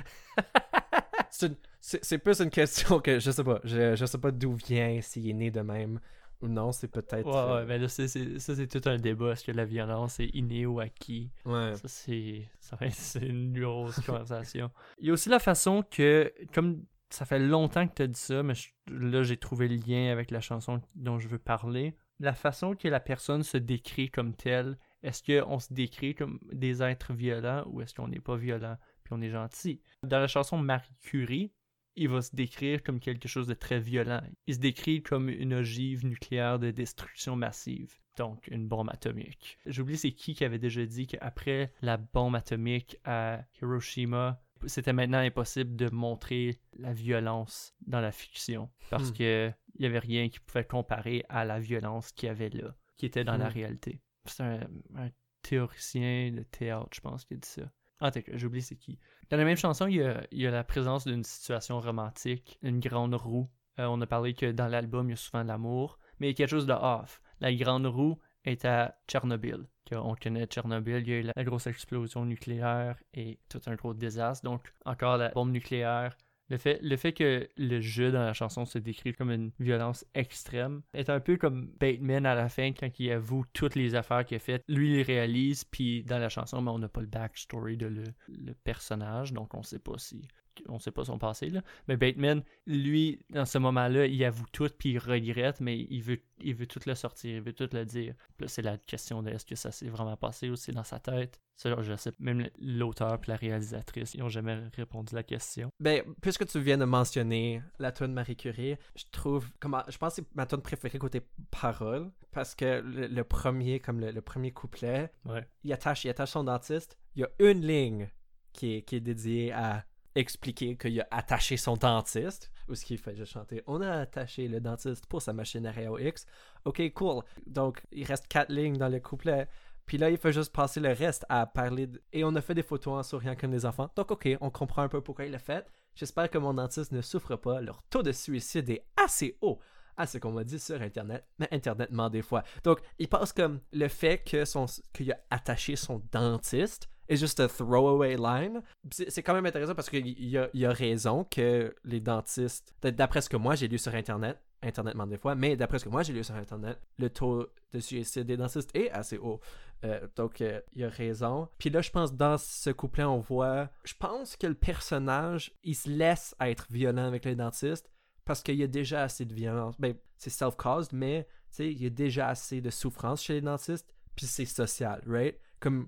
c'est 1.29 1.51
c'est 1.79 2.03
c'est 2.03 2.17
plus 2.17 2.41
une 2.41 2.49
question 2.49 2.99
que 2.99 3.19
je 3.19 3.29
sais 3.29 3.43
pas. 3.43 3.61
Je, 3.63 3.95
je 3.95 4.05
sais 4.05 4.17
pas 4.17 4.31
d'où 4.31 4.53
vient, 4.55 4.99
s'il 5.01 5.29
est 5.29 5.33
né 5.33 5.51
de 5.51 5.61
même 5.61 5.99
non. 6.41 6.71
C'est 6.71 6.87
peut-être. 6.87 7.25
Ouais, 7.27 7.35
euh, 7.35 7.55
ouais, 7.59 7.65
mais 7.65 7.77
là, 7.79 7.87
ça, 7.87 8.07
c'est 8.07 8.67
tout 8.67 8.89
un 8.89 8.97
débat. 8.97 9.31
Est-ce 9.31 9.45
que 9.45 9.51
la 9.51 9.65
violence 9.65 10.19
est 10.19 10.29
innée 10.33 10.65
ou 10.65 10.79
acquis? 10.79 11.31
ouais. 11.45 11.75
Ça, 11.75 11.87
c'est 11.87 12.49
c'est 12.91 13.25
une 13.25 13.57
grosse 13.59 13.99
conversation. 14.05 14.69
Il 14.99 15.07
y 15.07 15.09
a 15.09 15.13
aussi 15.13 15.29
la 15.29 15.39
façon 15.39 15.83
que, 15.89 16.33
comme 16.53 16.83
ça 17.09 17.25
fait 17.25 17.39
longtemps 17.39 17.87
que 17.87 17.93
tu 17.93 18.01
as 18.01 18.07
dit 18.07 18.19
ça, 18.19 18.43
mais 18.43 18.53
je- 18.55 18.69
là, 18.89 19.23
j'ai 19.23 19.37
trouvé 19.37 19.67
le 19.69 19.75
lien 19.77 20.11
avec 20.11 20.29
la 20.31 20.41
chanson 20.41 20.81
dont 20.95 21.19
je 21.19 21.27
veux 21.29 21.39
parler. 21.39 21.95
La 22.19 22.33
façon 22.33 22.75
que 22.75 22.87
la 22.87 22.99
personne 22.99 23.43
se 23.43 23.57
décrit 23.57 24.09
comme 24.09 24.33
telle, 24.35 24.77
est-ce 25.03 25.21
qu'on 25.23 25.59
se 25.59 25.71
décrit 25.73 26.15
comme 26.15 26.39
des 26.51 26.81
êtres 26.83 27.13
violents 27.13 27.63
ou 27.67 27.81
est-ce 27.81 27.93
qu'on 27.93 28.07
n'est 28.07 28.19
pas 28.19 28.35
violent 28.35 28.75
puis 29.03 29.13
on 29.13 29.21
est 29.21 29.29
gentil? 29.29 29.81
Dans 30.03 30.19
la 30.19 30.27
chanson 30.27 30.57
Marie 30.57 30.95
Curie, 31.01 31.53
il 31.97 32.09
va 32.09 32.21
se 32.21 32.35
décrire 32.35 32.81
comme 32.83 32.99
quelque 32.99 33.27
chose 33.27 33.47
de 33.47 33.53
très 33.53 33.79
violent. 33.79 34.21
Il 34.45 34.55
se 34.55 34.59
décrit 34.59 35.01
comme 35.03 35.27
une 35.29 35.53
ogive 35.53 36.05
nucléaire 36.05 36.59
de 36.59 36.71
destruction 36.71 37.35
massive, 37.35 37.93
donc 38.17 38.47
une 38.47 38.67
bombe 38.67 38.89
atomique. 38.89 39.57
J'oublie 39.65 39.97
c'est 39.97 40.11
qui 40.13 40.33
qui 40.35 40.45
avait 40.45 40.59
déjà 40.59 40.85
dit 40.85 41.07
qu'après 41.07 41.73
la 41.81 41.97
bombe 41.97 42.35
atomique 42.35 42.97
à 43.03 43.41
Hiroshima, 43.61 44.41
c'était 44.65 44.93
maintenant 44.93 45.19
impossible 45.19 45.75
de 45.75 45.89
montrer 45.89 46.59
la 46.77 46.93
violence 46.93 47.73
dans 47.85 47.99
la 48.01 48.11
fiction 48.11 48.69
parce 48.89 49.09
Hmm. 49.11 49.13
que 49.13 49.51
il 49.75 49.83
y 49.83 49.85
avait 49.85 49.99
rien 49.99 50.29
qui 50.29 50.39
pouvait 50.39 50.65
comparer 50.65 51.23
à 51.29 51.45
la 51.45 51.59
violence 51.59 52.11
qu'il 52.11 52.27
y 52.27 52.29
avait 52.29 52.49
là, 52.49 52.75
qui 52.97 53.05
était 53.05 53.23
dans 53.23 53.37
la 53.37 53.49
Hmm. 53.49 53.53
réalité. 53.53 54.01
C'est 54.25 54.43
un, 54.43 54.67
un 54.95 55.09
théoricien 55.43 56.31
de 56.31 56.43
théâtre, 56.43 56.89
je 56.93 56.99
pense, 57.01 57.23
qui 57.25 57.33
a 57.35 57.37
dit 57.37 57.47
ça. 57.47 57.71
Ah, 57.99 58.11
t'as- 58.11 58.21
j'oublie 58.33 58.61
c'est 58.61 58.75
qui. 58.75 58.99
Dans 59.29 59.37
la 59.37 59.43
même 59.43 59.57
chanson, 59.57 59.87
il 59.87 59.95
y 60.31 60.47
a, 60.47 60.51
la 60.51 60.63
présence 60.63 61.05
d'une 61.05 61.23
situation 61.23 61.79
romantique, 61.81 62.57
une 62.61 62.79
grande 62.79 63.13
roue. 63.13 63.49
Euh, 63.79 63.85
on 63.85 63.99
a 64.01 64.07
parlé 64.07 64.33
que 64.33 64.51
dans 64.51 64.67
l'album, 64.67 65.07
il 65.07 65.11
y 65.11 65.13
a 65.13 65.17
souvent 65.17 65.43
de 65.43 65.49
l'amour, 65.49 65.99
mais 66.19 66.27
il 66.27 66.29
y 66.29 66.33
a 66.33 66.35
quelque 66.35 66.49
chose 66.49 66.65
de 66.65 66.73
off. 66.73 67.21
La 67.41 67.53
grande 67.53 67.85
roue 67.85 68.17
est 68.45 68.63
à 68.63 68.97
Tchernobyl. 69.07 69.67
On 69.91 70.15
connaît 70.15 70.45
Tchernobyl, 70.45 71.01
il 71.01 71.09
y 71.09 71.13
a 71.13 71.17
eu 71.19 71.31
la 71.35 71.43
grosse 71.43 71.67
explosion 71.67 72.25
nucléaire 72.25 72.97
et 73.13 73.39
tout 73.49 73.61
un 73.67 73.75
gros 73.75 73.93
désastre. 73.93 74.45
Donc, 74.45 74.73
encore 74.85 75.17
la 75.17 75.29
bombe 75.29 75.51
nucléaire. 75.51 76.15
Le 76.49 76.57
fait, 76.57 76.79
le 76.81 76.95
fait 76.95 77.11
que 77.11 77.49
le 77.57 77.81
jeu 77.81 78.11
dans 78.11 78.23
la 78.23 78.33
chanson 78.33 78.65
se 78.65 78.77
décrit 78.77 79.13
comme 79.13 79.31
une 79.31 79.51
violence 79.59 80.05
extrême 80.13 80.81
est 80.93 81.09
un 81.09 81.19
peu 81.19 81.35
comme 81.35 81.71
Bateman 81.79 82.25
à 82.25 82.35
la 82.35 82.47
fin 82.47 82.71
quand 82.71 82.99
il 82.99 83.11
avoue 83.11 83.43
toutes 83.51 83.75
les 83.75 83.95
affaires 83.95 84.23
qu'il 84.23 84.37
a 84.37 84.39
faites. 84.39 84.63
Lui, 84.67 84.99
il 84.99 85.01
réalise, 85.01 85.65
puis 85.65 86.03
dans 86.03 86.19
la 86.19 86.29
chanson, 86.29 86.61
mais 86.61 86.71
on 86.71 86.79
n'a 86.79 86.87
pas 86.87 87.01
le 87.01 87.07
backstory 87.07 87.75
de 87.75 87.87
le, 87.87 88.53
personnage, 88.63 89.33
donc 89.33 89.53
on 89.53 89.61
sait 89.61 89.79
pas 89.79 89.97
si 89.97 90.21
on 90.69 90.79
sait 90.79 90.91
pas 90.91 91.05
son 91.05 91.17
passé 91.17 91.49
là. 91.49 91.61
Mais 91.87 91.97
Bateman, 91.97 92.43
lui, 92.65 93.19
dans 93.29 93.45
ce 93.45 93.57
moment-là, 93.57 94.05
il 94.05 94.23
avoue 94.23 94.45
tout 94.51 94.69
puis 94.77 94.91
il 94.91 94.97
regrette, 94.99 95.59
mais 95.61 95.77
il 95.77 96.01
veut, 96.01 96.19
il 96.39 96.55
veut 96.55 96.67
tout 96.67 96.79
le 96.85 96.95
sortir, 96.95 97.35
il 97.35 97.41
veut 97.41 97.53
tout 97.53 97.69
le 97.71 97.85
dire. 97.85 98.13
Là, 98.39 98.47
c'est 98.47 98.61
la 98.61 98.77
question 98.77 99.21
de 99.23 99.29
est-ce 99.31 99.45
que 99.45 99.55
ça 99.55 99.71
s'est 99.71 99.89
vraiment 99.89 100.17
passé 100.17 100.49
ou 100.49 100.55
c'est 100.55 100.71
dans 100.71 100.83
sa 100.83 100.99
tête? 100.99 101.39
Ça, 101.55 101.75
je 101.81 101.95
sais, 101.95 102.11
même 102.19 102.47
l'auteur 102.59 103.19
puis 103.19 103.31
la 103.31 103.35
réalisatrice, 103.35 104.13
ils 104.13 104.21
ont 104.21 104.29
jamais 104.29 104.55
répondu 104.75 105.15
à 105.15 105.17
la 105.17 105.23
question. 105.23 105.71
Ben, 105.79 106.03
puisque 106.21 106.45
tu 106.45 106.59
viens 106.59 106.77
de 106.77 106.85
mentionner 106.85 107.63
la 107.79 107.91
tune 107.91 108.13
Marie 108.13 108.35
Curie, 108.35 108.75
je 108.95 109.05
trouve, 109.11 109.49
comment, 109.59 109.81
je 109.87 109.97
pense 109.97 110.15
que 110.17 110.21
c'est 110.21 110.35
ma 110.35 110.45
tune 110.45 110.61
préférée 110.61 110.99
côté 110.99 111.21
parole, 111.49 112.11
parce 112.31 112.53
que 112.53 112.81
le, 112.81 113.07
le 113.07 113.23
premier, 113.23 113.79
comme 113.79 113.99
le, 113.99 114.11
le 114.11 114.21
premier 114.21 114.51
couplet, 114.51 115.11
Ouais. 115.25 115.47
il 115.63 115.73
attache, 115.73 116.05
il 116.05 116.09
attache 116.09 116.29
son 116.29 116.43
dentiste. 116.43 116.95
Il 117.15 117.21
y 117.21 117.23
a 117.23 117.29
une 117.39 117.65
ligne 117.65 118.09
qui 118.53 118.75
est, 118.75 118.81
qui 118.83 118.95
est 118.97 118.99
dédiée 118.99 119.51
à 119.51 119.83
expliquer 120.17 120.75
qu'il 120.75 120.99
a 120.99 121.07
attaché 121.11 121.57
son 121.57 121.75
dentiste, 121.77 122.51
ou 122.67 122.75
ce 122.75 122.83
qu'il 122.83 122.97
fait 122.97 123.15
juste 123.15 123.31
chanter. 123.31 123.63
On 123.67 123.81
a 123.81 123.91
attaché 123.91 124.47
le 124.47 124.59
dentiste 124.59 125.05
pour 125.05 125.21
sa 125.21 125.33
machine 125.33 125.65
à 125.65 125.71
rayon 125.71 125.97
X. 125.97 126.25
Ok, 126.65 126.81
cool. 126.93 127.23
Donc, 127.45 127.81
il 127.91 128.05
reste 128.05 128.27
quatre 128.27 128.51
lignes 128.51 128.77
dans 128.77 128.89
le 128.89 128.99
couplet. 128.99 129.47
Puis 129.85 129.97
là, 129.97 130.09
il 130.09 130.17
fait 130.17 130.33
juste 130.33 130.51
passer 130.51 130.79
le 130.79 130.91
reste 130.91 131.25
à 131.29 131.45
parler. 131.45 131.87
Et 132.11 132.23
on 132.23 132.35
a 132.35 132.41
fait 132.41 132.55
des 132.55 132.63
photos 132.63 132.99
en 132.99 133.03
souriant 133.03 133.35
comme 133.35 133.51
des 133.51 133.65
enfants. 133.65 133.89
Donc, 133.95 134.11
ok, 134.11 134.27
on 134.41 134.49
comprend 134.49 134.81
un 134.81 134.89
peu 134.89 135.01
pourquoi 135.01 135.25
il 135.25 135.31
l'a 135.31 135.39
fait. 135.39 135.65
J'espère 135.95 136.29
que 136.29 136.37
mon 136.37 136.53
dentiste 136.53 136.91
ne 136.91 137.01
souffre 137.01 137.35
pas. 137.37 137.61
Leur 137.61 137.81
taux 137.83 138.03
de 138.03 138.11
suicide 138.11 138.69
est 138.69 138.85
assez 138.97 139.37
haut. 139.41 139.59
Ah, 139.95 140.05
c'est 140.05 140.19
qu'on 140.19 140.31
m'a 140.31 140.43
dit 140.43 140.59
sur 140.59 140.81
Internet. 140.81 141.25
Mais 141.39 141.47
Internet 141.51 141.89
ment 141.91 142.09
des 142.09 142.21
fois. 142.21 142.43
Donc, 142.63 142.81
il 142.99 143.07
pense 143.07 143.31
comme 143.31 143.61
le 143.71 143.87
fait 143.87 144.19
que 144.19 144.45
son, 144.45 144.65
qu'il 144.93 145.11
a 145.11 145.17
attaché 145.29 145.75
son 145.75 146.03
dentiste 146.11 146.89
est 147.09 147.15
juste 147.15 147.39
un 147.39 147.47
throwaway 147.47 148.15
line. 148.17 148.61
C'est 148.91 149.23
quand 149.23 149.33
même 149.33 149.45
intéressant 149.45 149.75
parce 149.75 149.89
qu'il 149.89 150.07
il 150.07 150.37
a, 150.37 150.49
il 150.53 150.65
a 150.65 150.71
raison 150.71 151.23
que 151.23 151.73
les 151.83 151.99
dentistes, 151.99 152.73
d'après 152.81 153.21
ce 153.21 153.29
que 153.29 153.37
moi 153.37 153.55
j'ai 153.55 153.67
lu 153.67 153.77
sur 153.77 153.93
Internet, 153.95 154.39
Internet 154.63 154.95
ment 154.95 155.07
des 155.07 155.17
fois, 155.17 155.35
mais 155.35 155.55
d'après 155.55 155.79
ce 155.79 155.85
que 155.85 155.89
moi 155.89 156.03
j'ai 156.03 156.13
lu 156.13 156.23
sur 156.23 156.35
Internet, 156.35 156.79
le 156.97 157.09
taux 157.09 157.47
de 157.73 157.79
suicide 157.79 158.25
des 158.25 158.37
dentistes 158.37 158.75
est 158.75 158.89
assez 158.91 159.17
haut. 159.17 159.39
Euh, 159.85 160.07
donc, 160.15 160.41
euh, 160.41 160.59
il 160.73 160.83
a 160.83 160.89
raison. 160.89 161.47
Puis 161.59 161.69
là, 161.69 161.81
je 161.81 161.91
pense 161.91 162.13
dans 162.13 162.37
ce 162.37 162.71
couplet, 162.71 163.03
on 163.03 163.19
voit. 163.19 163.69
Je 163.83 163.93
pense 163.93 164.35
que 164.35 164.47
le 164.47 164.55
personnage, 164.55 165.53
il 165.63 165.75
se 165.75 165.89
laisse 165.89 166.35
être 166.39 166.65
violent 166.71 167.05
avec 167.05 167.25
les 167.25 167.35
dentistes 167.35 167.91
parce 168.25 168.41
qu'il 168.41 168.55
y 168.55 168.63
a 168.63 168.67
déjà 168.67 169.03
assez 169.03 169.25
de 169.25 169.33
violence. 169.33 169.75
Ben, 169.79 169.95
c'est 170.17 170.31
self-caused, 170.31 170.93
mais 170.93 171.27
il 171.59 171.81
y 171.81 171.85
a 171.85 171.89
déjà 171.89 172.29
assez 172.29 172.61
de 172.61 172.69
souffrance 172.69 173.23
chez 173.23 173.33
les 173.33 173.41
dentistes, 173.41 173.93
puis 174.15 174.25
c'est 174.25 174.45
social, 174.45 175.01
right? 175.07 175.39
Comme 175.59 175.87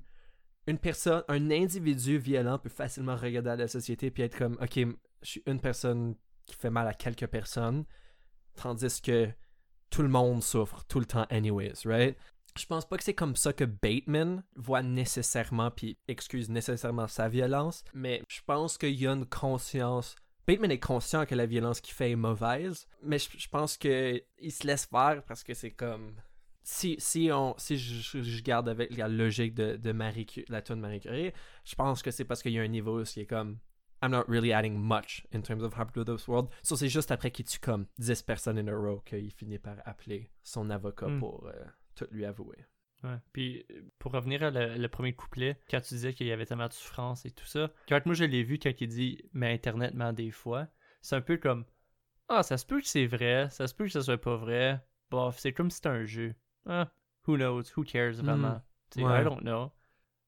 une 0.69 0.77
personne, 0.77 1.23
un 1.27 1.49
individu 1.49 2.19
violent 2.19 2.59
peut 2.59 2.69
facilement 2.69 3.15
regarder 3.15 3.55
la 3.55 3.67
société 3.67 4.11
puis 4.11 4.23
être 4.23 4.37
comme, 4.37 4.57
ok, 4.61 4.75
je 5.23 5.27
suis 5.27 5.43
une 5.47 5.59
personne 5.59 6.15
qui 6.45 6.55
fait 6.55 6.69
mal 6.69 6.87
à 6.87 6.93
quelques 6.93 7.27
personnes, 7.27 7.85
tandis 8.55 9.01
que 9.01 9.29
tout 9.89 10.03
le 10.03 10.09
monde 10.09 10.43
souffre 10.43 10.83
tout 10.85 10.99
le 10.99 11.05
temps 11.05 11.25
anyways, 11.31 11.85
right? 11.85 12.15
Je 12.55 12.65
pense 12.65 12.87
pas 12.87 12.97
que 12.97 13.03
c'est 13.03 13.15
comme 13.15 13.35
ça 13.35 13.51
que 13.51 13.63
Bateman 13.63 14.43
voit 14.55 14.83
nécessairement 14.83 15.71
puis 15.71 15.97
excuse 16.07 16.49
nécessairement 16.49 17.07
sa 17.07 17.29
violence, 17.29 17.83
mais 17.93 18.21
je 18.27 18.41
pense 18.45 18.77
qu'il 18.77 18.93
y 18.93 19.07
a 19.07 19.11
une 19.11 19.25
conscience. 19.25 20.15
Bateman 20.47 20.71
est 20.71 20.79
conscient 20.79 21.25
que 21.25 21.35
la 21.35 21.45
violence 21.47 21.81
qu'il 21.81 21.93
fait 21.95 22.11
est 22.11 22.15
mauvaise, 22.15 22.87
mais 23.01 23.17
je, 23.17 23.29
je 23.37 23.47
pense 23.47 23.77
que 23.77 24.21
il 24.37 24.51
se 24.51 24.67
laisse 24.67 24.85
faire 24.85 25.23
parce 25.27 25.43
que 25.43 25.53
c'est 25.55 25.71
comme 25.71 26.15
si 26.69 26.95
si 26.99 27.31
on 27.33 27.55
si 27.57 27.77
je, 27.77 28.21
je 28.21 28.43
garde 28.43 28.69
avec 28.69 28.95
la 28.95 29.07
logique 29.07 29.55
de, 29.55 29.75
de 29.75 29.91
Marie 29.91 30.27
la 30.49 30.61
tune 30.61 30.79
Marie 30.79 30.99
Curie, 30.99 31.31
je 31.65 31.75
pense 31.75 32.03
que 32.03 32.11
c'est 32.11 32.25
parce 32.25 32.43
qu'il 32.43 32.51
y 32.51 32.59
a 32.59 32.61
un 32.61 32.67
niveau 32.67 33.03
qui 33.03 33.21
est 33.21 33.25
comme 33.25 33.57
I'm 34.03 34.11
not 34.11 34.25
really 34.27 34.53
adding 34.53 34.77
much 34.77 35.25
in 35.33 35.41
terms 35.41 35.63
of 35.63 35.73
how 35.77 35.85
to 35.85 36.03
this 36.03 36.27
world. 36.27 36.49
So 36.61 36.75
c'est 36.75 36.87
juste 36.87 37.11
après 37.11 37.31
qu'il 37.31 37.45
tue 37.45 37.59
comme 37.59 37.87
10 37.97 38.21
personnes 38.21 38.59
in 38.59 38.67
a 38.67 38.75
row 38.75 39.01
qu'il 39.01 39.31
finit 39.31 39.57
par 39.57 39.77
appeler 39.85 40.29
son 40.43 40.69
avocat 40.69 41.07
Hmm. 41.07 41.19
pour 41.19 41.47
euh, 41.47 41.65
tout 41.95 42.05
lui 42.11 42.23
avouer. 42.23 42.63
Ouais. 43.03 43.17
Puis 43.33 43.65
pour 43.97 44.11
revenir 44.11 44.43
à 44.43 44.51
le, 44.51 44.77
le 44.77 44.87
premier 44.89 45.13
couplet, 45.13 45.59
quand 45.71 45.81
tu 45.81 45.95
disais 45.95 46.13
qu'il 46.13 46.27
y 46.27 46.31
avait 46.31 46.45
tellement 46.45 46.67
de 46.67 46.73
souffrance 46.73 47.25
et 47.25 47.31
tout 47.31 47.45
ça, 47.47 47.71
quand 47.87 48.05
moi 48.05 48.13
je 48.13 48.25
l'ai 48.25 48.43
vu 48.43 48.59
quand 48.59 48.79
il 48.79 48.87
dit 48.87 49.21
mais 49.33 49.53
internet 49.53 49.95
ment 49.95 50.13
des 50.13 50.31
fois, 50.31 50.67
c'est 51.01 51.15
un 51.15 51.21
peu 51.21 51.37
comme 51.37 51.65
ah 52.27 52.43
ça 52.43 52.57
se 52.57 52.65
peut 52.65 52.79
que 52.79 52.87
c'est 52.87 53.07
vrai, 53.07 53.49
ça 53.49 53.67
se 53.67 53.73
peut 53.73 53.85
que 53.85 53.91
ça 53.91 54.01
soit 54.03 54.21
pas 54.21 54.37
vrai. 54.37 54.79
Bof, 55.09 55.39
c'est 55.39 55.51
comme 55.53 55.71
si 55.71 55.77
c'était 55.77 55.89
un 55.89 56.05
jeu. 56.05 56.35
Ah, 56.65 56.91
who 57.27 57.35
knows, 57.37 57.63
who 57.75 57.83
cares 57.83 58.21
vraiment? 58.21 58.61
Sais, 58.93 59.03
Ouais. 59.03 59.21
I 59.21 59.23
don't 59.23 59.41
know. 59.41 59.71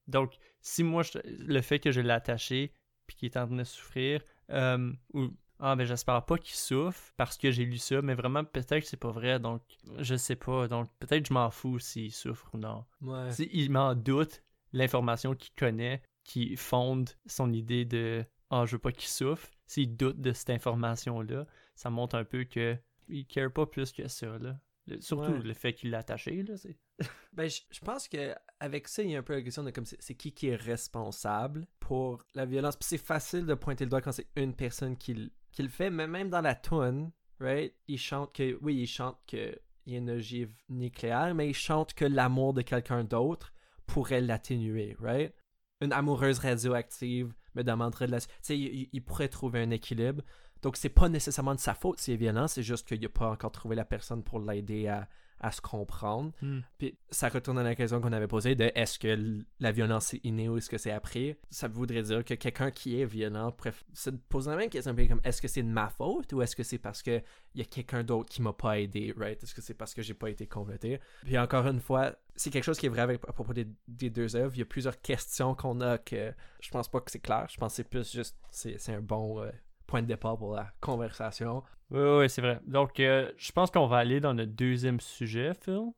Donc 0.07 0.33
si 0.61 0.83
moi 0.83 1.03
je- 1.03 1.19
le 1.25 1.61
fait 1.61 1.79
que 1.79 1.91
je 1.91 2.01
l'ai 2.01 2.11
attaché 2.11 2.73
puis 3.07 3.15
qu'il 3.15 3.25
est 3.29 3.37
en 3.37 3.47
train 3.47 3.55
de 3.55 3.63
souffrir, 3.63 4.21
euh, 4.49 4.91
ou 5.13 5.29
Ah, 5.63 5.75
ben 5.75 5.85
j'espère 5.85 6.25
pas 6.25 6.39
qu'il 6.39 6.55
souffre 6.55 7.13
parce 7.17 7.37
que 7.37 7.51
j'ai 7.51 7.65
lu 7.65 7.77
ça, 7.77 8.01
mais 8.01 8.15
vraiment, 8.15 8.43
peut-être 8.43 8.79
que 8.79 8.87
c'est 8.87 8.97
pas 8.97 9.11
vrai, 9.11 9.39
donc 9.39 9.61
je 9.99 10.15
sais 10.15 10.35
pas. 10.35 10.67
Donc 10.67 10.89
peut-être 10.97 11.21
que 11.21 11.27
je 11.29 11.33
m'en 11.35 11.51
fous 11.51 11.77
s'il 11.77 12.11
souffre 12.11 12.49
ou 12.53 12.57
non. 12.57 12.83
Ouais. 13.01 13.31
Si 13.31 13.47
il 13.53 13.69
m'en 13.69 13.93
doute 13.93 14.41
l'information 14.73 15.35
qu'il 15.35 15.53
connaît, 15.53 16.01
qui 16.23 16.55
fonde 16.55 17.11
son 17.27 17.53
idée 17.53 17.85
de 17.85 18.25
Ah, 18.49 18.65
je 18.65 18.71
veux 18.71 18.79
pas 18.79 18.91
qu'il 18.91 19.07
souffre. 19.07 19.47
S'il 19.67 19.95
doute 19.95 20.19
de 20.19 20.33
cette 20.33 20.49
information-là, 20.49 21.45
ça 21.75 21.91
montre 21.91 22.15
un 22.15 22.23
peu 22.25 22.43
que 22.43 22.75
il 23.07 23.27
care 23.27 23.51
pas 23.51 23.67
plus 23.67 23.91
que 23.91 24.07
ça, 24.07 24.39
là. 24.39 24.59
Surtout 24.99 25.31
Ouais. 25.31 25.39
le 25.43 25.53
fait 25.53 25.73
qu'il 25.73 25.91
l'a 25.91 25.99
attaché, 25.99 26.43
là. 26.43 26.57
c'est- 26.57 26.77
Ben, 27.33 27.49
je, 27.49 27.61
je 27.71 27.79
pense 27.79 28.07
que 28.07 28.35
avec 28.59 28.87
ça, 28.87 29.01
il 29.03 29.11
y 29.11 29.15
a 29.15 29.19
un 29.19 29.23
peu 29.23 29.33
la 29.33 29.41
question 29.41 29.63
de 29.63 29.71
comme 29.71 29.85
c'est 29.85 30.15
qui 30.15 30.33
qui 30.33 30.47
est 30.49 30.55
responsable 30.55 31.65
pour 31.79 32.23
la 32.35 32.45
violence. 32.45 32.75
Puis 32.75 32.87
c'est 32.89 32.97
facile 32.97 33.45
de 33.45 33.53
pointer 33.53 33.85
le 33.85 33.89
doigt 33.89 34.01
quand 34.01 34.11
c'est 34.11 34.27
une 34.35 34.53
personne 34.55 34.97
qui, 34.97 35.11
l- 35.13 35.29
qui 35.51 35.63
le 35.63 35.69
fait, 35.69 35.89
mais 35.89 36.07
même 36.07 36.29
dans 36.29 36.41
la 36.41 36.55
tune, 36.55 37.11
right, 37.39 37.73
il 37.87 37.97
chante 37.97 38.33
que 38.35 38.57
oui, 38.61 38.75
il 38.81 38.87
chante 38.87 39.17
que 39.27 39.57
il 39.87 39.93
y 39.93 39.95
a 39.95 39.99
une 39.99 40.11
ogive 40.11 40.53
nucléaire, 40.69 41.33
mais 41.33 41.49
il 41.49 41.55
chante 41.55 41.93
que 41.95 42.05
l'amour 42.05 42.53
de 42.53 42.61
quelqu'un 42.61 43.03
d'autre 43.03 43.51
pourrait 43.87 44.21
l'atténuer, 44.21 44.95
right? 44.99 45.33
Une 45.81 45.91
amoureuse 45.93 46.37
radioactive 46.37 47.33
me 47.55 47.63
demanderait 47.63 48.05
de 48.05 48.11
la. 48.11 48.21
Tu 48.21 48.27
sais, 48.43 48.57
il, 48.59 48.89
il 48.93 49.03
pourrait 49.03 49.27
trouver 49.29 49.59
un 49.61 49.71
équilibre. 49.71 50.21
Donc, 50.61 50.77
c'est 50.77 50.89
pas 50.89 51.09
nécessairement 51.09 51.55
de 51.55 51.59
sa 51.59 51.73
faute 51.73 51.99
s'il 51.99 52.13
est 52.13 52.17
violent, 52.17 52.47
c'est 52.47 52.63
juste 52.63 52.87
qu'il 52.87 53.01
n'a 53.01 53.09
pas 53.09 53.29
encore 53.29 53.51
trouvé 53.51 53.75
la 53.75 53.85
personne 53.85 54.23
pour 54.23 54.39
l'aider 54.39 54.87
à, 54.87 55.07
à 55.39 55.51
se 55.51 55.59
comprendre. 55.59 56.31
Puis 56.77 56.95
ça 57.09 57.29
retourne 57.29 57.57
à 57.57 57.63
la 57.63 57.73
question 57.73 57.99
qu'on 57.99 58.13
avait 58.13 58.27
posée 58.27 58.53
de 58.53 58.71
est-ce 58.75 58.99
que 58.99 59.39
la 59.59 59.71
violence 59.71 60.13
est 60.13 60.21
innée 60.23 60.47
ou 60.49 60.57
est-ce 60.57 60.69
que 60.69 60.77
c'est 60.77 60.91
appris 60.91 61.35
Ça 61.49 61.67
voudrait 61.67 62.03
dire 62.03 62.23
que 62.23 62.35
quelqu'un 62.35 62.69
qui 62.69 63.01
est 63.01 63.05
violent 63.05 63.49
préf- 63.49 63.83
se 63.91 64.11
pose 64.11 64.47
la 64.47 64.55
même 64.55 64.69
question 64.69 64.91
un 64.91 64.95
peu 64.95 65.07
comme 65.07 65.19
est-ce 65.23 65.41
que 65.41 65.47
c'est 65.47 65.63
de 65.63 65.67
ma 65.67 65.89
faute 65.89 66.31
ou 66.33 66.43
est-ce 66.43 66.55
que 66.55 66.61
c'est 66.61 66.77
parce 66.77 67.01
que 67.01 67.21
il 67.55 67.59
y 67.59 67.61
a 67.63 67.65
quelqu'un 67.65 68.03
d'autre 68.03 68.29
qui 68.29 68.43
m'a 68.43 68.53
pas 68.53 68.79
aidé, 68.79 69.15
right? 69.17 69.41
Est-ce 69.41 69.55
que 69.55 69.61
c'est 69.61 69.73
parce 69.73 69.95
que 69.95 70.03
j'ai 70.03 70.13
pas 70.13 70.29
été 70.29 70.45
complété 70.45 70.99
Puis 71.23 71.39
encore 71.39 71.65
une 71.65 71.79
fois, 71.79 72.13
c'est 72.35 72.51
quelque 72.51 72.63
chose 72.65 72.77
qui 72.77 72.85
est 72.85 72.89
vrai 72.89 73.01
avec, 73.01 73.19
à 73.27 73.33
propos 73.33 73.53
des, 73.53 73.67
des 73.87 74.11
deux 74.11 74.35
œuvres. 74.35 74.53
Il 74.55 74.59
y 74.59 74.61
a 74.61 74.65
plusieurs 74.65 75.01
questions 75.01 75.55
qu'on 75.55 75.81
a 75.81 75.97
que 75.97 76.31
je 76.61 76.69
pense 76.69 76.87
pas 76.87 77.01
que 77.01 77.09
c'est 77.09 77.19
clair. 77.19 77.47
Je 77.49 77.57
pense 77.57 77.71
que 77.73 77.77
c'est 77.77 77.89
plus 77.89 78.11
juste 78.11 78.37
c'est 78.51 78.77
c'est 78.79 78.93
un 78.93 79.01
bon 79.01 79.41
euh, 79.41 79.49
point 79.91 80.01
de 80.01 80.07
départ 80.07 80.37
pour 80.37 80.55
la 80.55 80.71
conversation. 80.79 81.63
Oui, 81.91 81.99
oui, 81.99 82.29
c'est 82.29 82.41
vrai. 82.41 82.61
Donc, 82.65 82.99
euh, 83.01 83.29
je 83.35 83.51
pense 83.51 83.69
qu'on 83.69 83.87
va 83.87 83.97
aller 83.97 84.21
dans 84.21 84.33
notre 84.33 84.53
deuxième 84.53 85.01
sujet, 85.01 85.51
Phil. 85.53 85.91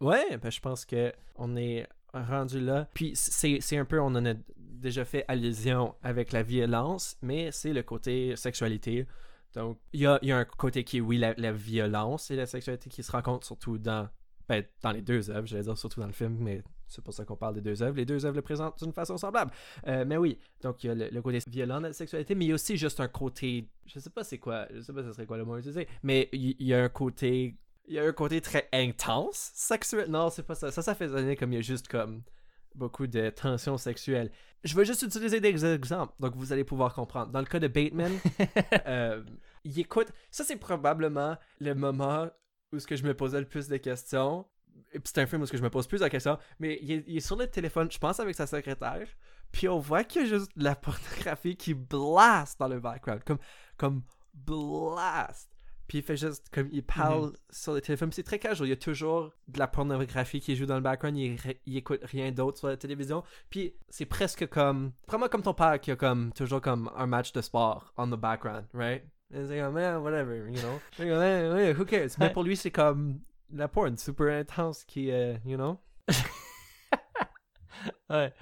Ouais, 0.00 0.36
ben 0.36 0.50
je 0.50 0.60
pense 0.60 0.84
que 0.84 1.12
on 1.36 1.56
est 1.56 1.88
rendu 2.12 2.60
là. 2.60 2.86
Puis 2.92 3.12
c'est 3.14 3.78
un 3.78 3.86
peu, 3.86 4.00
on 4.00 4.14
en 4.14 4.26
a 4.26 4.34
déjà 4.56 5.04
fait 5.06 5.24
allusion 5.28 5.94
avec 6.02 6.32
la 6.32 6.42
violence, 6.42 7.16
mais 7.22 7.50
c'est 7.50 7.72
le 7.72 7.82
côté 7.82 8.36
sexualité. 8.36 9.06
Donc, 9.54 9.78
il 9.94 10.00
y 10.00 10.06
a, 10.06 10.18
y 10.22 10.30
a 10.30 10.36
un 10.36 10.44
côté 10.44 10.84
qui 10.84 10.98
est, 10.98 11.00
oui, 11.00 11.16
la, 11.16 11.32
la 11.38 11.52
violence 11.52 12.30
et 12.30 12.36
la 12.36 12.46
sexualité 12.46 12.90
qui 12.90 13.02
se 13.02 13.10
rencontrent 13.10 13.46
surtout 13.46 13.78
dans, 13.78 14.08
ben, 14.46 14.62
dans 14.82 14.92
les 14.92 15.00
deux 15.00 15.30
œuvres, 15.30 15.46
j'allais 15.46 15.64
dire 15.64 15.78
surtout 15.78 16.00
dans 16.00 16.06
le 16.06 16.12
film, 16.12 16.36
mais 16.38 16.62
c'est 16.88 17.02
pour 17.02 17.14
ça 17.14 17.24
qu'on 17.24 17.36
parle 17.36 17.54
des 17.54 17.60
deux 17.60 17.82
œuvres. 17.82 17.96
Les 17.96 18.04
deux 18.04 18.24
œuvres 18.26 18.36
le 18.36 18.42
présentent 18.42 18.82
d'une 18.82 18.92
façon 18.92 19.16
semblable. 19.16 19.50
Euh, 19.86 20.04
mais 20.06 20.16
oui, 20.16 20.38
donc 20.62 20.82
il 20.82 20.88
y 20.88 20.90
a 20.90 20.94
le, 20.94 21.08
le 21.10 21.22
côté 21.22 21.38
violent 21.46 21.80
de 21.80 21.88
la 21.88 21.92
sexualité, 21.92 22.34
mais 22.34 22.46
il 22.46 22.48
y 22.48 22.52
a 22.52 22.54
aussi 22.54 22.76
juste 22.76 23.00
un 23.00 23.08
côté, 23.08 23.68
je 23.86 23.98
sais 23.98 24.10
pas 24.10 24.24
c'est 24.24 24.38
quoi, 24.38 24.66
je 24.74 24.80
sais 24.80 24.92
pas 24.92 25.02
ce 25.02 25.12
serait 25.12 25.26
quoi 25.26 25.36
le 25.36 25.44
mot 25.44 25.56
utilisé, 25.56 25.86
mais 26.02 26.28
il, 26.32 26.56
il 26.58 26.66
y 26.66 26.74
a 26.74 26.82
un 26.82 26.88
côté 26.88 27.56
il 27.88 27.94
y 27.94 27.98
a 27.98 28.04
un 28.04 28.12
côté 28.12 28.40
très 28.40 28.68
intense 28.72 29.50
sexuel. 29.54 30.10
Non, 30.10 30.28
c'est 30.28 30.42
pas 30.42 30.54
ça. 30.54 30.70
Ça, 30.70 30.82
ça 30.82 30.94
fait 30.94 31.08
donner 31.08 31.36
comme 31.36 31.52
il 31.52 31.56
y 31.56 31.58
a 31.58 31.62
juste 31.62 31.88
comme 31.88 32.22
beaucoup 32.74 33.06
de 33.06 33.30
tensions 33.30 33.78
sexuelles. 33.78 34.30
Je 34.64 34.76
vais 34.76 34.84
juste 34.84 35.02
utiliser 35.02 35.40
des 35.40 35.64
exemples, 35.64 36.12
donc 36.20 36.34
vous 36.36 36.52
allez 36.52 36.64
pouvoir 36.64 36.94
comprendre. 36.94 37.32
Dans 37.32 37.40
le 37.40 37.46
cas 37.46 37.58
de 37.58 37.68
Bateman, 37.68 38.12
euh, 38.86 39.22
il 39.64 39.78
écoute. 39.78 40.08
Ça, 40.30 40.44
c'est 40.44 40.56
probablement 40.56 41.36
le 41.60 41.74
moment 41.74 42.28
où 42.72 42.78
ce 42.78 42.86
que 42.86 42.96
je 42.96 43.04
me 43.04 43.14
posais 43.14 43.40
le 43.40 43.46
plus 43.46 43.68
de 43.68 43.76
questions. 43.76 44.46
C'est 45.04 45.18
un 45.18 45.26
film 45.26 45.42
où 45.42 45.46
je 45.46 45.62
me 45.62 45.70
pose 45.70 45.86
plus 45.86 46.00
de 46.00 46.08
questions. 46.08 46.38
Mais 46.58 46.78
il 46.82 46.92
est, 46.92 47.04
il 47.06 47.16
est 47.16 47.20
sur 47.20 47.36
le 47.36 47.46
téléphone, 47.46 47.90
je 47.90 47.98
pense, 47.98 48.20
avec 48.20 48.34
sa 48.34 48.46
secrétaire. 48.46 49.06
Puis 49.52 49.68
on 49.68 49.78
voit 49.78 50.04
qu'il 50.04 50.22
y 50.22 50.24
a 50.26 50.28
juste 50.28 50.50
de 50.56 50.64
la 50.64 50.74
pornographie 50.74 51.56
qui 51.56 51.74
blast 51.74 52.58
dans 52.58 52.68
le 52.68 52.80
background. 52.80 53.24
Comme, 53.24 53.38
comme 53.76 54.02
blast. 54.34 55.50
Puis 55.86 55.98
il 55.98 56.04
fait 56.04 56.18
juste 56.18 56.48
comme 56.52 56.68
il 56.70 56.82
parle 56.84 57.32
sur 57.48 57.72
le 57.72 57.80
téléphone. 57.80 58.12
C'est 58.12 58.22
très 58.22 58.38
casual. 58.38 58.68
Il 58.68 58.70
y 58.70 58.74
a 58.74 58.76
toujours 58.76 59.32
de 59.48 59.58
la 59.58 59.66
pornographie 59.66 60.38
qui 60.38 60.54
joue 60.54 60.66
dans 60.66 60.74
le 60.74 60.82
background. 60.82 61.16
Il, 61.16 61.38
il 61.64 61.76
écoute 61.78 62.00
rien 62.04 62.30
d'autre 62.30 62.58
sur 62.58 62.68
la 62.68 62.76
télévision. 62.76 63.24
Puis 63.48 63.74
c'est 63.88 64.04
presque 64.04 64.46
comme. 64.48 64.92
Vraiment 65.06 65.28
comme 65.28 65.42
ton 65.42 65.54
père 65.54 65.80
qui 65.80 65.90
a 65.90 65.96
comme 65.96 66.30
toujours 66.34 66.60
comme 66.60 66.90
un 66.94 67.06
match 67.06 67.32
de 67.32 67.40
sport 67.40 67.94
on 67.96 68.06
the 68.10 68.20
background, 68.20 68.66
right? 68.74 69.02
Et 69.32 69.46
c'est 69.46 69.58
comme, 69.60 69.74
man, 69.74 70.02
whatever, 70.02 70.50
you 70.50 70.58
know? 70.60 70.80
Comme, 70.96 71.08
Eh, 71.08 71.52
ouais, 71.52 71.74
who 71.74 71.84
cares? 71.84 72.16
Mais 72.18 72.32
pour 72.32 72.44
lui, 72.44 72.56
c'est 72.56 72.70
comme 72.70 73.20
la 73.52 73.68
porn 73.68 73.96
super 73.96 74.28
intense 74.40 74.84
qui, 74.84 75.10
euh, 75.10 75.36
you 75.44 75.56
know? 75.56 75.78
Ouais. 78.10 78.32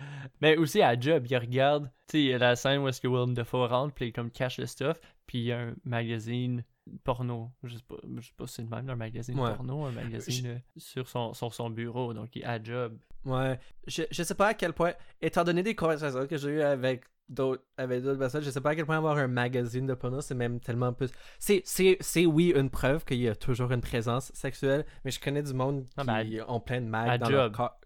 Mais 0.40 0.56
aussi 0.56 0.80
à 0.80 0.98
Job, 0.98 1.26
il 1.28 1.36
regarde, 1.36 1.90
tu 2.06 2.12
sais, 2.12 2.20
il 2.20 2.26
y 2.26 2.32
a 2.34 2.38
la 2.38 2.56
scène 2.56 2.80
où 2.80 2.88
est-ce 2.88 3.00
que 3.00 3.08
Willem 3.08 3.34
Dafoe 3.34 3.66
rentre, 3.68 3.94
puis 3.94 4.06
il 4.06 4.12
comme 4.12 4.30
cache 4.30 4.58
le 4.58 4.66
stuff, 4.66 4.98
puis 5.26 5.38
il 5.38 5.44
y 5.44 5.52
a 5.52 5.58
un 5.60 5.74
magazine 5.84 6.64
porno, 7.02 7.50
je 7.64 7.76
sais 7.76 7.82
pas, 7.86 7.96
je 8.16 8.20
sais 8.26 8.32
pas 8.36 8.46
si 8.46 8.54
c'est 8.54 8.62
le 8.62 8.68
même, 8.68 8.88
un 8.88 8.94
magazine 8.96 9.38
Ouais. 9.38 9.54
porno, 9.54 9.84
un 9.84 9.90
magazine 9.90 10.46
euh, 10.46 10.58
sur 10.76 11.08
son, 11.08 11.34
sur 11.34 11.52
son 11.52 11.68
bureau, 11.68 12.14
donc 12.14 12.34
il 12.36 12.42
est 12.42 12.44
à 12.46 12.62
Job. 12.62 12.96
Ouais. 13.24 13.58
Je, 13.88 14.04
je 14.10 14.22
sais 14.22 14.36
pas 14.36 14.48
à 14.48 14.54
quel 14.54 14.72
point, 14.72 14.94
étant 15.20 15.42
donné 15.42 15.64
des 15.64 15.74
conversations 15.74 16.26
que 16.28 16.36
j'ai 16.36 16.48
eues 16.50 16.62
avec 16.62 17.04
d'autres 17.28 17.64
avec 17.76 18.02
d'autres 18.02 18.18
personnes, 18.18 18.42
je 18.42 18.50
sais 18.50 18.60
pas 18.60 18.70
à 18.70 18.74
quel 18.76 18.86
point 18.86 18.98
avoir 18.98 19.16
un 19.18 19.26
magazine 19.26 19.86
de 19.86 19.94
porno, 19.94 20.20
c'est 20.20 20.34
même 20.34 20.60
tellement 20.60 20.92
plus. 20.92 21.10
C'est, 21.38 21.62
c'est, 21.64 21.96
c'est 22.00 22.26
oui 22.26 22.52
une 22.54 22.70
preuve 22.70 23.04
qu'il 23.04 23.18
y 23.18 23.28
a 23.28 23.34
toujours 23.34 23.72
une 23.72 23.80
présence 23.80 24.30
sexuelle, 24.34 24.84
mais 25.04 25.10
je 25.10 25.18
connais 25.20 25.42
du 25.42 25.52
monde 25.54 25.86
Ah, 25.96 26.02
qui 26.24 26.36
ben, 26.36 26.44
ont 26.48 26.60
plein 26.60 26.80
de 26.80 26.86
mag 26.86 27.08
à 27.08 27.18
dans 27.18 27.28
leur 27.28 27.44
job. 27.46 27.56
corps. 27.56 27.80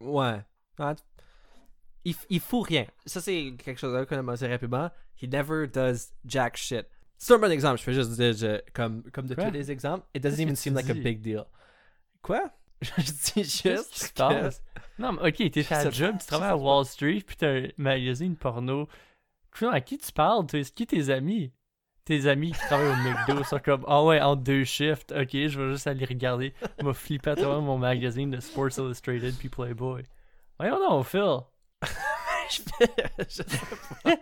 Ouais. 0.00 0.40
Ah, 0.78 0.94
il, 2.04 2.14
il 2.28 2.40
fout 2.40 2.66
rien. 2.68 2.86
Ça, 3.06 3.20
c'est 3.20 3.54
quelque 3.56 3.78
chose 3.78 4.06
qu'on 4.06 4.18
a 4.18 4.22
mentionné 4.22 4.52
rapidement. 4.52 4.90
He 5.22 5.26
never 5.28 5.66
does 5.66 6.12
jack 6.24 6.56
shit. 6.56 6.86
C'est 7.16 7.32
un 7.34 7.38
bon 7.38 7.50
exemple. 7.50 7.78
Je 7.78 7.84
fais 7.84 7.94
juste 7.94 8.10
dire, 8.10 8.32
je- 8.34 8.60
comme, 8.72 9.02
comme 9.12 9.26
de 9.26 9.34
Quoi? 9.34 9.44
tous 9.44 9.50
les 9.52 9.70
exemples, 9.70 10.04
it 10.14 10.22
doesn't 10.22 10.40
even 10.40 10.56
seem 10.56 10.74
like 10.74 10.90
a 10.90 10.94
dis? 10.94 11.00
big 11.00 11.20
deal. 11.22 11.44
Quoi? 12.20 12.50
je 12.98 13.32
dis 13.32 13.44
juste 13.44 14.12
que-? 14.16 14.50
Non, 14.98 15.12
mais 15.12 15.28
ok, 15.28 15.50
t'es 15.50 15.72
à 15.72 15.80
sais 15.80 15.92
Job, 15.92 16.16
tu 16.20 16.26
travailles 16.26 16.50
à 16.50 16.56
Wall 16.56 16.84
Street, 16.84 17.22
puis 17.26 17.36
t'as 17.36 17.48
un 17.48 17.68
magazine 17.76 18.36
porno. 18.36 18.88
À 19.70 19.80
qui 19.80 19.98
tu 19.98 20.12
parles? 20.12 20.46
C'est 20.50 20.74
qui 20.74 20.86
tes 20.86 21.10
amis? 21.10 21.52
Tes 22.04 22.26
amis 22.26 22.52
qui 22.52 22.58
travaillent 22.66 22.92
au 22.92 22.96
McDo 22.96 23.44
sont 23.44 23.58
comme 23.58 23.84
Ah 23.88 24.04
ouais, 24.04 24.20
en 24.20 24.36
deux 24.36 24.64
shifts, 24.64 25.12
ok, 25.12 25.30
je 25.32 25.60
vais 25.60 25.72
juste 25.72 25.86
aller 25.86 26.04
regarder. 26.04 26.52
Je 26.80 26.84
vais 26.84 26.92
flipper 26.92 27.30
à 27.30 27.36
travers 27.36 27.60
mon 27.60 27.78
magazine 27.78 28.30
de 28.30 28.40
Sports 28.40 28.78
Illustrated 28.78 29.34
puis 29.38 29.48
Playboy. 29.48 30.02
Voyons 30.58 30.78
donc, 30.78 31.06
Phil. 31.06 31.40
je 32.50 32.62
fais- 32.62 33.04
je 33.28 33.34
sais 33.34 33.44
pas. 34.04 34.16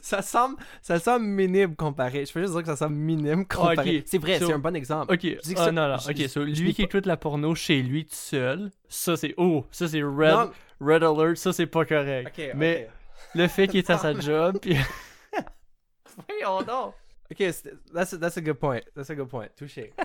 ça 0.00 0.22
semble 0.22 0.56
ça 0.82 0.98
semble 0.98 1.26
minime 1.26 1.74
comparé. 1.76 2.24
Je 2.26 2.32
peux 2.32 2.40
juste 2.40 2.52
dire 2.52 2.62
que 2.62 2.68
ça 2.68 2.76
semble 2.76 2.96
minime 2.96 3.46
comparé. 3.46 3.98
ok. 3.98 4.04
C'est 4.06 4.18
vrai, 4.18 4.38
So- 4.38 4.46
c'est 4.46 4.52
un 4.52 4.58
bon 4.58 4.74
exemple. 4.76 5.12
Ok, 5.12 5.20
dis 5.20 5.36
que 5.54 5.60
ah, 5.60 5.64
ça- 5.66 5.72
non, 5.72 5.88
non, 5.88 5.96
je- 5.98 6.10
ok, 6.10 6.16
je- 6.16 6.26
so, 6.28 6.46
je 6.46 6.62
lui 6.62 6.74
qui 6.74 6.82
écoute 6.82 7.06
la 7.06 7.16
porno 7.16 7.54
chez 7.54 7.82
lui 7.82 8.04
tout 8.06 8.14
seul, 8.14 8.70
ça 8.88 9.16
c'est, 9.16 9.34
oh, 9.36 9.64
ça 9.70 9.88
c'est 9.88 10.02
red, 10.02 10.32
Non, 10.32 10.50
red 10.80 11.02
alert, 11.02 11.36
ça 11.36 11.52
c'est 11.52 11.66
pas 11.66 11.84
correct. 11.84 12.28
ok, 12.38 12.52
Mais 12.54 12.88
ok. 12.88 12.94
le 13.34 13.48
fait 13.48 13.68
qu'il 13.68 13.78
est 13.78 13.90
à 13.90 13.98
sa 13.98 14.18
job, 14.18 14.58
puis... 14.60 14.76
Voyons 16.28 16.62
donc. 16.62 16.94
Ok, 17.30 17.36
c'est- 17.52 17.74
that's 17.94 18.14
a, 18.14 18.18
that's 18.18 18.36
a 18.38 18.40
good 18.40 18.56
point. 18.58 18.80
That's 18.94 19.10
a 19.10 19.14
good 19.14 19.28
point. 19.28 19.48
Touché. 19.56 19.92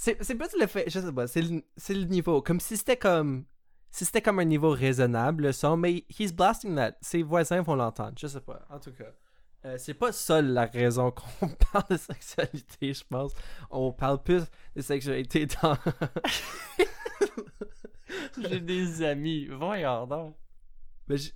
C'est 0.00 0.16
c'est 0.22 0.36
peut-être 0.36 0.56
le 0.60 0.68
fait, 0.68 0.84
je 0.88 1.00
sais 1.00 1.12
pas, 1.12 1.26
c'est 1.26 1.42
le, 1.42 1.60
c'est 1.76 1.94
le 1.94 2.04
niveau. 2.04 2.40
Comme 2.40 2.60
si 2.60 2.76
c'était 2.76 2.96
comme. 2.96 3.44
Si 3.90 4.04
c'était 4.04 4.20
comme 4.22 4.38
un 4.38 4.44
niveau 4.44 4.70
raisonnable, 4.70 5.44
le 5.44 5.52
son, 5.52 5.76
mais 5.76 6.04
he's 6.18 6.32
blasting 6.32 6.76
that. 6.76 6.92
Ses 7.00 7.22
voisins 7.22 7.62
vont 7.62 7.74
l'entendre. 7.74 8.12
Je 8.18 8.26
sais 8.26 8.40
pas. 8.40 8.66
En 8.70 8.78
tout 8.78 8.92
cas. 8.92 9.12
Euh, 9.64 9.76
c'est 9.76 9.94
pas 9.94 10.12
ça 10.12 10.40
la 10.40 10.66
raison 10.66 11.10
qu'on 11.10 11.48
parle 11.72 11.84
de 11.90 11.96
sexualité, 11.96 12.92
je 12.94 13.02
pense. 13.08 13.32
On 13.70 13.90
parle 13.92 14.22
plus 14.22 14.44
de 14.76 14.82
sexualité 14.82 15.46
dans. 15.62 15.76
J'ai 18.40 18.60
des 18.60 19.02
amis, 19.02 19.46
voyons 19.46 20.06
donc. 20.06 20.36
Mais 21.08 21.16
j'- 21.18 21.32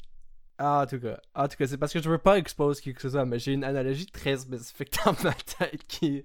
ah, 0.58 0.82
en 0.82 0.86
tout 0.86 1.00
cas, 1.00 1.18
en 1.34 1.48
tout 1.48 1.56
cas, 1.56 1.66
c'est 1.66 1.78
parce 1.78 1.92
que 1.92 2.00
je 2.00 2.08
veux 2.08 2.18
pas 2.18 2.38
exposer 2.38 2.80
quelque 2.80 3.00
chose, 3.00 3.16
mais 3.26 3.38
j'ai 3.38 3.52
une 3.54 3.64
analogie 3.64 4.06
très 4.06 4.36
spécifique 4.36 4.92
dans 5.04 5.12
ma 5.24 5.32
tête 5.34 5.82
qui, 5.88 6.22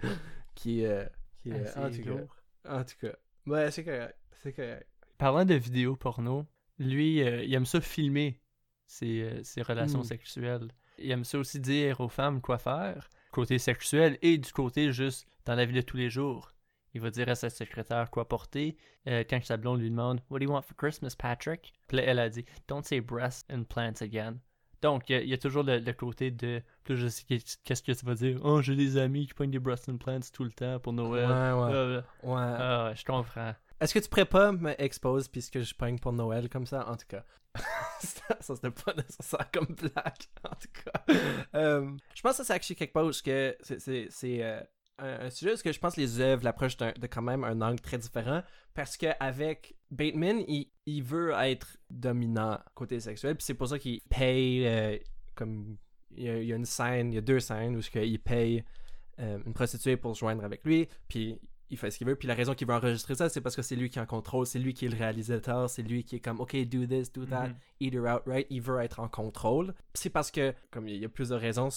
qui, 0.54 0.86
euh, 0.86 1.06
qui, 1.42 1.52
euh, 1.52 1.66
Ah, 1.76 1.86
en 1.88 1.90
tout 1.90 2.04
cas, 2.04 2.70
en 2.78 2.84
tout 2.84 2.96
cas, 3.02 3.16
ouais, 3.48 3.72
c'est 3.72 3.84
correct, 3.84 4.16
c'est 4.44 4.54
correct. 4.54 4.88
Parlant 5.18 5.46
de 5.46 5.56
vidéos 5.56 5.96
porno, 5.96 6.46
lui, 6.80 7.22
euh, 7.24 7.44
il 7.44 7.54
aime 7.54 7.66
ça 7.66 7.82
filmer 7.82 8.40
ses, 8.86 9.22
euh, 9.22 9.44
ses 9.44 9.62
relations 9.62 10.00
Hmm. 10.00 10.04
sexuelles. 10.04 10.72
Il 11.00 11.12
aime 11.12 11.24
ça 11.24 11.38
aussi 11.40 11.60
dire 11.60 12.00
aux 12.00 12.10
femmes 12.10 12.42
quoi 12.42 12.58
faire, 12.58 13.10
côté 13.32 13.58
sexuel 13.58 14.18
et 14.22 14.38
du 14.38 14.52
côté 14.52 14.92
juste 14.92 15.28
dans 15.46 15.56
la 15.56 15.66
vie 15.66 15.74
de 15.74 15.82
tous 15.82 15.98
les 15.98 16.10
jours. 16.10 16.54
Il 16.94 17.02
va 17.02 17.10
dire 17.12 17.30
à 17.30 17.36
sa 17.36 17.50
secrétaire 17.50 18.10
quoi 18.10 18.28
porter. 18.28 18.78
Euh, 19.08 19.24
quand 19.30 19.44
sa 19.44 19.58
blonde 19.58 19.82
lui 19.82 19.90
demande 19.90 20.22
What 20.30 20.40
do 20.40 20.46
you 20.46 20.52
want 20.52 20.62
for 20.64 20.76
Christmas, 20.76 21.16
Patrick? 21.18 21.74
Puis 21.88 21.98
elle 22.00 22.20
a 22.20 22.30
dit 22.30 22.46
Don't 22.68 22.84
say 22.84 23.00
breast 23.02 23.46
implants 23.52 24.02
again. 24.02 24.38
Donc, 24.82 25.10
il 25.10 25.14
y 25.14 25.16
a- 25.16 25.22
il 25.22 25.30
y, 25.30 25.34
a 25.34 25.38
toujours 25.38 25.64
le, 25.64 25.80
le 25.80 25.94
côté 25.94 26.30
de. 26.32 26.62
Là, 26.88 26.96
je 26.96 27.08
sais 27.08 27.24
qu'est- 27.24 27.60
qu'est-ce 27.64 27.82
que 27.84 27.92
tu 27.92 28.06
vas 28.06 28.14
dire. 28.16 28.40
Oh, 28.44 28.62
j'ai 28.62 28.76
des 28.76 28.98
amis 28.98 29.26
qui 29.28 29.34
pognent 29.34 29.50
des 29.52 29.60
Brussels 29.60 29.98
Plants 29.98 30.20
tout 30.32 30.44
le 30.44 30.52
temps 30.52 30.80
pour 30.80 30.94
Noël. 30.94 31.28
ouais. 31.28 32.04
Ouais. 32.32 32.36
ah, 32.40 32.90
ouais, 32.90 32.96
je 32.96 33.04
comprends. 33.04 33.54
Est-ce 33.80 33.94
que 33.94 34.00
tu 34.00 34.10
pourrais 34.10 34.26
pas 34.26 34.52
me 34.52 34.80
expose 34.82 35.28
puisque 35.28 35.62
je 35.62 35.76
pogne 35.76 36.00
pour 36.00 36.14
Noël 36.14 36.50
comme 36.50 36.66
ça, 36.66 36.90
en 36.90 36.96
tout 36.96 37.06
cas? 37.08 37.24
ça, 38.00 38.38
ça 38.40 38.56
c'était 38.56 38.72
pas 38.72 38.94
nécessaire 38.94 39.52
comme 39.52 39.68
blague, 39.68 39.94
en 40.44 40.56
tout 40.56 40.84
cas. 40.84 41.14
Euh, 41.56 41.92
je 42.16 42.22
pense 42.22 42.38
que 42.38 42.44
ça, 42.44 42.54
actually 42.54 42.76
quelque 42.76 43.00
chose 43.00 43.22
que 43.22 43.56
c'est, 43.62 44.44
euh, 44.44 44.62
un, 45.00 45.26
un 45.26 45.30
sujet 45.30 45.52
parce 45.52 45.64
que 45.64 45.72
je 45.72 45.80
pense 45.80 45.96
que 45.96 46.02
les 46.02 46.20
œuvres 46.20 46.44
l'approchent 46.44 46.78
de 46.78 47.08
quand 47.08 47.22
même 47.22 47.44
un 47.44 47.62
angle 47.62 47.80
très 47.80 47.98
différent 47.98 48.42
parce 48.74 48.98
que 48.98 49.08
avec 49.20 49.76
Bateman, 49.92 50.44
il, 50.48 50.70
il 50.86 51.04
veut 51.04 51.32
être 51.32 51.78
dominant 51.90 52.60
côté 52.76 53.00
sexuel, 53.00 53.36
puis 53.36 53.44
c'est 53.44 53.54
pour 53.54 53.68
ça 53.68 53.80
qu'il 53.80 54.02
paye 54.02 54.68
euh, 54.68 54.98
comme 55.36 55.78
il 56.16 56.24
y, 56.24 56.30
a, 56.30 56.38
il 56.38 56.48
y 56.48 56.54
a 56.54 56.56
une 56.56 56.66
scène, 56.66 57.12
il 57.12 57.16
y 57.16 57.18
a 57.18 57.22
deux 57.22 57.40
scènes 57.40 57.76
où 57.76 57.82
ce 57.82 57.90
que 57.90 58.00
il 58.00 58.20
paye 58.20 58.64
euh, 59.20 59.40
une 59.46 59.54
prostituée 59.54 59.98
pour 59.98 60.16
se 60.16 60.20
joindre 60.20 60.44
avec 60.44 60.64
lui, 60.64 60.88
puis 61.08 61.40
il 61.70 61.78
fait 61.78 61.92
ce 61.92 61.98
qu'il 61.98 62.08
veut. 62.08 62.16
Puis 62.16 62.28
la 62.28 62.34
raison 62.34 62.54
qu'il 62.54 62.68
veut 62.68 62.74
enregistrer 62.74 63.16
ça, 63.16 63.30
c'est 63.30 63.42
parce 63.42 63.56
que 63.56 63.62
c'est 63.62 63.76
lui 63.76 63.90
qui 63.90 64.00
est 64.00 64.02
en 64.02 64.06
contrôle, 64.06 64.46
c'est 64.46 64.60
lui 64.60 64.74
qui 64.74 64.86
est 64.86 64.90
le 64.90 64.98
réalisateur, 64.98 65.70
c'est 65.70 65.84
lui 65.84 66.04
qui 66.04 66.16
est 66.16 66.20
comme, 66.20 66.40
OK, 66.40 66.56
do 66.68 66.86
this, 66.86 67.12
do 67.12 67.26
that, 67.26 67.48
Mhm. 67.48 67.56
eat 67.82 67.94
her 67.94 68.02
out, 68.14 68.22
right? 68.26 68.48
Il 68.50 68.62
veut 68.62 68.80
être 68.82 69.00
en 69.00 69.08
contrôle. 69.08 69.74
C'est 69.94 70.10
parce 70.10 70.32
que, 70.32 70.54
comme 70.72 70.88
il 70.88 70.98
y 70.98 71.06
a 71.06 71.10
plusieurs 71.10 71.40
raisons, 71.42 71.70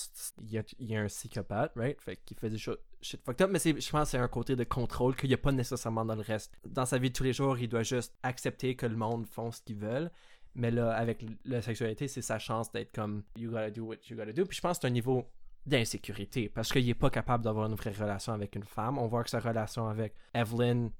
il 0.42 0.50
y 0.50 0.58
a, 0.58 0.62
il 0.78 0.86
y 0.90 0.96
a 0.96 1.00
un 1.00 1.06
psychopathe, 1.06 1.72
right? 1.76 2.00
Fait 2.00 2.16
qu'il 2.24 2.36
fait 2.36 2.50
des 2.50 2.58
choses 2.58 2.78
shit 3.02 3.20
fucked 3.24 3.40
up, 3.42 3.50
mais 3.50 3.58
je 3.58 3.90
pense 3.90 4.04
que 4.04 4.10
c'est 4.10 4.18
un 4.18 4.28
côté 4.28 4.56
de 4.56 4.64
contrôle 4.64 5.16
qu'il 5.16 5.28
n'y 5.28 5.34
a 5.34 5.38
pas 5.38 5.52
nécessairement 5.52 6.04
dans 6.04 6.14
le 6.16 6.20
reste. 6.22 6.52
Dans 6.66 6.84
sa 6.86 6.98
vie 6.98 7.08
de 7.10 7.14
tous 7.14 7.24
les 7.24 7.32
jours, 7.32 7.58
il 7.58 7.68
doit 7.68 7.82
juste 7.82 8.14
accepter 8.22 8.76
que 8.76 8.84
le 8.86 8.96
monde 8.96 9.26
font 9.26 9.50
ce 9.50 9.62
qu'ils 9.62 9.76
veulent. 9.78 10.10
Mais 10.54 10.70
là, 10.70 10.92
avec 10.92 11.24
la 11.44 11.62
sexualité, 11.62 12.08
c'est 12.08 12.22
sa 12.22 12.38
chance 12.38 12.70
d'être 12.72 12.92
comme 12.92 13.22
you 13.36 13.50
gotta 13.50 13.70
do 13.70 13.84
what 13.84 13.96
you 14.10 14.16
gotta 14.16 14.32
do. 14.32 14.44
Puis 14.44 14.56
je 14.56 14.60
pense 14.60 14.78
que 14.78 14.82
c'est 14.82 14.88
un 14.88 14.90
niveau 14.90 15.24
d'insécurité 15.66 16.48
parce 16.48 16.72
qu'il 16.72 16.88
est 16.88 16.94
pas 16.94 17.10
capable 17.10 17.44
d'avoir 17.44 17.66
une 17.66 17.74
vraie 17.74 17.92
relation 17.92 18.32
avec 18.32 18.56
une 18.56 18.64
femme. 18.64 18.98
On 18.98 19.06
voit 19.06 19.24
que 19.24 19.30
sa 19.30 19.40
relation 19.40 19.88
avec 19.88 20.14
Evelyn 20.34 20.90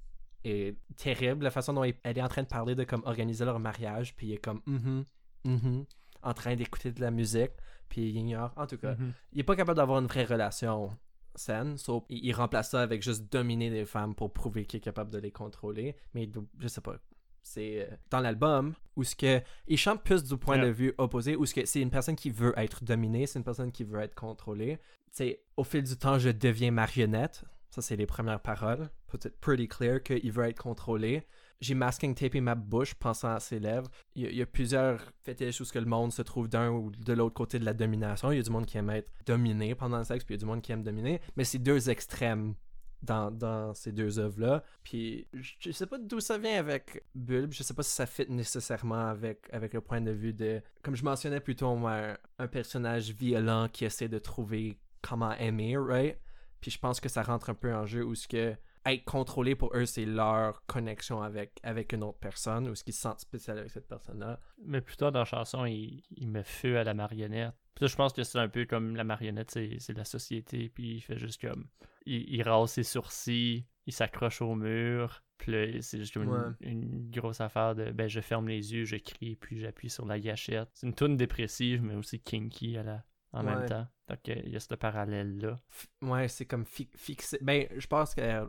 est 0.43 0.75
terrible. 0.97 1.43
La 1.43 1.51
façon 1.51 1.73
dont 1.73 1.83
elle 1.83 2.17
est 2.17 2.21
en 2.21 2.27
train 2.27 2.43
de 2.43 2.47
parler 2.47 2.75
de 2.75 2.83
comme 2.83 3.03
organiser 3.05 3.45
leur 3.45 3.59
mariage, 3.59 4.15
puis 4.15 4.27
il 4.27 4.33
est 4.33 4.37
comme 4.37 4.61
mhm, 4.65 5.03
mhm, 5.45 5.85
en 6.23 6.33
train 6.33 6.55
d'écouter 6.55 6.91
de 6.91 7.01
la 7.01 7.11
musique, 7.11 7.51
puis 7.89 8.09
il 8.09 8.17
ignore. 8.17 8.51
En 8.55 8.67
tout 8.67 8.77
cas, 8.77 8.95
Mhm. 8.95 9.13
il 9.33 9.39
est 9.39 9.43
pas 9.43 9.55
capable 9.55 9.77
d'avoir 9.77 9.99
une 9.99 10.07
vraie 10.07 10.25
relation 10.25 10.95
saine. 11.35 11.77
sauf 11.77 12.03
il, 12.09 12.33
remplace 12.33 12.71
ça 12.71 12.81
avec 12.81 13.01
juste 13.01 13.31
dominer 13.31 13.69
des 13.69 13.85
femmes 13.85 14.13
pour 14.15 14.33
prouver 14.33 14.65
qu'il 14.65 14.77
est 14.77 14.81
capable 14.81 15.11
de 15.11 15.17
les 15.17 15.31
contrôler. 15.31 15.95
Mais 16.13 16.29
je 16.59 16.67
sais 16.67 16.81
pas. 16.81 16.95
C'est 17.43 17.81
euh, 17.81 17.95
dans 18.09 18.19
l'album 18.19 18.73
où 18.95 19.03
ce 19.03 19.15
que 19.15 19.41
il 19.67 19.77
chante 19.77 20.03
plus 20.03 20.23
du 20.23 20.37
point 20.37 20.57
Yeah. 20.57 20.65
de 20.67 20.71
vue 20.71 20.93
opposé 20.97 21.35
où 21.35 21.45
ce 21.45 21.53
que 21.53 21.65
c'est 21.65 21.81
une 21.81 21.89
personne 21.91 22.15
qui 22.15 22.29
veut 22.29 22.53
être 22.57 22.83
dominée, 22.83 23.25
c'est 23.27 23.39
une 23.39 23.45
personne 23.45 23.71
qui 23.71 23.83
veut 23.83 23.99
être 23.99 24.15
contrôlée. 24.15 24.79
C'est 25.11 25.41
au 25.57 25.63
fil 25.63 25.83
du 25.83 25.97
temps 25.97 26.19
je 26.19 26.29
deviens 26.29 26.71
marionnette. 26.71 27.43
Ça 27.69 27.81
c'est 27.81 27.95
les 27.95 28.05
premières 28.05 28.41
paroles. 28.41 28.89
Peut-être 29.07 29.39
pretty 29.39 29.67
clear 29.67 30.01
qu'il 30.03 30.31
veut 30.31 30.45
être 30.45 30.61
contrôlé. 30.61 31.25
J'ai 31.61 31.75
masking 31.75 32.15
tapé 32.15 32.41
ma 32.41 32.55
bouche 32.55 32.95
pensant 32.95 33.33
à 33.35 33.39
ses 33.39 33.59
lèvres. 33.59 33.87
Il 34.15 34.23
y, 34.23 34.25
a, 34.25 34.29
il 34.31 34.35
y 34.37 34.41
a 34.41 34.45
plusieurs 34.47 34.99
fétiches 35.23 35.61
où 35.61 35.65
ce 35.65 35.71
que 35.71 35.77
le 35.79 35.85
monde 35.85 36.11
se 36.11 36.23
trouve 36.23 36.47
d'un 36.49 36.69
ou 36.71 36.89
de 36.91 37.13
l'autre 37.13 37.35
côté 37.35 37.59
de 37.59 37.65
la 37.65 37.73
domination. 37.73 38.31
Il 38.31 38.37
y 38.37 38.39
a 38.39 38.43
du 38.43 38.49
monde 38.49 38.65
qui 38.65 38.77
aime 38.79 38.89
être 38.89 39.11
dominé 39.27 39.75
pendant 39.75 39.99
le 39.99 40.03
sexe, 40.03 40.23
puis 40.25 40.33
il 40.33 40.37
y 40.37 40.39
a 40.39 40.43
du 40.43 40.45
monde 40.45 40.61
qui 40.63 40.71
aime 40.71 40.81
dominer. 40.81 41.21
Mais 41.35 41.43
c'est 41.43 41.59
deux 41.59 41.89
extrêmes 41.91 42.55
dans, 43.01 43.31
dans 43.31 43.73
ces 43.73 43.91
deux 43.91 44.19
œuvres-là. 44.19 44.63
Puis 44.83 45.27
je, 45.33 45.71
sais 45.71 45.85
pas 45.85 45.97
d'où 45.97 46.19
ça 46.19 46.37
vient 46.37 46.57
avec 46.57 47.03
Bulb. 47.15 47.51
Je 47.51 47.63
sais 47.63 47.73
pas 47.73 47.83
si 47.83 47.91
ça 47.91 48.05
fit 48.05 48.25
nécessairement 48.29 49.07
avec, 49.07 49.47
avec 49.51 49.73
le 49.73 49.81
point 49.81 50.01
de 50.01 50.11
vue 50.11 50.33
de... 50.33 50.61
Comme 50.83 50.95
je 50.95 51.03
mentionnais 51.03 51.39
plutôt, 51.39 51.75
moi, 51.75 51.93
un, 51.93 52.17
un 52.39 52.47
personnage 52.47 53.11
violent 53.11 53.67
qui 53.71 53.85
essaie 53.85 54.09
de 54.09 54.19
trouver 54.19 54.79
comment 55.01 55.33
aimer, 55.33 55.77
right? 55.77 56.17
Puis 56.59 56.71
je 56.71 56.79
pense 56.79 56.99
que 56.99 57.09
ça 57.09 57.23
rentre 57.23 57.49
un 57.49 57.55
peu 57.55 57.73
en 57.73 57.85
jeu 57.85 58.03
où 58.03 58.15
ce 58.15 58.27
que 58.27 58.55
être 58.85 59.05
contrôlé 59.05 59.55
pour 59.55 59.75
eux, 59.75 59.85
c'est 59.85 60.05
leur 60.05 60.65
connexion 60.65 61.21
avec, 61.21 61.59
avec 61.63 61.93
une 61.93 62.03
autre 62.03 62.17
personne 62.19 62.67
ou 62.67 62.75
ce 62.75 62.83
qu'ils 62.83 62.93
se 62.93 63.01
sentent 63.01 63.19
spécial 63.19 63.59
avec 63.59 63.71
cette 63.71 63.87
personne-là. 63.87 64.39
Mais 64.63 64.81
plus 64.81 64.97
tard 64.97 65.11
dans 65.11 65.19
la 65.19 65.25
chanson, 65.25 65.65
il, 65.65 66.03
il 66.11 66.27
met 66.27 66.43
feu 66.43 66.77
à 66.77 66.83
la 66.83 66.93
marionnette. 66.93 67.53
Puis 67.75 67.85
là, 67.85 67.87
je 67.87 67.95
pense 67.95 68.13
que 68.13 68.23
c'est 68.23 68.37
un 68.39 68.49
peu 68.49 68.65
comme 68.65 68.95
la 68.95 69.03
marionnette, 69.03 69.51
c'est 69.51 69.77
c'est 69.79 69.97
la 69.97 70.05
société. 70.05 70.69
Puis 70.69 70.95
il 70.95 71.01
fait 71.01 71.17
juste 71.17 71.41
comme. 71.41 71.67
Il, 72.05 72.33
il 72.33 72.41
rase 72.43 72.71
ses 72.71 72.83
sourcils, 72.83 73.65
il 73.85 73.93
s'accroche 73.93 74.41
au 74.41 74.55
mur. 74.55 75.23
Puis 75.37 75.51
là, 75.51 75.81
c'est 75.81 75.97
juste 75.97 76.13
comme 76.13 76.27
Ouais. 76.27 76.49
une, 76.61 76.83
une 76.83 77.11
grosse 77.11 77.41
affaire 77.41 77.73
de 77.75 77.91
ben, 77.91 78.07
je 78.07 78.19
ferme 78.21 78.47
les 78.47 78.73
yeux, 78.73 78.85
je 78.85 78.97
crie, 78.97 79.35
puis 79.35 79.59
j'appuie 79.59 79.89
sur 79.89 80.05
la 80.05 80.19
gâchette. 80.19 80.69
C'est 80.73 80.85
une 80.87 80.93
toune 80.93 81.17
dépressive, 81.17 81.81
mais 81.81 81.95
aussi 81.95 82.19
kinky 82.19 82.77
à 82.77 82.83
la, 82.83 83.03
en 83.33 83.45
Ouais. 83.45 83.55
même 83.55 83.65
temps. 83.67 83.87
Donc 84.07 84.19
il 84.27 84.49
y 84.49 84.55
a 84.55 84.59
ce 84.59 84.75
parallèle-là. 84.75 85.55
Ouais, 86.03 86.27
c'est 86.27 86.45
comme 86.45 86.65
fi- 86.65 86.89
fixé. 86.95 87.39
Ben, 87.41 87.65
je 87.75 87.87
pense 87.87 88.13
que 88.13 88.21
euh, 88.21 88.45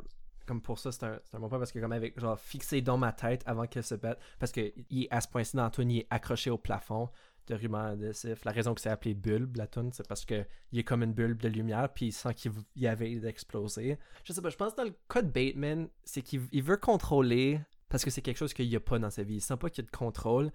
comme 0.47 0.61
pour 0.61 0.79
ça, 0.79 0.91
c'est 0.93 1.05
un, 1.05 1.19
c'est 1.25 1.37
un 1.37 1.41
bon 1.41 1.49
point 1.49 1.59
parce 1.59 1.73
que 1.73 1.79
comme 1.79 1.93
avec 1.93 2.19
genre 2.21 2.39
fixé 2.39 2.83
dans 2.83 2.99
ma 2.99 3.13
tête 3.13 3.43
avant 3.47 3.67
qu'elle 3.67 3.85
se 3.85 3.95
pète. 3.95 4.19
Parce 4.39 4.53
que 4.53 4.73
il 4.91 5.05
est 5.05 5.09
à 5.13 5.21
ce 5.21 5.29
point-ci 5.29 5.57
dans 5.57 5.63
la 5.65 5.71
toune, 5.71 5.91
il 5.91 6.01
est 6.01 6.07
accroché 6.11 6.51
au 6.51 6.59
plafond 6.59 7.09
de 7.47 7.55
ruban 7.55 7.79
adhésif. 7.79 8.45
La 8.45 8.53
raison 8.53 8.75
que 8.75 8.81
c'est 8.81 8.91
appelé 8.91 9.15
bulbe, 9.15 9.57
la 9.57 9.67
toune, 9.67 9.93
c'est 9.93 10.07
parce 10.07 10.25
que 10.25 10.45
il 10.71 10.79
est 10.79 10.85
comme 10.85 11.03
une 11.03 11.13
bulbe 11.13 11.41
de 11.41 11.49
lumière, 11.49 11.93
puis 11.93 12.07
il 12.07 12.13
sent 12.13 12.35
qu'il 12.35 12.53
il 12.77 12.87
avait 12.87 13.15
d'exploser. 13.17 13.99
Je 14.25 14.33
sais 14.33 14.43
pas, 14.43 14.51
je 14.51 14.57
pense 14.57 14.73
que 14.73 14.77
dans 14.79 14.85
le 14.85 14.95
cas 15.09 15.23
de 15.23 15.31
Bateman, 15.31 15.89
c'est 16.05 16.23
qu'il 16.23 16.43
il 16.53 16.63
veut 16.63 16.77
contrôler 16.77 17.61
parce 17.89 18.05
que 18.05 18.11
c'est 18.11 18.23
quelque 18.23 18.39
chose 18.39 18.55
qu'il 18.55 18.69
n'y 18.69 18.77
a 18.77 18.81
pas 18.81 18.99
dans 18.99 19.11
sa 19.11 19.23
vie. 19.23 19.35
Il 19.35 19.41
sent 19.41 19.57
pas 19.59 19.69
qu'il 19.69 19.85
y 19.85 19.87
a 19.87 19.91
de 19.91 19.97
contrôle. 19.97 20.51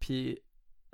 Puis 0.00 0.38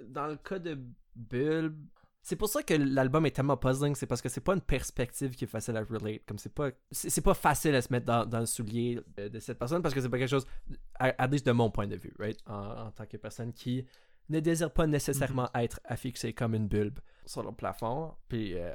dans 0.01 0.28
le 0.28 0.36
cas 0.36 0.59
de 0.59 0.78
Bulb, 1.16 1.76
c'est 2.22 2.36
pour 2.36 2.49
ça 2.49 2.62
que 2.62 2.74
l'album 2.74 3.24
est 3.26 3.30
tellement 3.30 3.57
puzzling, 3.57 3.95
c'est 3.95 4.07
parce 4.07 4.20
que 4.20 4.28
c'est 4.28 4.43
pas 4.43 4.55
une 4.55 4.61
perspective 4.61 5.34
qui 5.34 5.45
est 5.45 5.49
facile 5.49 5.76
à 5.76 5.82
relate. 5.82 6.24
Comme 6.26 6.38
c'est 6.38 6.55
pas, 6.55 6.70
c'est 6.91 7.22
pas 7.22 7.34
facile 7.34 7.74
à 7.74 7.82
se 7.82 7.91
mettre 7.91 8.07
dans, 8.07 8.38
le 8.38 8.47
soulier 8.47 9.01
de, 9.16 9.28
de 9.28 9.41
cette 9.41 9.59
personne 9.59 9.82
parce 9.82 9.95
que 9.95 10.01
c'est 10.01 10.09
pas 10.09 10.18
quelque 10.18 10.28
chose, 10.28 10.47
à, 10.99 11.14
à 11.22 11.26
de 11.26 11.53
mon 11.53 11.70
point 11.70 11.86
de 11.86 11.97
vue, 11.97 12.14
right, 12.18 12.38
en 12.47 12.91
tant 12.93 13.07
que 13.07 13.16
personne 13.16 13.53
qui 13.53 13.86
ne 14.31 14.41
désire 14.41 14.72
pas 14.72 14.87
nécessairement 14.87 15.51
être 15.55 15.81
affixé 15.85 16.33
comme 16.33 16.55
une 16.55 16.68
bulbe 16.68 16.99
sur 17.26 17.43
le 17.43 17.53
plafond. 17.53 18.14
Puis 18.28 18.55
euh, 18.55 18.72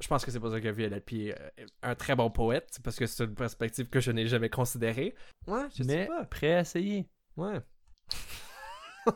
je 0.00 0.08
pense 0.08 0.24
que 0.24 0.30
c'est 0.30 0.40
pour 0.40 0.50
ça 0.50 0.60
que 0.60 0.68
Violette 0.68 1.04
P 1.04 1.28
est 1.28 1.66
un 1.82 1.94
très 1.94 2.16
bon 2.16 2.30
poète, 2.30 2.68
c'est 2.70 2.82
parce 2.82 2.96
que 2.96 3.06
c'est 3.06 3.24
une 3.24 3.34
perspective 3.34 3.88
que 3.88 4.00
je 4.00 4.10
n'ai 4.10 4.26
jamais 4.26 4.48
considérée. 4.48 5.14
Ouais, 5.46 5.66
je 5.76 5.84
mais 5.84 6.02
sais 6.02 6.06
pas. 6.06 6.24
prêt 6.24 6.54
à 6.54 6.60
essayer. 6.60 7.08
Ouais. 7.36 7.60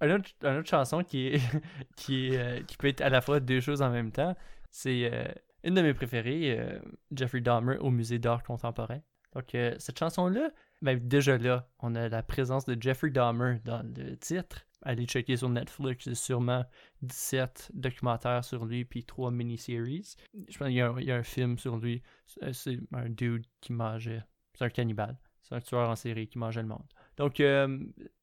Une 0.00 0.10
autre, 0.12 0.28
une 0.42 0.58
autre 0.58 0.68
chanson 0.68 1.02
qui, 1.02 1.28
est, 1.28 1.40
qui, 1.96 2.26
est, 2.26 2.38
euh, 2.38 2.62
qui 2.64 2.76
peut 2.76 2.88
être 2.88 3.00
à 3.00 3.08
la 3.08 3.22
fois 3.22 3.40
deux 3.40 3.60
choses 3.60 3.80
en 3.80 3.88
même 3.88 4.10
temps, 4.10 4.36
c'est 4.70 5.08
euh, 5.10 5.24
une 5.62 5.74
de 5.74 5.82
mes 5.82 5.94
préférées, 5.94 6.58
euh, 6.58 6.78
Jeffrey 7.12 7.40
Dahmer 7.40 7.78
au 7.78 7.90
musée 7.90 8.18
d'art 8.18 8.42
contemporain. 8.42 9.00
Donc, 9.34 9.54
euh, 9.54 9.74
cette 9.78 9.98
chanson-là, 9.98 10.50
ben, 10.82 10.98
déjà 10.98 11.38
là, 11.38 11.68
on 11.80 11.94
a 11.94 12.08
la 12.08 12.22
présence 12.22 12.66
de 12.66 12.76
Jeffrey 12.80 13.10
Dahmer 13.10 13.60
dans 13.64 13.82
le 13.82 14.16
titre. 14.16 14.66
Allez 14.84 15.06
checker 15.06 15.36
sur 15.36 15.48
Netflix, 15.48 16.04
c'est 16.04 16.14
sûrement 16.14 16.64
17 17.02 17.70
documentaires 17.74 18.44
sur 18.44 18.64
lui, 18.66 18.84
puis 18.84 19.04
3 19.04 19.30
mini-series. 19.30 20.14
Je 20.48 20.58
pense 20.58 20.68
qu'il 20.68 20.76
y, 20.76 20.80
a 21.10 21.16
un- 21.16 21.22
film 21.22 21.58
sur 21.58 21.76
lui. 21.78 22.02
C'est- 22.26 22.52
C'est 22.52 22.78
un 22.92 23.08
dude 23.08 23.46
qui 23.60 23.72
mangeait. 23.72 24.22
C'est 24.54 24.64
un 24.64 24.70
cannibale. 24.70 25.18
C'est 25.42 25.54
un 25.54 25.60
tueur 25.60 25.90
en 25.90 25.96
série 25.96 26.28
qui 26.28 26.38
mangeait 26.38 26.62
le 26.62 26.68
monde. 26.68 26.86
Donc, 27.16 27.40
euh, 27.40 27.78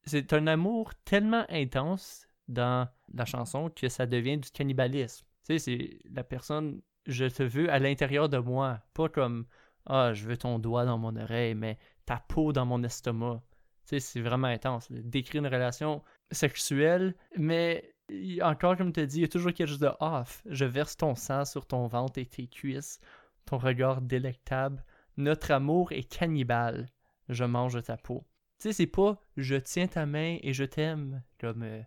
c'est 0.06 0.34
un 0.34 0.48
amour 0.48 0.94
tellement 1.04 1.46
intense 1.50 2.28
dans 2.48 2.88
la 3.14 3.26
chanson 3.26 3.70
que 3.70 3.90
ça 3.90 4.06
devient 4.06 4.38
du 4.38 4.50
cannibalisme. 4.52 5.26
Tu 5.48 5.58
sais, 5.58 5.60
c'est 5.60 6.00
la 6.12 6.24
personne, 6.24 6.82
je 7.08 7.26
te 7.26 7.44
veux 7.44 7.72
à 7.72 7.80
l'intérieur 7.80 8.30
de 8.30 8.38
moi, 8.38 8.82
pas 8.94 9.10
comme 9.10 9.46
ah, 9.88 10.14
je 10.14 10.28
veux 10.28 10.38
ton 10.38 10.60
doigt 10.60 10.86
dans 10.86 10.98
mon 11.00 11.16
oreille, 11.16 11.56
mais 11.56 11.78
ta 12.06 12.18
peau 12.18 12.54
dans 12.54 12.66
mon 12.66 12.84
estomac. 12.84 13.42
Tu 13.88 13.96
sais, 13.96 14.00
c'est 14.00 14.22
vraiment 14.22 14.48
intense. 14.48 14.92
Décrire 14.92 15.42
une 15.42 15.48
relation 15.48 16.04
sexuelle, 16.32 17.16
mais 17.38 17.94
encore 18.42 18.78
comme 18.78 18.92
tu 18.92 19.06
dis, 19.08 19.18
il 19.18 19.22
y 19.22 19.26
a 19.26 19.30
toujours 19.30 19.54
quelque 19.54 19.68
chose 19.68 19.80
de 19.80 19.92
off. 20.00 20.42
Je 20.46 20.66
verse 20.66 20.98
ton 20.98 21.16
sang 21.16 21.46
sur 21.46 21.66
ton 21.66 21.88
ventre 21.88 22.20
et 22.20 22.26
tes 22.26 22.48
cuisses, 22.48 23.00
ton 23.46 23.58
regard 23.58 24.02
délectable. 24.02 24.84
Notre 25.18 25.52
amour 25.52 25.92
est 25.92 26.04
cannibale. 26.04 26.88
Je 27.30 27.44
mange 27.44 27.82
ta 27.84 27.98
peau. 27.98 28.26
Tu 28.60 28.70
sais, 28.70 28.74
c'est 28.74 28.88
pas 28.88 29.20
je 29.38 29.56
tiens 29.56 29.88
ta 29.88 30.06
main 30.06 30.38
et 30.42 30.54
je 30.54 30.64
t'aime, 30.64 31.24
comme 31.40 31.64
euh, 31.64 31.82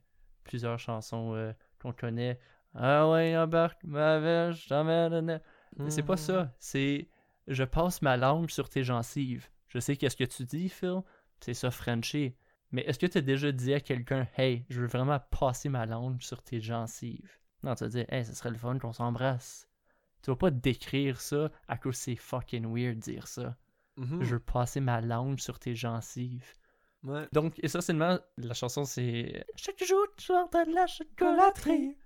plusieurs 0.44 0.78
chansons 0.78 1.34
euh, 1.34 1.52
qu'on 1.80 1.92
connaît. 1.92 2.38
Ah 2.74 3.08
ouais, 3.08 3.36
embarque 3.36 3.82
ma 3.84 4.18
verge, 4.18 4.66
t'emmène. 4.66 5.40
C'est 5.88 6.02
pas 6.02 6.16
ça. 6.16 6.52
C'est 6.58 7.08
je 7.46 7.64
passe 7.64 8.02
ma 8.02 8.16
langue 8.16 8.50
sur 8.50 8.68
tes 8.68 8.82
gencives. 8.82 9.48
Je 9.68 9.78
sais 9.78 9.96
qu'est-ce 9.96 10.16
que 10.16 10.24
tu 10.24 10.44
dis, 10.44 10.68
Phil. 10.68 11.00
C'est 11.40 11.54
ça, 11.54 11.70
Frenchie. 11.70 12.34
Mais 12.72 12.82
est-ce 12.82 12.98
que 12.98 13.06
tu 13.06 13.18
as 13.18 13.22
déjà 13.22 13.52
dit 13.52 13.74
à 13.74 13.80
quelqu'un, 13.80 14.26
hey, 14.36 14.64
je 14.68 14.80
veux 14.80 14.86
vraiment 14.86 15.20
passer 15.30 15.68
ma 15.68 15.86
langue 15.86 16.20
sur 16.20 16.42
tes 16.42 16.60
gencives? 16.60 17.38
Non, 17.62 17.74
tu 17.74 17.84
vas 17.84 17.90
dire, 17.90 18.06
hey, 18.08 18.24
ce 18.24 18.34
serait 18.34 18.50
le 18.50 18.58
fun 18.58 18.78
qu'on 18.78 18.92
s'embrasse. 18.92 19.68
Tu 20.22 20.30
vas 20.30 20.36
pas 20.36 20.50
décrire 20.50 21.20
ça 21.20 21.50
à 21.68 21.76
cause 21.76 21.96
c'est 21.96 22.16
fucking 22.16 22.64
weird 22.66 22.96
de 22.96 23.00
dire 23.00 23.26
ça. 23.26 23.56
Mhm. 23.96 24.22
Je 24.22 24.34
veux 24.34 24.40
passer 24.40 24.80
ma 24.80 25.00
langue 25.00 25.38
sur 25.38 25.58
tes 25.58 25.74
gencives. 25.74 26.52
Ouais. 27.02 27.28
Donc, 27.32 27.58
essentiellement, 27.62 28.18
la 28.38 28.54
chanson, 28.54 28.84
c'est 28.84 29.44
Chaque 29.56 29.82
jour, 29.84 30.06
tu 30.16 30.32
de 30.32 30.74
la 30.74 30.86
chocolaterie. 30.86 31.96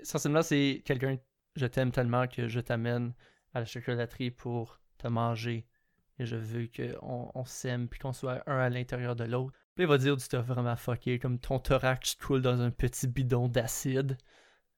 Essentiellement, 0.00 0.42
c'est 0.42 0.82
quelqu'un, 0.84 1.16
je 1.56 1.66
t'aime 1.66 1.90
tellement 1.90 2.26
que 2.26 2.48
je 2.48 2.60
t'amène 2.60 3.14
à 3.54 3.60
la 3.60 3.66
chocolaterie 3.66 4.30
pour 4.30 4.80
te 4.98 5.08
manger. 5.08 5.66
Et 6.18 6.26
je 6.26 6.36
veux 6.36 6.68
qu'on 6.68 7.30
on, 7.34 7.44
s'aime 7.44 7.88
puis 7.88 7.98
qu'on 7.98 8.12
soit 8.12 8.42
un 8.48 8.58
à 8.58 8.68
l'intérieur 8.68 9.16
de 9.16 9.24
l'autre. 9.24 9.58
Puis 9.74 9.84
il 9.84 9.88
va 9.88 9.98
dire 9.98 10.16
du 10.16 10.22
stuff 10.22 10.46
vraiment 10.46 10.76
fucké, 10.76 11.18
comme 11.18 11.38
ton 11.38 11.58
thorax 11.58 12.14
coule 12.16 12.42
dans 12.42 12.60
un 12.60 12.70
petit 12.70 13.06
bidon 13.08 13.48
d'acide. 13.48 14.16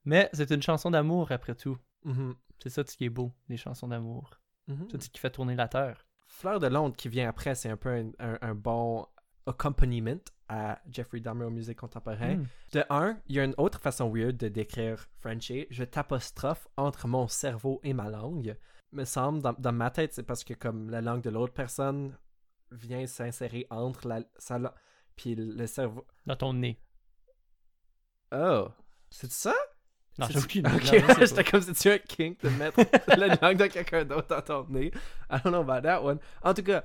Mais 0.04 0.30
c'est 0.32 0.50
une 0.50 0.62
chanson 0.62 0.90
d'amour 0.90 1.32
après 1.32 1.54
tout. 1.54 1.76
Mhm. 2.04 2.34
C'est 2.62 2.70
ça 2.70 2.82
ce 2.86 2.96
qui 2.96 3.04
est 3.04 3.10
beau, 3.10 3.32
les 3.48 3.56
chansons 3.56 3.88
d'amour. 3.88 4.30
Mhm. 4.68 4.88
C'est 4.90 5.02
ce 5.02 5.10
qui 5.10 5.20
fait 5.20 5.30
tourner 5.30 5.54
la 5.54 5.68
terre. 5.68 6.06
Fleur 6.26 6.58
de 6.60 6.66
Londres 6.66 6.96
qui 6.96 7.08
vient 7.08 7.28
après, 7.28 7.54
c'est 7.54 7.68
un 7.68 7.76
peu 7.76 7.90
un, 7.90 8.10
un- 8.18 8.38
un 8.40 8.54
bon 8.54 9.06
accompaniment 9.46 10.20
à 10.48 10.80
Jeffrey 10.90 11.20
Dahmer 11.20 11.44
aux 11.44 11.50
musiques 11.50 11.78
contemporaines. 11.78 12.40
Hmm. 12.40 12.46
De 12.72 12.84
un, 12.90 13.18
il 13.26 13.36
y 13.36 13.40
a 13.40 13.44
une 13.44 13.54
autre 13.58 13.80
façon 13.80 14.10
weird 14.12 14.36
de 14.36 14.48
décrire 14.48 15.06
Frenchie. 15.18 15.66
Je 15.70 15.84
t'apostrophe 15.84 16.66
entre 16.76 17.06
mon 17.08 17.28
cerveau 17.28 17.80
et 17.84 17.92
ma 17.92 18.08
langue. 18.08 18.56
Me 18.92 19.04
semble, 19.04 19.42
dans, 19.42 19.54
dans 19.58 19.72
ma 19.72 19.90
tête, 19.90 20.12
c'est 20.14 20.22
parce 20.22 20.44
que 20.44 20.54
comme 20.54 20.90
la 20.90 21.00
langue 21.00 21.22
de 21.22 21.30
l'autre 21.30 21.52
personne 21.52 22.16
vient 22.70 23.06
s'insérer 23.06 23.66
entre 23.70 24.08
la, 24.08 24.20
sa 24.38 24.58
langue 24.58 24.72
puis 25.16 25.34
le 25.34 25.66
cerveau. 25.66 26.06
Dans 26.26 26.36
ton 26.36 26.52
nez. 26.52 26.78
Oh, 28.32 28.68
c'est 29.10 29.30
ça? 29.30 29.54
Non, 30.18 30.26
C'est- 30.26 30.32
j'ai 30.34 30.38
aucune 30.40 30.66
Ok, 30.74 31.06
pas. 31.34 31.44
comme 31.44 31.60
si 31.60 31.72
tu 31.74 31.88
un 31.90 31.98
kink 31.98 32.42
de 32.42 32.48
mettre 32.50 32.80
la 33.18 33.28
langue 33.36 33.58
de 33.58 33.66
quelqu'un 33.66 34.04
d'autre 34.04 34.28
dans 34.28 34.42
ton 34.42 34.66
nez? 34.68 34.90
I 35.30 35.38
don't 35.44 35.52
know 35.52 35.60
about 35.68 35.82
that 35.82 36.02
one. 36.02 36.18
En 36.42 36.54
tout 36.54 36.62
cas, 36.62 36.84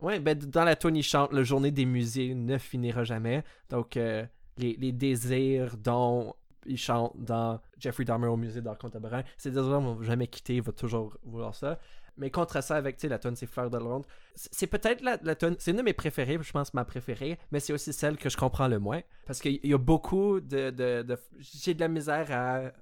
ouais, 0.00 0.20
ben 0.20 0.38
dans 0.38 0.64
la 0.64 0.76
il 0.94 1.02
chante 1.02 1.32
Le 1.32 1.44
journée 1.44 1.70
des 1.70 1.86
musées 1.86 2.34
ne 2.34 2.58
finira 2.58 3.04
jamais. 3.04 3.44
Donc, 3.68 3.96
euh, 3.96 4.26
les, 4.58 4.74
les 4.76 4.92
désirs 4.92 5.76
dont 5.76 6.34
il 6.66 6.76
chante 6.76 7.12
dans 7.16 7.60
Jeffrey 7.78 8.04
Dahmer 8.04 8.26
au 8.26 8.36
musée 8.36 8.60
d'art 8.60 8.76
contemporain, 8.76 9.22
ces 9.38 9.50
désirs-là 9.50 9.78
vont 9.78 10.02
jamais 10.02 10.26
quitter, 10.26 10.56
il 10.56 10.62
va 10.62 10.72
toujours 10.72 11.16
vouloir 11.22 11.54
ça. 11.54 11.78
Mais 12.20 12.30
contre 12.30 12.62
ça, 12.62 12.76
avec 12.76 13.02
la 13.02 13.18
tune, 13.18 13.34
c'est 13.34 13.46
Fleur 13.46 13.70
de 13.70 13.78
Londres. 13.78 14.06
C'est 14.36 14.66
peut-être 14.66 15.00
la, 15.02 15.34
tune, 15.34 15.56
c'est 15.58 15.72
une 15.72 15.78
de 15.78 15.82
mes 15.82 15.94
préférées, 15.94 16.38
je 16.40 16.52
pense 16.52 16.72
ma 16.74 16.84
préférée, 16.84 17.38
mais 17.50 17.60
c'est 17.60 17.72
aussi 17.72 17.92
celle 17.92 18.16
que 18.18 18.28
je 18.28 18.36
comprends 18.36 18.68
le 18.68 18.78
moins. 18.78 19.00
Parce 19.26 19.40
qu'il 19.40 19.58
y 19.64 19.72
a 19.74 19.78
beaucoup 19.78 20.38
de. 20.40 20.70
de, 20.70 21.18
J'ai 21.38 21.74
de 21.74 21.80
la 21.80 21.88
misère 21.88 22.26
à, 22.30 22.72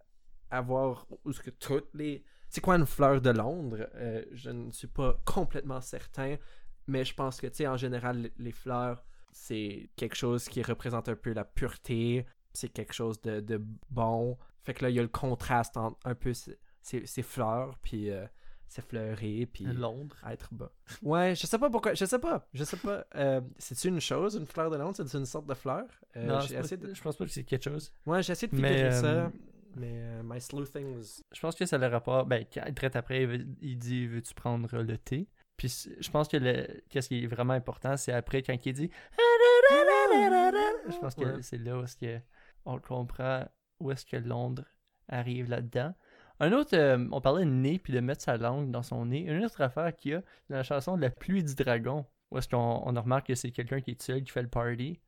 à 0.50 0.60
voir 0.60 1.06
où 1.24 1.30
est-ce 1.30 1.40
que 1.40 1.50
toutes 1.50 1.88
les. 1.94 2.24
C'est 2.50 2.60
quoi 2.60 2.76
une 2.76 2.86
fleur 2.86 3.20
de 3.20 3.30
Londres? 3.30 3.88
Euh, 3.94 4.24
Je 4.32 4.50
ne 4.50 4.72
suis 4.72 4.88
pas 4.88 5.20
complètement 5.24 5.80
certain, 5.80 6.36
mais 6.86 7.04
je 7.04 7.14
pense 7.14 7.40
que, 7.40 7.46
tu 7.46 7.56
sais, 7.56 7.66
en 7.68 7.76
général, 7.76 8.30
les- 8.38 8.52
fleurs, 8.52 9.04
c'est 9.30 9.90
quelque 9.96 10.16
chose 10.16 10.48
qui 10.48 10.62
représente 10.62 11.08
un 11.08 11.14
peu 11.14 11.32
la 11.32 11.44
pureté, 11.44 12.26
c'est 12.52 12.70
quelque 12.70 12.94
chose 12.94 13.20
de, 13.20 13.40
de 13.40 13.62
bon. 13.90 14.36
Fait 14.64 14.74
que 14.74 14.82
là, 14.84 14.90
il 14.90 14.96
y 14.96 14.98
a 14.98 15.02
le 15.02 15.08
contraste 15.08 15.76
entre 15.76 15.98
un 16.04 16.14
peu 16.14 16.32
ces 16.82 17.22
fleurs, 17.22 17.78
puis 17.82 18.10
euh, 18.10 18.26
c'est 18.68 18.82
fleuré, 18.86 19.48
puis 19.52 19.64
Londres. 19.64 20.16
être 20.30 20.52
bas. 20.52 20.70
Ouais, 21.02 21.34
je 21.34 21.46
sais 21.46 21.58
pas 21.58 21.70
pourquoi, 21.70 21.94
je 21.94 22.04
sais 22.04 22.18
pas, 22.18 22.46
je 22.52 22.64
sais 22.64 22.76
pas. 22.76 23.04
Euh, 23.14 23.40
C'est-tu 23.58 23.88
une 23.88 24.00
chose, 24.00 24.34
une 24.36 24.46
fleur 24.46 24.70
de 24.70 24.76
Londres 24.76 24.94
C'est 24.96 25.18
une 25.18 25.26
sorte 25.26 25.46
de 25.46 25.54
fleur? 25.54 25.84
Euh, 26.16 26.26
non, 26.26 26.40
c'est 26.42 26.76
pas- 26.78 26.86
de... 26.88 26.94
je 26.94 27.00
pense 27.02 27.16
pas 27.16 27.24
que 27.24 27.30
c'est 27.30 27.44
quelque 27.44 27.64
chose. 27.70 27.90
Ouais, 28.06 28.22
j'ai 28.22 28.32
essayé 28.32 28.48
de 28.50 28.56
figurer 28.56 28.82
euh, 28.84 28.90
ça, 28.92 29.32
mais 29.76 29.90
euh, 29.92 30.22
my 30.24 30.40
sleuthing 30.40 30.96
was... 30.96 31.22
Je 31.32 31.40
pense 31.40 31.54
que 31.54 31.64
ça 31.66 31.78
le 31.78 31.86
rapport. 31.86 32.26
Ben, 32.26 32.44
quand, 32.52 32.64
direct 32.72 32.96
après, 32.96 33.22
il 33.24 33.54
il 33.60 33.78
dit 33.78 34.06
Veux-tu 34.06 34.34
prendre 34.34 34.68
le 34.82 34.98
thé 34.98 35.28
Puis 35.56 35.88
je 36.00 36.10
pense 36.10 36.28
que 36.28 36.36
le, 36.36 36.66
qu'est-ce 36.88 37.08
qui 37.08 37.24
est 37.24 37.26
vraiment 37.26 37.54
important, 37.54 37.96
c'est 37.96 38.12
après 38.12 38.42
quand 38.42 38.54
il 38.66 38.72
dit 38.72 38.90
Je 40.90 40.98
pense 41.00 41.14
que 41.14 41.24
Ouais. 41.24 41.42
c'est 41.42 41.58
là 41.58 41.78
où 41.78 41.84
est-ce 41.84 41.96
que 41.96 42.18
on 42.64 42.78
comprend 42.78 43.46
où 43.80 43.90
est-ce 43.92 44.04
que 44.04 44.16
Londres 44.16 44.64
arrive 45.08 45.48
là-dedans. 45.48 45.94
Un 46.40 46.52
autre, 46.52 46.76
euh, 46.76 47.08
on 47.10 47.20
parlait 47.20 47.44
de 47.44 47.50
nez 47.50 47.78
puis 47.78 47.92
de 47.92 48.00
mettre 48.00 48.22
sa 48.22 48.36
langue 48.36 48.70
dans 48.70 48.82
son 48.82 49.06
nez. 49.06 49.20
Une 49.20 49.44
autre 49.44 49.60
affaire 49.60 49.94
qu'il 49.94 50.12
y 50.12 50.14
a 50.14 50.22
dans 50.48 50.56
la 50.56 50.62
chanson 50.62 50.96
de 50.96 51.02
La 51.02 51.10
pluie 51.10 51.42
du 51.42 51.54
dragon, 51.54 52.06
où 52.30 52.38
est-ce 52.38 52.48
qu'on 52.48 52.56
on 52.56 53.00
remarque 53.00 53.26
que 53.26 53.34
c'est 53.34 53.50
quelqu'un 53.50 53.80
qui 53.80 53.92
est 53.92 54.02
seul, 54.02 54.22
qui 54.22 54.30
fait 54.30 54.42
le 54.42 54.48
party, 54.48 55.00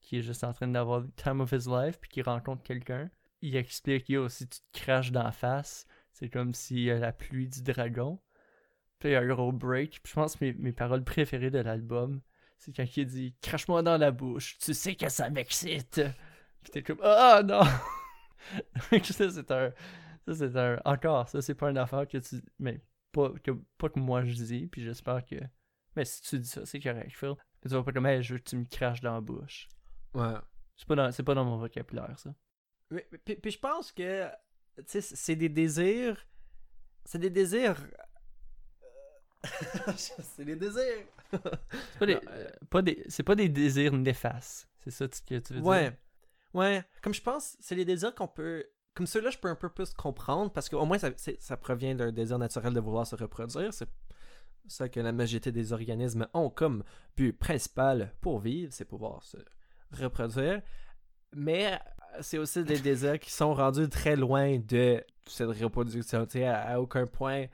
qui 0.00 0.18
est 0.18 0.22
juste 0.22 0.44
en 0.44 0.52
train 0.52 0.68
d'avoir 0.68 1.00
le 1.00 1.10
time 1.12 1.40
of 1.40 1.52
his 1.52 1.68
life, 1.68 1.98
puis 2.00 2.10
qui 2.10 2.22
rencontre 2.22 2.62
quelqu'un. 2.62 3.10
Il 3.40 3.56
explique, 3.56 4.08
yo, 4.08 4.28
si 4.28 4.46
tu 4.48 4.58
te 4.58 4.78
craches 4.78 5.12
dans 5.12 5.22
la 5.22 5.32
face, 5.32 5.86
c'est 6.12 6.28
comme 6.28 6.52
a 6.52 6.94
la 6.98 7.12
pluie 7.12 7.48
du 7.48 7.62
dragon. 7.62 8.20
Puis 8.98 9.10
il 9.10 9.12
y 9.12 9.16
a 9.16 9.20
un 9.20 9.26
gros 9.26 9.52
break. 9.52 10.00
Puis 10.02 10.10
je 10.10 10.14
pense 10.14 10.36
que 10.36 10.44
mes, 10.44 10.52
mes 10.54 10.72
paroles 10.72 11.04
préférées 11.04 11.50
de 11.50 11.58
l'album, 11.58 12.20
c'est 12.58 12.74
quand 12.74 12.96
il 12.96 13.06
dit 13.06 13.34
Crache-moi 13.42 13.82
dans 13.82 13.98
la 13.98 14.10
bouche, 14.10 14.58
tu 14.58 14.72
sais 14.74 14.94
que 14.94 15.08
ça 15.08 15.28
m'excite. 15.30 16.00
Puis 16.62 16.72
t'es 16.72 16.82
comme 16.82 17.00
Ah 17.02 17.42
non 17.44 17.62
Ça 19.02 19.30
c'est 19.30 19.50
un. 19.50 19.72
Ça 20.26 20.34
c'est 20.34 20.56
un. 20.56 20.80
Encore, 20.84 21.28
ça 21.28 21.42
c'est 21.42 21.54
pas 21.54 21.70
une 21.70 21.78
affaire 21.78 22.06
que 22.08 22.18
tu. 22.18 22.42
Mais 22.58 22.80
pas 23.12 23.30
que, 23.42 23.50
pas 23.78 23.88
que 23.88 23.98
moi 23.98 24.24
je 24.24 24.34
dis, 24.34 24.66
puis 24.66 24.82
j'espère 24.82 25.24
que. 25.24 25.36
Mais 25.96 26.04
si 26.04 26.22
tu 26.22 26.38
dis 26.40 26.48
ça, 26.48 26.64
c'est 26.66 26.80
correct, 26.80 27.12
Phil. 27.16 27.34
Tu 27.62 27.68
vas 27.68 27.82
pas 27.82 27.92
comme 27.92 28.06
Hey, 28.06 28.22
je 28.22 28.34
veux 28.34 28.38
que 28.40 28.48
tu 28.50 28.56
me 28.56 28.64
craches 28.64 29.00
dans 29.00 29.14
la 29.14 29.20
bouche. 29.20 29.68
Ouais. 30.14 30.34
C'est 30.76 30.88
pas 30.88 30.96
dans, 30.96 31.12
c'est 31.12 31.22
pas 31.22 31.34
dans 31.34 31.44
mon 31.44 31.56
vocabulaire, 31.56 32.18
ça. 32.18 32.34
Mais- 32.90 33.06
mais- 33.12 33.18
Puis, 33.18 33.36
puis 33.36 33.50
je 33.52 33.58
pense 33.58 33.92
que, 33.92 34.26
tu 34.78 34.84
sais, 34.86 35.00
c'est 35.00 35.36
des 35.36 35.48
désirs... 35.48 36.26
C'est 37.04 37.18
des 37.18 37.30
désirs... 37.30 37.76
euh, 39.44 39.92
c'est 39.96 40.44
des 40.44 40.56
désirs... 40.56 41.04
C'est 41.30 41.98
pas 41.98 42.06
des, 42.06 42.18
euh, 42.28 42.48
pas 42.70 42.82
des, 42.82 43.04
c'est 43.08 43.22
pas 43.22 43.34
des 43.34 43.48
désirs 43.48 43.92
néfastes. 43.92 44.68
C'est 44.80 44.90
ça 44.90 45.06
que 45.08 45.38
tu 45.38 45.54
veux 45.54 45.60
Ouais. 45.60 45.90
dire? 45.90 45.98
Ouais. 46.52 46.84
Comme 47.02 47.14
je 47.14 47.22
pense, 47.22 47.56
c'est 47.60 47.74
les 47.74 47.84
désirs 47.84 48.14
qu'on 48.14 48.28
peut... 48.28 48.64
Comme 48.94 49.06
ceux-là, 49.06 49.30
je 49.30 49.38
peux 49.38 49.48
un 49.48 49.56
peu 49.56 49.68
plus 49.68 49.92
comprendre 49.92 50.52
parce 50.52 50.68
qu'au 50.68 50.84
moins, 50.84 50.98
ça, 50.98 51.56
provient 51.56 51.94
d'un 51.94 52.12
désir 52.12 52.38
naturel 52.38 52.72
de 52.72 52.80
vouloir 52.80 53.06
se 53.06 53.16
reproduire. 53.16 53.72
C'est 53.72 53.88
ça 54.68 54.88
que 54.88 55.00
la 55.00 55.12
majorité 55.12 55.50
des 55.52 55.72
organismes 55.72 56.26
ont 56.32 56.48
comme 56.48 56.84
but 57.16 57.32
principal 57.32 58.12
pour 58.20 58.38
vivre, 58.38 58.72
c'est 58.72 58.84
pouvoir 58.84 59.22
se 59.22 59.36
reproduire. 59.92 60.62
Mais 61.34 61.78
c'est 62.20 62.38
aussi 62.38 62.62
des 62.62 62.78
désirs 62.80 63.18
qui 63.18 63.32
sont 63.32 63.52
rendus 63.52 63.88
très 63.88 64.16
loin 64.16 64.58
de 64.58 65.04
cette 65.26 65.50
reproduction. 65.50 66.24
Tu 66.26 66.38
sais, 66.38 66.44
à, 66.46 66.62
à 66.62 66.78
aucun 66.78 67.06
point 67.06 67.46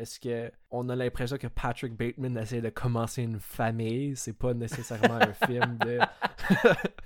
est-ce 0.00 0.18
que 0.18 0.50
on 0.70 0.88
a 0.88 0.96
l'impression 0.96 1.36
que 1.36 1.46
Patrick 1.46 1.94
Bateman 1.94 2.38
essaie 2.38 2.62
de 2.62 2.70
commencer 2.70 3.22
une 3.22 3.38
famille? 3.38 4.16
C'est 4.16 4.32
pas 4.32 4.54
nécessairement 4.54 5.16
un 5.20 5.32
film 5.46 5.76
de. 5.78 5.98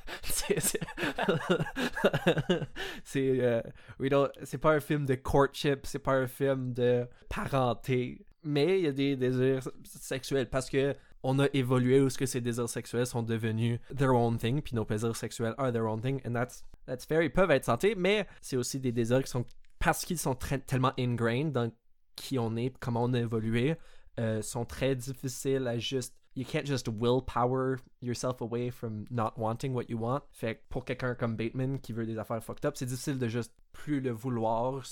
c'est 3.04 3.40
euh, 3.40 3.62
c'est 4.42 4.58
pas 4.58 4.72
un 4.72 4.80
film 4.80 5.06
de 5.06 5.14
courtship, 5.14 5.80
c'est 5.84 5.98
pas 5.98 6.12
un 6.12 6.26
film 6.26 6.72
de 6.72 7.06
parenté. 7.28 8.24
Mais 8.42 8.78
il 8.78 8.84
y 8.84 8.88
a 8.88 8.92
des 8.92 9.16
désirs 9.16 9.68
sexuels 9.84 10.50
parce 10.50 10.68
que 10.68 10.94
on 11.24 11.38
a 11.38 11.48
évolué 11.54 12.00
où 12.00 12.10
ce 12.10 12.18
que 12.18 12.26
ces 12.26 12.42
désirs 12.42 12.68
sexuels 12.68 13.06
sont 13.06 13.22
devenus 13.22 13.80
their 13.96 14.14
own 14.14 14.36
thing, 14.36 14.60
puis 14.60 14.76
nos 14.76 14.84
plaisirs 14.84 15.16
sexuels 15.16 15.54
are 15.56 15.72
their 15.72 15.86
own 15.86 16.00
thing, 16.00 16.20
and 16.26 16.34
that's, 16.34 16.62
that's 16.86 17.06
fair. 17.06 17.22
Ils 17.22 17.32
peuvent 17.32 17.50
être 17.50 17.64
santé, 17.64 17.94
mais 17.96 18.26
c'est 18.42 18.56
aussi 18.56 18.78
des 18.78 18.92
désirs 18.92 19.22
qui 19.22 19.30
sont, 19.30 19.46
parce 19.78 20.04
qu'ils 20.04 20.18
sont 20.18 20.34
tellement 20.34 20.92
ingrained 20.98 21.52
dans 21.52 21.72
qui 22.14 22.38
on 22.38 22.54
est, 22.56 22.76
comment 22.78 23.04
on 23.04 23.14
a 23.14 23.20
évolué, 23.20 23.74
euh, 24.20 24.42
sont 24.42 24.66
très 24.66 24.94
difficiles 24.94 25.66
à 25.66 25.78
juste. 25.78 26.14
You 26.36 26.44
can't 26.44 26.66
just 26.66 26.88
willpower 26.88 27.78
yourself 28.02 28.40
away 28.40 28.70
from 28.70 29.04
not 29.10 29.34
wanting 29.36 29.72
what 29.72 29.84
you 29.88 29.98
want. 29.98 30.22
Fait 30.32 30.56
que 30.56 30.60
pour 30.68 30.84
quelqu'un 30.84 31.14
comme 31.14 31.36
Bateman 31.36 31.78
qui 31.78 31.92
veut 31.92 32.06
des 32.06 32.18
affaires 32.18 32.42
fucked 32.42 32.64
up, 32.64 32.74
c'est 32.76 32.86
difficile 32.86 33.18
de 33.18 33.28
juste 33.28 33.52
plus 33.72 34.00
le 34.00 34.10
vouloir. 34.10 34.84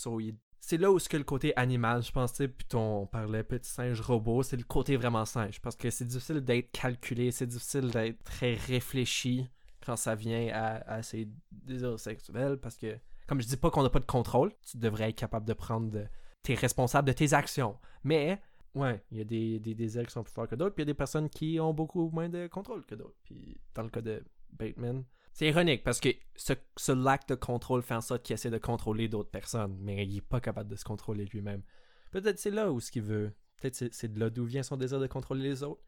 C'est 0.60 0.76
là 0.76 0.92
où 0.92 0.98
ce 1.00 1.08
que 1.08 1.16
le 1.16 1.24
côté 1.24 1.52
animal, 1.56 2.04
je 2.04 2.12
pense, 2.12 2.32
tu 2.32 2.36
sais, 2.44 2.48
puis 2.48 2.68
on 2.74 3.06
parlait 3.06 3.42
petit 3.42 3.68
singe 3.68 4.00
robot, 4.00 4.44
c'est 4.44 4.56
le 4.56 4.62
côté 4.62 4.96
vraiment 4.96 5.24
singe. 5.24 5.60
Parce 5.60 5.74
que 5.74 5.90
c'est 5.90 6.04
difficile 6.04 6.40
d'être 6.40 6.70
calculé, 6.70 7.32
c'est 7.32 7.48
difficile 7.48 7.90
d'être 7.90 8.22
très 8.22 8.54
réfléchi 8.54 9.48
quand 9.84 9.96
ça 9.96 10.14
vient 10.14 10.48
à, 10.52 10.76
à 10.88 11.02
ces 11.02 11.28
désirs 11.50 11.98
sexuels. 11.98 12.58
Parce 12.58 12.76
que, 12.76 12.96
comme 13.26 13.40
je 13.40 13.48
dis 13.48 13.56
pas 13.56 13.70
qu'on 13.70 13.82
n'a 13.82 13.90
pas 13.90 13.98
de 13.98 14.04
contrôle, 14.04 14.52
tu 14.70 14.76
devrais 14.76 15.10
être 15.10 15.16
capable 15.16 15.46
de 15.46 15.52
prendre 15.52 15.90
de, 15.90 16.06
t'es 16.44 16.54
responsable 16.54 17.08
de 17.08 17.12
tes 17.12 17.32
actions. 17.32 17.76
Mais, 18.04 18.40
ouais, 18.74 19.02
il 19.10 19.18
y 19.18 19.20
a 19.20 19.24
des, 19.24 19.58
des 19.58 19.74
désirs 19.74 20.06
qui 20.06 20.12
sont 20.12 20.22
plus 20.22 20.32
forts 20.32 20.48
que 20.48 20.54
d'autres, 20.54 20.74
puis 20.74 20.82
il 20.82 20.86
y 20.86 20.90
a 20.90 20.92
des 20.92 20.96
personnes 20.96 21.28
qui 21.28 21.58
ont 21.60 21.72
beaucoup 21.72 22.10
moins 22.10 22.28
de 22.28 22.46
contrôle 22.46 22.84
que 22.84 22.94
d'autres. 22.94 23.16
Puis, 23.24 23.60
dans 23.74 23.82
le 23.82 23.90
cas 23.90 24.00
de 24.00 24.24
Bateman, 24.52 25.04
c'est 25.32 25.48
ironique 25.48 25.82
parce 25.82 26.00
que 26.00 26.10
ce, 26.36 26.52
ce 26.76 26.92
lac 26.92 27.26
de 27.28 27.34
contrôle 27.34 27.82
fait 27.82 27.94
en 27.94 28.00
sorte 28.00 28.22
qu'il 28.22 28.34
essaie 28.34 28.50
de 28.50 28.58
contrôler 28.58 29.08
d'autres 29.08 29.30
personnes, 29.30 29.76
mais 29.80 30.04
il 30.04 30.18
est 30.18 30.20
pas 30.20 30.40
capable 30.40 30.70
de 30.70 30.76
se 30.76 30.84
contrôler 30.84 31.24
lui-même. 31.26 31.62
Peut-être 32.10 32.38
c'est 32.38 32.50
là 32.50 32.70
où 32.70 32.80
ce 32.80 32.90
qu'il 32.90 33.02
veut. 33.02 33.32
Peut-être 33.56 33.74
c'est, 33.74 33.92
c'est 33.94 34.12
de 34.12 34.20
là 34.20 34.28
d'où 34.28 34.44
vient 34.44 34.62
son 34.62 34.76
désir 34.76 35.00
de 35.00 35.06
contrôler 35.06 35.42
les 35.42 35.62
autres. 35.62 35.82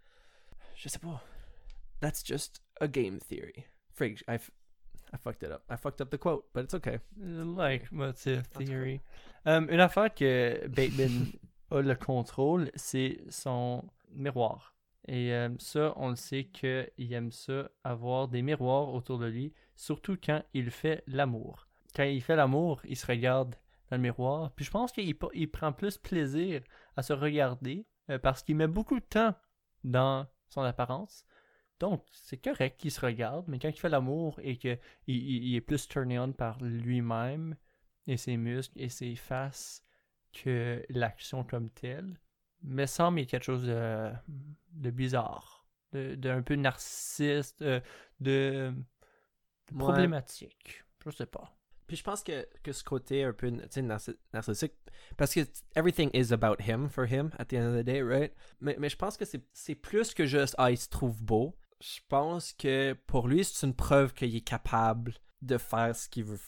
Je 0.76 0.89
sais 0.89 0.99
pas. 0.99 1.22
That's 2.01 2.24
just 2.24 2.62
a 2.80 2.89
game 2.89 3.18
theory. 3.18 3.66
Frig, 3.93 4.22
I, 4.28 4.37
I 5.12 5.18
fucked 5.18 5.43
it 5.43 5.53
up. 5.53 5.62
I 5.70 5.76
fucked 5.76 6.01
up 6.01 6.11
the 6.11 6.18
quote, 6.18 6.47
but 6.55 6.64
it's 6.64 6.74
okay. 6.74 6.99
Like, 7.16 7.91
cas. 7.91 8.43
theory? 8.59 9.03
Um, 9.45 9.68
une 9.70 9.80
affaire 9.80 10.12
que 10.14 10.66
Bateman 10.68 11.32
a 11.70 11.80
le 11.80 11.94
contrôle, 11.94 12.70
c'est 12.74 13.20
son 13.28 13.84
miroir. 14.10 14.74
Et 15.06 15.32
euh, 15.32 15.50
ça, 15.58 15.92
on 15.96 16.10
le 16.10 16.16
sait 16.16 16.44
qu'il 16.44 17.12
aime 17.12 17.30
ça, 17.30 17.70
avoir 17.82 18.28
des 18.28 18.42
miroirs 18.42 18.94
autour 18.94 19.18
de 19.18 19.26
lui, 19.26 19.52
surtout 19.76 20.16
quand 20.22 20.42
il 20.54 20.70
fait 20.70 21.02
l'amour. 21.06 21.68
quand 21.94 22.04
il 22.04 22.22
fait 22.22 22.36
l'amour, 22.36 22.80
il 22.84 22.96
se 22.96 23.06
regarde 23.06 23.54
dans 23.90 23.96
le 23.96 24.02
miroir. 24.02 24.52
Puis 24.52 24.64
je 24.64 24.70
pense 24.70 24.92
qu'il 24.92 25.14
il 25.34 25.50
prend 25.50 25.72
plus 25.72 25.98
plaisir 25.98 26.62
à 26.96 27.02
se 27.02 27.12
regarder 27.12 27.86
euh, 28.10 28.18
parce 28.18 28.42
qu'il 28.42 28.56
met 28.56 28.66
beaucoup 28.66 28.98
de 28.98 29.04
temps 29.04 29.34
dans 29.84 30.26
son 30.48 30.62
apparence. 30.62 31.24
Donc, 31.80 32.02
c'est 32.12 32.38
correct 32.38 32.80
qu'il 32.80 32.90
se 32.90 33.04
regarde, 33.04 33.46
mais 33.48 33.58
quand 33.58 33.68
il 33.68 33.78
fait 33.78 33.88
l'amour 33.88 34.38
et 34.42 34.56
qu'il 34.56 34.78
il, 35.06 35.54
est 35.54 35.60
plus 35.60 35.88
turné 35.88 36.18
on 36.18 36.32
par 36.32 36.58
lui-même 36.62 37.56
et 38.06 38.16
ses 38.16 38.36
muscles 38.36 38.80
et 38.80 38.88
ses 38.88 39.16
faces 39.16 39.84
que 40.35 40.85
l'action 40.91 41.45
comme 41.45 41.70
telle, 41.70 42.18
me 42.62 42.87
semble 42.87 43.18
qu'il 43.18 43.24
y 43.24 43.28
a 43.28 43.30
quelque 43.30 43.45
chose 43.45 43.64
de, 43.64 44.11
de 44.72 44.91
bizarre, 44.91 45.66
d'un 45.93 46.43
peu 46.43 46.57
narcissiste, 46.57 47.62
euh, 47.62 47.80
de, 48.20 48.72
de 49.70 49.78
problématique. 49.78 50.85
Je 51.05 51.11
sais 51.11 51.26
pas. 51.26 51.57
Puis 51.87 51.99
je 51.99 52.03
pense 52.03 52.22
que, 52.22 52.49
que 52.62 52.72
ce 52.72 52.82
côté 52.82 53.24
un 53.24 53.32
peu 53.32 53.53
narcissique, 54.32 54.72
parce 55.16 55.35
que 55.35 55.41
everything 55.76 56.11
is 56.14 56.32
about 56.32 56.57
him 56.62 56.89
for 56.89 57.07
him 57.07 57.30
at 57.39 57.47
the 57.47 57.55
end 57.55 57.74
of 57.74 57.78
the 57.78 57.85
day, 57.85 58.03
right? 58.03 58.32
Mais, 58.61 58.76
mais 58.78 58.89
je 58.89 58.97
pense 58.97 59.16
que 59.16 59.24
c'est 59.24 59.74
plus 59.74 60.14
que 60.14 60.24
juste 60.24 60.55
ah, 60.57 60.70
il 60.70 60.78
se 60.78 60.89
trouve 60.89 61.22
beau. 61.22 61.57
Je 61.80 62.01
pense 62.09 62.55
que 62.55 62.95
pour 63.07 63.28
lui, 63.28 63.45
c'est 63.45 63.66
une 63.66 63.74
preuve 63.74 64.14
qu'il 64.14 64.35
est 64.35 64.41
capable 64.41 65.12
de 65.43 65.59
faire 65.59 65.95
ce 65.95 66.09
qu'il 66.09 66.24
veut, 66.24 66.39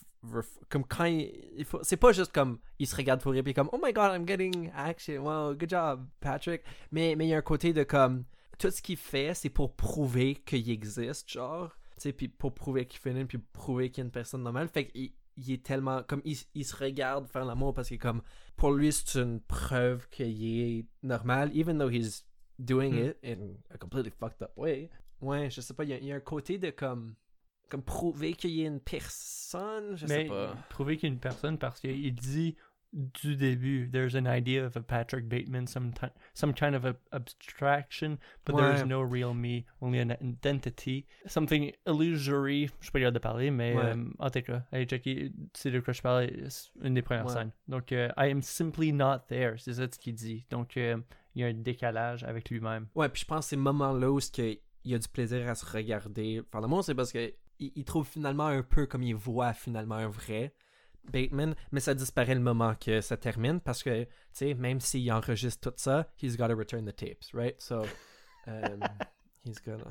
Comme 0.69 0.83
quand 0.85 1.05
il, 1.05 1.63
faut. 1.65 1.79
C'est 1.83 1.97
pas 1.97 2.11
juste 2.11 2.33
comme 2.33 2.59
il 2.79 2.87
se 2.87 2.95
regarde 2.95 3.21
pour 3.21 3.31
rire 3.31 3.43
puis 3.43 3.53
comme 3.53 3.69
Oh 3.71 3.79
my 3.81 3.93
god, 3.93 4.13
I'm 4.13 4.27
getting 4.27 4.71
action. 4.75 5.23
Wow, 5.23 5.55
good 5.55 5.69
job, 5.69 6.07
Patrick. 6.19 6.63
Mais, 6.91 7.15
mais 7.15 7.27
il 7.27 7.29
y 7.29 7.33
a 7.33 7.37
un 7.37 7.41
côté 7.41 7.71
de 7.73 7.83
comme 7.83 8.25
tout 8.57 8.71
ce 8.71 8.81
qu'il 8.81 8.97
fait, 8.97 9.33
c'est 9.33 9.49
pour 9.49 9.75
prouver 9.75 10.35
qu'il 10.35 10.69
existe, 10.69 11.29
genre. 11.29 11.69
Tu 11.95 12.03
sais, 12.03 12.13
puis 12.13 12.27
pour 12.27 12.53
prouver 12.53 12.85
qu'il 12.85 12.99
fait 12.99 13.25
puis 13.25 13.37
prouver 13.37 13.89
qu'il 13.89 14.03
est 14.03 14.05
une 14.05 14.11
personne 14.11 14.43
normale. 14.43 14.67
Fait 14.67 14.87
qu'il 14.87 15.11
il 15.37 15.51
est 15.51 15.63
tellement 15.63 16.03
comme 16.03 16.21
il, 16.25 16.37
il 16.55 16.65
se 16.65 16.75
regarde 16.75 17.27
faire 17.27 17.45
l'amour 17.45 17.73
parce 17.73 17.89
que 17.89 17.95
comme 17.95 18.21
pour 18.55 18.71
lui 18.71 18.91
c'est 18.91 19.19
une 19.19 19.39
preuve 19.39 20.07
qu'il 20.09 20.61
est 20.61 20.85
normal 21.03 21.51
even 21.55 21.77
though 21.77 21.89
he's 21.89 22.25
doing 22.59 22.93
mm. 22.93 23.09
it 23.09 23.17
in 23.23 23.55
a 23.73 23.77
completely 23.77 24.11
fucked 24.11 24.41
up 24.41 24.51
way 24.57 24.89
ouais 25.21 25.49
je 25.49 25.61
sais 25.61 25.73
pas 25.73 25.83
il 25.83 26.03
y, 26.03 26.11
a, 26.11 26.15
un 26.15 26.19
côté 26.19 26.57
de 26.57 26.71
comme 26.71 27.13
comme 27.69 27.83
prouver 27.83 28.33
qu'il 28.33 28.59
est 28.59 28.65
une 28.65 28.79
personne 28.79 29.95
je 29.95 30.07
sais 30.07 30.25
pas 30.25 30.55
prouver 30.69 30.97
qu'il 30.97 31.09
est 31.09 31.13
une 31.13 31.19
personne 31.19 31.57
parce 31.57 31.79
qu'il 31.79 32.15
dit 32.15 32.55
du 32.93 33.35
début, 33.35 33.89
there's 33.91 34.15
an 34.15 34.25
idea 34.25 34.63
of 34.63 34.75
a 34.75 34.81
Patrick 34.81 35.27
Bateman, 35.27 35.67
some 35.67 35.93
some 36.33 36.53
kind 36.53 36.73
of 36.73 36.85
a 36.85 36.95
abstraction, 37.11 38.17
but 38.45 38.55
ouais. 38.55 38.61
there's 38.61 38.85
no 38.85 39.01
real 39.01 39.33
me, 39.33 39.65
only 39.81 39.99
an 39.99 40.11
identity, 40.21 41.05
something 41.27 41.71
illusory. 41.85 42.69
Je 42.79 42.85
sais 42.85 42.91
pas 42.91 43.11
de 43.11 43.19
parler, 43.19 43.51
mais 43.51 43.75
ouais. 43.75 43.83
euh, 43.83 44.05
en 44.19 44.29
tout 44.29 44.41
cas, 44.41 44.63
allez 44.71 44.85
checker, 44.85 45.31
c'est 45.53 45.71
de 45.71 45.79
quoi 45.79 45.93
je 45.93 46.01
parle, 46.01 46.29
une 46.81 46.93
des 46.93 47.01
premières 47.01 47.25
ouais. 47.25 47.33
scènes. 47.33 47.51
Donc, 47.67 47.91
euh, 47.91 48.09
I 48.17 48.31
am 48.31 48.41
simply 48.41 48.93
not 48.93 49.27
there, 49.27 49.55
c'est 49.57 49.73
ça 49.73 49.87
ce 49.91 49.99
qu'il 49.99 50.15
dit. 50.15 50.45
Donc, 50.49 50.77
euh, 50.77 50.97
il 51.35 51.41
y 51.41 51.43
a 51.43 51.47
un 51.47 51.53
décalage 51.53 52.23
avec 52.23 52.49
lui-même. 52.49 52.87
Ouais, 52.95 53.09
puis 53.09 53.21
je 53.21 53.25
pense 53.25 53.45
que 53.45 53.49
ces 53.49 53.57
moments-là 53.57 54.11
où 54.11 54.19
il 54.37 54.59
y 54.85 54.95
a 54.95 54.97
du 54.97 55.07
plaisir 55.09 55.47
à 55.49 55.55
se 55.55 55.65
regarder. 55.65 56.41
Enfin, 56.47 56.61
le 56.61 56.67
monde, 56.67 56.83
c'est 56.83 56.95
parce 56.95 57.11
que 57.11 57.33
il 57.59 57.83
trouve 57.85 58.07
finalement 58.07 58.47
un 58.47 58.63
peu 58.63 58.85
comme 58.85 59.03
il 59.03 59.15
voit 59.15 59.53
finalement 59.53 59.95
un 59.95 60.09
vrai. 60.09 60.53
Bateman, 61.11 61.55
mais 61.71 61.79
ça 61.79 61.93
disparaît 61.93 62.35
le 62.35 62.41
moment 62.41 62.75
que 62.75 63.01
ça 63.01 63.17
termine 63.17 63.59
parce 63.61 63.81
que, 63.81 64.03
tu 64.03 64.09
sais, 64.33 64.53
même 64.53 64.81
s'il 64.81 65.09
enregistre 65.11 65.71
tout 65.71 65.77
ça, 65.77 66.07
he's 66.21 66.35
got 66.35 66.49
to 66.49 66.55
return 66.55 66.85
the 66.85 66.95
tapes, 66.95 67.23
right? 67.33 67.55
So, 67.61 67.85
um, 68.47 68.83
he's 69.45 69.59
gonna. 69.59 69.85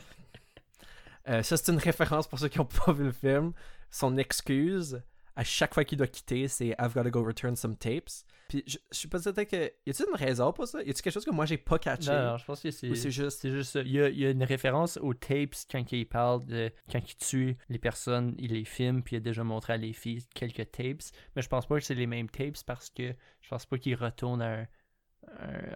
Euh, 1.29 1.43
ça, 1.43 1.57
c'est 1.57 1.73
une 1.73 1.79
référence 1.79 2.29
pour 2.29 2.39
ceux 2.39 2.49
qui 2.49 2.59
n'ont 2.59 2.65
pas 2.87 2.93
vu 2.93 3.05
le 3.05 3.13
film. 3.13 3.53
Son 3.91 4.17
excuse, 4.17 5.03
à 5.37 5.45
chaque 5.45 5.75
fois 5.75 5.85
qu'il 5.85 5.99
doit 5.99 6.07
quitter, 6.07 6.49
c'est 6.49 6.75
I've 6.79 6.95
got 6.95 7.05
to 7.05 7.11
go 7.11 7.23
return 7.23 7.55
some 7.57 7.77
tapes. 7.77 8.25
Puis 8.49 8.63
je, 8.67 8.79
je 8.91 8.97
suis 8.97 9.09
pas 9.09 9.19
certain 9.19 9.45
que. 9.45 9.73
Y 9.87 9.91
a-t-il 9.91 10.07
une 10.09 10.17
raison 10.17 10.53
pour 10.53 10.67
ça? 10.67 10.79
Y 10.79 10.91
a-t-il 10.91 11.03
quelque 11.03 11.13
chose 11.13 11.25
que 11.25 11.31
moi 11.31 11.45
j'ai 11.45 11.59
pas 11.59 11.79
catché? 11.79 12.11
Non, 12.11 12.33
non 12.33 12.37
je 12.39 12.45
pense 12.45 12.63
que 12.63 12.71
c'est. 12.71 12.95
c'est 12.95 13.11
juste. 13.11 13.41
C'est 13.41 13.51
juste. 13.51 13.75
Il 13.77 13.93
y, 13.93 14.01
a, 14.01 14.09
il 14.09 14.19
y, 14.19 14.27
a, 14.27 14.31
une 14.31 14.45
référence 14.45 14.97
aux 15.03 15.13
tapes 15.13 15.55
quand 15.71 15.93
il 15.93 16.07
parle 16.07 16.47
de. 16.47 16.73
Quand 16.91 17.01
il 17.07 17.17
tue 17.17 17.57
les 17.69 17.79
personnes, 17.79 18.35
il 18.39 18.53
les 18.53 18.65
filme, 18.65 19.03
puis 19.03 19.17
il 19.17 19.19
a 19.19 19.21
déjà 19.21 19.45
montré 19.45 19.75
à 19.75 19.77
les 19.77 19.93
filles 19.93 20.25
quelques 20.35 20.71
tapes. 20.71 21.03
Mais 21.35 21.43
je 21.43 21.49
pense 21.49 21.67
pas 21.67 21.79
que 21.79 21.85
c'est 21.85 21.95
les 21.95 22.07
mêmes 22.07 22.31
tapes 22.31 22.65
parce 22.67 22.89
que 22.89 23.15
je 23.43 23.49
pense 23.49 23.67
pas 23.67 23.79
qu'il 23.79 23.95
retourne 23.95 24.41
à 24.41 24.61
un, 24.61 24.67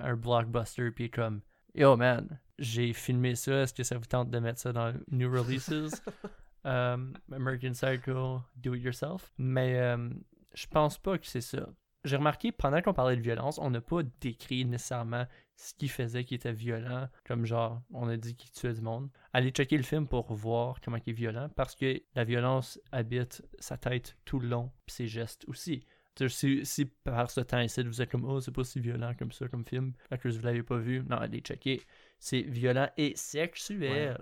un, 0.01 0.17
blockbuster, 0.17 0.91
puis 0.91 1.11
comme. 1.11 1.43
Yo 1.75 1.97
man, 1.97 2.41
j'ai 2.59 2.93
filmé 2.93 3.37
ça, 3.37 3.63
est-ce 3.63 3.75
que 3.75 3.85
ça 3.85 3.97
vous 3.97 4.07
tente 4.07 4.31
de 4.31 4.39
mettre 4.39 4.59
ça 4.59 4.73
dans 4.73 4.93
New 5.11 5.31
Releases? 5.31 6.03
American 6.65 7.73
Psycho, 7.73 8.43
Do 8.57 8.75
It 8.75 8.83
Yourself. 8.83 9.33
Mais 9.39 9.81
um, 9.81 10.23
je 10.55 10.67
pense 10.67 10.99
pas 10.99 11.19
que 11.19 11.27
c'est 11.27 11.41
ça 11.41 11.69
j'ai 12.05 12.17
remarqué 12.17 12.53
pendant 12.53 12.81
qu'on 12.81 12.95
parlait 12.95 13.17
de 13.17 13.21
violence, 13.21 13.59
on 13.59 13.71
n'a 13.71 13.81
pas 13.81 14.03
décrit 14.21 14.65
nécessairement 14.65 15.27
ce 15.57 15.75
qu'il 15.75 15.91
faisait 15.91 16.25
qui 16.25 16.35
était 16.35 16.53
violent, 16.53 17.09
comme 17.27 17.45
genre, 17.45 17.83
on 17.93 18.09
a 18.09 18.17
dit 18.17 18.35
qu'il 18.35 18.51
tuait 18.51 18.73
du 18.73 18.81
monde. 18.81 19.11
Allez 19.33 19.51
checker 19.51 19.77
le 19.77 19.83
film 19.83 20.07
pour 20.07 20.33
voir 20.33 20.81
comment 20.81 20.97
il 21.05 21.11
est 21.11 21.15
violent, 21.15 21.51
parce 21.55 21.75
que 21.75 22.03
la 22.15 22.25
violence 22.25 22.81
habite 22.93 23.43
sa 23.59 23.77
tête 23.77 24.17
tout 24.25 24.39
le 24.39 24.49
long, 24.49 24.71
puis 24.87 24.97
ses 24.97 25.07
gestes 25.07 25.45
aussi. 25.47 25.85
Si, 26.29 26.85
par 27.05 27.31
ce 27.31 27.41
temps 27.41 27.61
ici, 27.61 27.83
vous 27.83 28.03
êtes 28.03 28.11
comme, 28.11 28.25
oh, 28.25 28.41
c'est 28.41 28.51
pas 28.51 28.65
si 28.65 28.79
violent 28.79 29.15
comme 29.19 29.33
ça, 29.33 29.49
comme 29.49 29.65
film, 29.65 29.95
que 30.11 30.29
vous 30.29 30.43
l'avez 30.43 30.63
pas 30.63 30.77
vu, 30.77 31.03
non, 31.09 31.17
allez 31.17 31.41
checker. 31.41 31.81
C'est 32.19 32.43
violent 32.43 32.91
et 32.99 33.15
sexuel. 33.17 34.19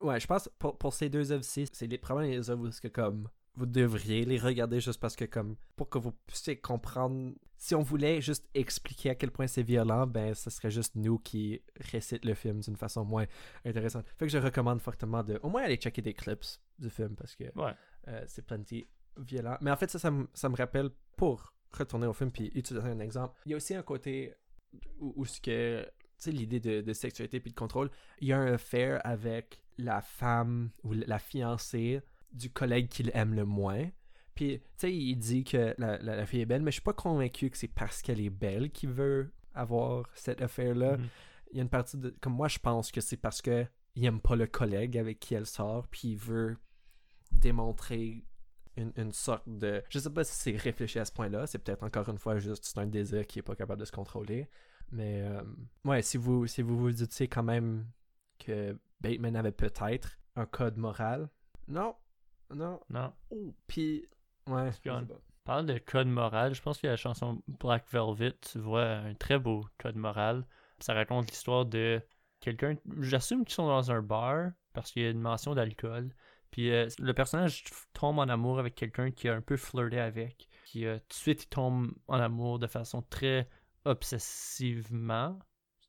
Je 0.00 0.26
pense 0.26 0.48
pour, 0.58 0.76
pour 0.78 0.92
ces 0.94 1.08
deux 1.08 1.32
œuvres-ci, 1.32 1.66
c'est 1.72 1.86
les, 1.86 1.98
probablement 1.98 2.32
les 2.32 2.50
œuvres 2.50 2.68
que 2.80 2.88
comme 2.88 3.28
vous 3.56 3.66
devriez 3.66 4.24
les 4.24 4.38
regarder 4.38 4.80
juste 4.80 5.00
parce 5.00 5.16
que 5.16 5.24
comme 5.24 5.56
pour 5.76 5.88
que 5.88 5.98
vous 5.98 6.12
puissiez 6.26 6.56
comprendre 6.56 7.32
si 7.56 7.74
on 7.74 7.82
voulait 7.82 8.20
juste 8.20 8.46
expliquer 8.54 9.10
à 9.10 9.14
quel 9.14 9.30
point 9.30 9.46
c'est 9.46 9.62
violent 9.62 10.06
ben 10.06 10.34
ce 10.34 10.50
serait 10.50 10.70
juste 10.70 10.94
nous 10.94 11.18
qui 11.18 11.62
récite 11.92 12.24
le 12.24 12.34
film 12.34 12.60
d'une 12.60 12.76
façon 12.76 13.04
moins 13.04 13.24
intéressante. 13.64 14.04
Fait 14.18 14.26
que 14.26 14.32
je 14.32 14.38
recommande 14.38 14.80
fortement 14.80 15.22
de 15.22 15.40
au 15.42 15.48
moins 15.48 15.62
aller 15.62 15.76
checker 15.76 16.02
des 16.02 16.12
clips 16.12 16.44
du 16.78 16.90
film 16.90 17.16
parce 17.16 17.34
que 17.34 17.44
euh, 18.08 18.24
c'est 18.26 18.44
plenty 18.44 18.86
violent. 19.16 19.56
Mais 19.62 19.70
en 19.70 19.76
fait 19.76 19.90
ça 19.90 19.98
ça, 19.98 20.10
me, 20.10 20.56
rappelle 20.56 20.90
pour 21.16 21.54
retourner 21.72 22.06
au 22.06 22.12
film 22.12 22.30
puis 22.30 22.52
utiliser 22.54 22.86
un 22.86 23.00
exemple 23.00 23.34
il 23.46 23.52
y 23.52 23.54
a 23.54 23.56
aussi 23.56 23.74
un 23.74 23.82
côté 23.82 24.34
où, 24.98 25.24
ce 25.24 25.40
que 25.40 25.88
sais 26.18 26.30
l'idée 26.32 26.60
de, 26.60 26.80
de, 26.80 26.92
sexualité 26.92 27.40
puis 27.40 27.50
de 27.50 27.56
contrôle 27.56 27.90
il 28.20 28.28
y 28.28 28.32
a 28.32 28.38
un 28.38 28.54
affaire 28.54 29.00
avec 29.04 29.60
la 29.78 30.00
femme 30.00 30.70
ou 30.82 30.92
la 30.92 31.18
fiancée 31.18 32.00
du 32.32 32.50
collègue 32.50 32.88
qu'il 32.88 33.10
aime 33.14 33.34
le 33.34 33.44
moins. 33.44 33.90
Puis, 34.34 34.58
tu 34.58 34.64
sais, 34.76 34.94
il 34.94 35.16
dit 35.16 35.44
que 35.44 35.74
la, 35.78 35.98
la, 35.98 36.26
fille 36.26 36.42
est 36.42 36.46
belle, 36.46 36.62
mais 36.62 36.70
je 36.70 36.76
suis 36.76 36.82
pas 36.82 36.92
convaincu 36.92 37.48
que 37.48 37.56
c'est 37.56 37.68
parce 37.68 38.02
qu'elle 38.02 38.20
est 38.20 38.30
belle 38.30 38.70
qu'il 38.70 38.90
veut 38.90 39.32
avoir 39.54 40.06
cette 40.14 40.42
affaire-là. 40.42 40.98
Mhm. 40.98 41.08
Il 41.52 41.56
y 41.56 41.60
a 41.60 41.62
une 41.62 41.70
partie 41.70 41.96
de. 41.96 42.14
Comme 42.20 42.34
moi, 42.34 42.48
je 42.48 42.58
pense 42.58 42.92
que 42.92 43.00
c'est 43.00 43.16
parce 43.16 43.40
que 43.40 43.66
il 43.94 44.04
aime 44.04 44.20
pas 44.20 44.36
le 44.36 44.46
collègue 44.46 44.98
avec 44.98 45.20
qui 45.20 45.34
elle 45.34 45.46
sort, 45.46 45.88
puis 45.88 46.08
il 46.08 46.18
veut 46.18 46.58
démontrer 47.32 48.24
une, 48.76 48.92
une, 48.96 49.12
sorte 49.12 49.48
de. 49.48 49.82
Je 49.88 49.98
sais 49.98 50.10
pas 50.10 50.22
si 50.24 50.34
c'est 50.34 50.56
réfléchi 50.56 50.98
à 50.98 51.06
ce 51.06 51.12
point-là, 51.12 51.46
c'est 51.46 51.58
peut-être 51.58 51.82
encore 51.82 52.08
une 52.10 52.18
fois 52.18 52.38
juste 52.38 52.76
un 52.76 52.86
désir 52.86 53.26
qui 53.26 53.38
est 53.38 53.42
pas 53.42 53.56
capable 53.56 53.80
de 53.80 53.86
se 53.86 53.92
contrôler. 53.92 54.48
Mais, 54.92 55.22
euh, 55.22 55.42
ouais, 55.84 56.02
si 56.02 56.16
vous, 56.16 56.46
si 56.46 56.62
vous 56.62 56.78
vous 56.78 56.92
dites 56.92 57.20
quand 57.22 57.42
même 57.42 57.86
que 58.38 58.78
Bateman 59.00 59.36
avait 59.36 59.52
peut-être 59.52 60.18
un 60.36 60.46
code 60.46 60.76
moral, 60.76 61.28
non, 61.68 61.94
non. 62.54 62.80
Non. 62.90 63.12
Oh, 63.30 63.54
puis. 63.66 64.06
Ouais. 64.46 64.70
Parle 65.44 65.66
de 65.66 65.78
code 65.78 66.08
moral. 66.08 66.54
Je 66.54 66.62
pense 66.62 66.78
que 66.80 66.86
la 66.86 66.96
chanson 66.96 67.42
Black 67.46 67.84
Velvet, 67.90 68.34
tu 68.40 68.58
vois 68.58 68.84
un 68.84 69.14
très 69.14 69.38
beau 69.38 69.64
code 69.78 69.96
moral. 69.96 70.44
Ça 70.78 70.94
raconte 70.94 71.30
l'histoire 71.30 71.66
de 71.66 72.00
quelqu'un. 72.40 72.76
J'assume 73.00 73.44
qu'ils 73.44 73.54
sont 73.54 73.66
dans 73.66 73.90
un 73.90 74.02
bar 74.02 74.50
parce 74.72 74.90
qu'il 74.90 75.02
y 75.02 75.06
a 75.06 75.10
une 75.10 75.20
mention 75.20 75.54
d'alcool. 75.54 76.10
Puis 76.50 76.70
euh, 76.70 76.88
le 76.98 77.14
personnage 77.14 77.64
tombe 77.92 78.18
en 78.18 78.28
amour 78.28 78.58
avec 78.58 78.74
quelqu'un 78.74 79.10
qui 79.10 79.28
a 79.28 79.34
un 79.34 79.40
peu 79.40 79.56
flirté 79.56 80.00
avec. 80.00 80.48
Qui 80.64 80.86
euh, 80.86 80.98
tout 80.98 81.08
de 81.08 81.14
suite 81.14 81.44
il 81.44 81.48
tombe 81.48 81.92
en 82.08 82.18
amour 82.18 82.58
de 82.58 82.66
façon 82.66 83.02
très 83.02 83.48
obsessivement. 83.86 85.38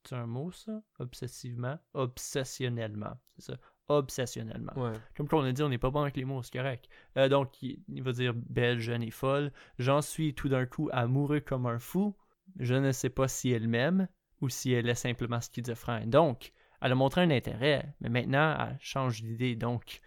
C'est 0.03 0.15
un 0.15 0.25
mot 0.25 0.51
ça? 0.51 0.81
Obsessivement 0.99 1.77
Obsessionnellement. 1.93 3.17
C'est 3.37 3.51
ça 3.51 3.57
obsessionnellement. 3.89 4.73
Comme 5.15 5.27
on 5.31 5.43
a 5.43 5.51
dit, 5.51 5.63
on 5.63 5.69
n'est 5.69 5.77
pas 5.77 5.89
bon 5.89 6.01
avec 6.01 6.17
les 6.17 6.25
mots, 6.25 6.43
c'est 6.43 6.57
correct. 6.57 6.87
Euh, 7.17 7.29
donc, 7.29 7.61
il, 7.61 8.03
va 8.03 8.11
dire 8.11 8.33
belle, 8.35 8.79
jeune 8.79 9.03
et 9.03 9.11
folle. 9.11 9.51
J'en 9.79 10.01
suis 10.01 10.33
tout 10.33 10.49
d'un 10.49 10.65
coup 10.65 10.89
amoureux 10.91 11.39
comme 11.39 11.65
un 11.65 11.79
fou. 11.79 12.15
Je 12.59 12.75
ne 12.75 12.91
sais 12.91 13.09
pas 13.09 13.27
si 13.27 13.51
elle 13.51 13.67
m'aime 13.67 14.07
ou 14.41 14.49
si 14.49 14.73
elle 14.73 14.89
est 14.89 14.95
simplement 14.95 15.41
schizophrène. 15.41 16.09
Donc, 16.09 16.51
elle 16.81 16.91
a 16.91 16.95
montré 16.95 17.21
un 17.21 17.31
intérêt, 17.31 17.95
mais 18.01 18.09
maintenant, 18.09 18.55
elle 18.59 18.77
change 18.79 19.21
d'idée. 19.21 19.55
Donc, 19.55 20.01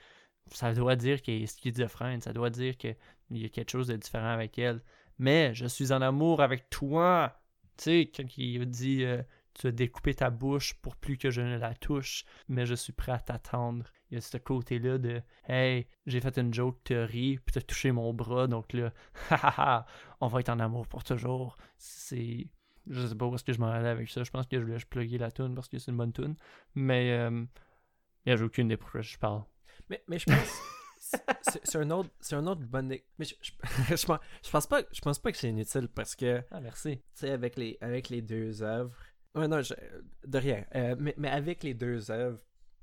ça 0.53 0.73
doit 0.75 0.97
dire 0.97 1.23
qu'elle 1.23 1.43
est 1.43 1.47
schizophrène. 1.47 2.21
Ça 2.21 2.33
doit 2.33 2.51
dire 2.51 2.77
qu'il 2.77 2.97
y 3.31 3.45
a 3.45 3.49
quelque 3.49 3.71
chose 3.71 3.89
de 3.89 3.97
différent 3.97 4.31
avec 4.31 4.59
elle. 4.59 4.83
Mais 5.19 5.55
je 5.55 5.67
suis 5.67 5.93
en 5.93 6.01
amour 6.01 6.43
avec 6.43 6.71
toi. 6.71 7.40
Tu 7.81 7.85
sais, 7.85 8.13
quand 8.15 8.37
il 8.37 8.67
dit 8.67 9.05
euh, 9.05 9.23
tu 9.55 9.69
as 9.69 9.73
découpé 9.73 10.13
ta 10.13 10.29
bouche 10.29 10.75
pour 10.75 10.97
plus 10.97 11.17
que 11.17 11.31
je 11.31 11.41
ne 11.41 11.57
la 11.57 11.75
touche, 11.75 12.27
mais 12.47 12.67
je 12.67 12.75
suis 12.75 12.93
prêt 12.93 13.13
à 13.13 13.19
t'attendre. 13.19 13.87
Il 14.11 14.17
y 14.17 14.19
a 14.19 14.21
ce 14.21 14.37
côté-là 14.37 14.99
de 14.99 15.23
Hey, 15.49 15.87
j'ai 16.05 16.21
fait 16.21 16.37
une 16.37 16.53
joke, 16.53 16.77
tu 16.85 16.95
ris, 16.99 17.39
puis 17.39 17.55
t'as 17.55 17.63
touché 17.63 17.91
mon 17.91 18.13
bras, 18.13 18.49
donc 18.49 18.75
là, 18.75 18.93
on 20.21 20.27
va 20.27 20.41
être 20.41 20.51
en 20.51 20.61
amour 20.61 20.87
pour 20.89 21.05
toujours. 21.05 21.57
C'est. 21.79 22.49
Je 22.87 23.07
sais 23.07 23.15
pas 23.15 23.25
où 23.25 23.35
est-ce 23.35 23.45
que 23.45 23.55
je 23.55 23.61
m'en 23.61 23.71
allais 23.71 23.89
avec 23.89 24.11
ça. 24.11 24.25
Je 24.25 24.31
pense 24.31 24.47
que 24.47 24.61
je 24.61 24.65
voulais 24.65 24.79
plugger 24.91 25.17
la 25.17 25.31
tune 25.31 25.55
parce 25.55 25.69
que 25.69 25.79
c'est 25.79 25.91
une 25.91 25.97
bonne 25.97 26.13
tune. 26.13 26.37
Mais 26.75 27.13
euh, 27.13 27.47
a 28.27 28.35
aucune 28.35 28.69
des 28.69 28.77
pourquoi 28.77 29.01
je 29.01 29.17
parle. 29.17 29.45
Mais, 29.89 30.03
mais 30.07 30.19
je 30.19 30.27
pense. 30.27 30.61
C'est 31.65 31.77
un 31.79 31.91
autre 31.91 32.11
c'est 32.21 32.35
un 32.37 32.47
autre 32.47 32.61
bon 32.63 32.87
mais 32.89 33.03
je, 33.19 33.35
je, 33.43 33.53
je 33.97 34.07
pense 34.07 34.19
je 34.45 34.51
pense 34.51 34.67
pas 34.67 34.83
je 34.93 35.01
pense 35.01 35.19
pas 35.19 35.33
que 35.33 35.39
c'est 35.39 35.49
inutile 35.49 35.89
parce 35.89 36.15
que 36.17 36.43
Ah, 36.51 36.61
merci. 36.61 36.99
tu 36.99 37.05
sais 37.15 37.31
avec 37.31 37.57
les 37.57 37.77
avec 37.81 38.09
les 38.09 38.23
deux 38.23 38.63
œuvres 38.63 38.95
ouais, 39.35 39.49
non 39.49 39.61
de 40.27 40.39
rien 40.39 40.65
Euh, 40.75 40.97
mais, 40.99 41.15
mais 41.17 41.29
avec 41.29 41.63
les 41.63 41.75
deux 41.75 42.11
œuvres 42.11 42.41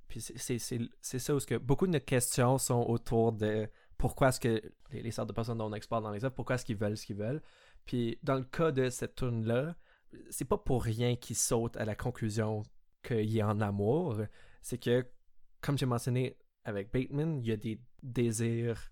puis 0.07 0.21
c'est 0.21 0.59
ça 0.59 1.35
où 1.35 1.39
ce 1.39 1.45
que 1.47 1.55
beaucoup 1.55 1.85
de 1.87 1.91
nos 1.91 1.99
questions 1.99 2.57
sont 2.57 2.81
autour 2.87 3.33
de 3.33 3.67
pourquoi 3.97 4.29
est-ce 4.29 4.39
que 4.39 4.61
les, 4.91 5.01
les 5.01 5.11
sortes 5.11 5.29
de 5.29 5.33
personnes 5.33 5.57
dont 5.57 5.69
on 5.69 5.73
explore 5.73 6.01
dans 6.01 6.11
les 6.11 6.23
œuvres 6.23 6.35
pourquoi 6.35 6.55
est-ce 6.55 6.65
qu'ils 6.65 6.77
veulent 6.77 6.97
ce 6.97 7.05
qu'ils 7.05 7.17
veulent 7.17 7.41
puis 7.85 8.17
dans 8.23 8.35
le 8.35 8.43
cas 8.43 8.71
de 8.71 8.89
cette 8.89 9.15
tune 9.15 9.45
là 9.45 9.75
c'est 10.29 10.45
pas 10.45 10.57
pour 10.57 10.83
rien 10.83 11.15
qu'ils 11.15 11.35
sautent 11.35 11.77
à 11.77 11.85
la 11.85 11.95
conclusion 11.95 12.63
qu'il 13.03 13.37
est 13.37 13.43
en 13.43 13.59
amour 13.61 14.17
c'est 14.61 14.77
que 14.77 15.05
comme 15.61 15.77
j'ai 15.77 15.85
mentionné 15.85 16.37
avec 16.67 16.91
Bateman, 16.91 17.39
il 17.39 17.47
y 17.47 17.51
a 17.53 17.57
des 17.57 17.79
désirs 18.03 18.91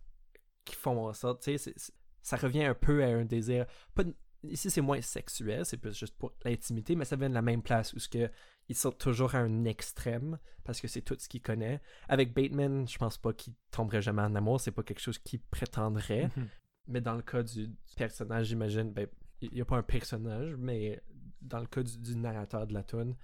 qui 0.63 0.75
font 0.75 1.07
en 1.07 1.13
sorte, 1.13 1.43
tu 1.43 1.57
sais, 1.57 1.75
ça 2.21 2.37
revient 2.37 2.63
un 2.63 2.73
peu 2.73 3.03
à 3.03 3.07
un 3.07 3.25
désir. 3.25 3.65
Pas, 3.93 4.05
de- 4.05 4.15
ici, 4.43 4.71
c'est 4.71 4.81
moins 4.81 5.01
sexuel, 5.01 5.65
c'est 5.65 5.77
plus 5.77 5.95
juste 5.95 6.17
pour 6.17 6.33
l'intimité, 6.45 6.95
mais 6.95 7.03
ça 7.05 7.17
vient 7.17 7.29
de 7.29 7.33
la 7.35 7.41
même 7.41 7.61
place 7.61 7.93
où 7.93 7.99
ce 7.99 8.07
que 8.07 8.31
ils 8.69 8.75
sont 8.75 8.91
toujours 8.91 9.35
à 9.35 9.39
un 9.39 9.65
extrême 9.65 10.39
parce 10.63 10.79
que 10.79 10.87
c'est 10.87 11.01
tout 11.01 11.17
ce 11.19 11.27
qu'il 11.27 11.41
connaît. 11.41 11.81
Avec 12.07 12.33
Bateman, 12.33 12.87
je 12.87 12.97
pense 12.97 13.17
pas 13.17 13.33
qu'il 13.33 13.53
tomberait 13.71 14.01
jamais 14.01 14.23
en 14.23 14.33
amour, 14.35 14.59
c'est 14.61 14.71
pas 14.71 14.81
quelque 14.81 15.01
chose 15.01 15.19
qu'il 15.19 15.41
prétendrait. 15.41 16.31
Mhm. 16.35 16.47
Mais 16.87 17.01
dans 17.01 17.15
le 17.15 17.21
cas 17.23 17.43
du, 17.43 17.67
du 17.67 17.95
personnage, 17.97 18.47
j'imagine, 18.47 18.91
ben, 18.91 19.07
il 19.41 19.51
n'y 19.51 19.61
a 19.61 19.65
pas 19.65 19.77
un 19.77 19.83
personnage, 19.83 20.55
mais 20.57 21.03
dans 21.41 21.59
le 21.59 21.67
cas 21.67 21.83
du, 21.83 21.97
du 21.97 22.15
narrateur 22.15 22.65
de 22.65 22.73
la 22.73 22.83
tune, 22.83 23.15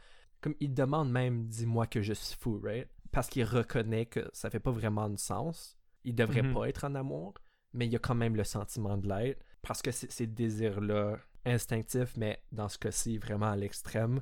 comme 0.42 0.56
il 0.60 0.74
demande 0.74 1.10
même 1.10 1.48
dis-moi 1.48 1.88
que 1.88 2.02
je 2.02 2.14
suis 2.14 2.36
fou, 2.38 2.60
right? 2.62 2.90
Parce 3.12 3.28
qu'il 3.28 3.44
reconnaît 3.44 4.06
que 4.06 4.30
ça 4.34 4.50
fait 4.50 4.60
pas 4.60 4.72
vraiment 4.72 5.10
de 5.10 5.18
sens. 5.18 5.78
Il 6.04 6.16
devrait 6.16 6.44
Mhm. 6.44 6.54
pas 6.54 6.70
être 6.70 6.86
en 6.86 6.96
amour, 6.96 7.34
mais 7.74 7.86
il 7.86 7.92
y 7.92 7.96
a 7.96 8.00
quand 8.00 8.16
même 8.16 8.36
le 8.36 8.44
sentiment 8.44 8.98
de 8.98 9.08
l'être. 9.08 9.46
Parce 9.62 9.82
que 9.82 9.92
ces 9.92 10.28
désirs-là, 10.28 11.18
instinctifs, 11.46 12.16
mais 12.18 12.42
dans 12.52 12.70
ce 12.70 12.78
cas-ci, 12.78 13.18
vraiment 13.18 13.52
à 13.52 13.56
l'extrême, 13.56 14.22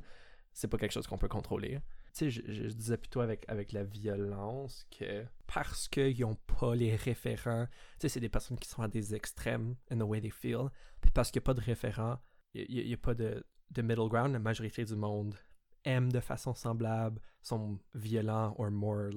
c'est 0.53 0.67
pas 0.67 0.77
quelque 0.77 0.91
chose 0.91 1.07
qu'on 1.07 1.17
peut 1.17 1.27
contrôler. 1.27 1.79
Tu 2.13 2.13
sais, 2.13 2.29
je, 2.31 2.41
je 2.51 2.63
disais 2.73 2.97
plutôt 2.97 3.21
avec, 3.21 3.45
avec 3.47 3.71
la 3.71 3.83
violence 3.83 4.85
que 4.97 5.25
parce 5.47 5.87
qu'ils 5.87 6.19
n'ont 6.21 6.35
pas 6.59 6.75
les 6.75 6.95
référents 6.95 7.67
tu 7.67 8.01
sais, 8.01 8.09
c'est 8.09 8.19
des 8.19 8.29
personnes 8.29 8.57
qui 8.57 8.67
sont 8.67 8.81
à 8.81 8.87
des 8.87 9.13
extrêmes 9.15 9.75
in 9.91 9.97
the 9.99 10.03
way 10.03 10.19
they 10.19 10.31
feel. 10.31 10.69
Puis 11.01 11.11
parce 11.11 11.29
qu'il 11.31 11.39
n'y 11.39 11.43
a 11.43 11.47
pas 11.47 11.53
de 11.53 11.61
référent, 11.61 12.17
il 12.53 12.85
n'y 12.87 12.93
a, 12.93 12.97
pas 12.97 13.13
de, 13.13 13.45
de 13.71 13.81
middle 13.81 14.09
ground. 14.09 14.33
La 14.33 14.39
majorité 14.39 14.83
du 14.83 14.95
monde 14.95 15.35
aime 15.85 16.11
de 16.11 16.19
façon 16.19 16.53
semblable, 16.53 17.21
sont 17.41 17.79
violents 17.93 18.55
ou 18.57 18.69
more 18.69 19.09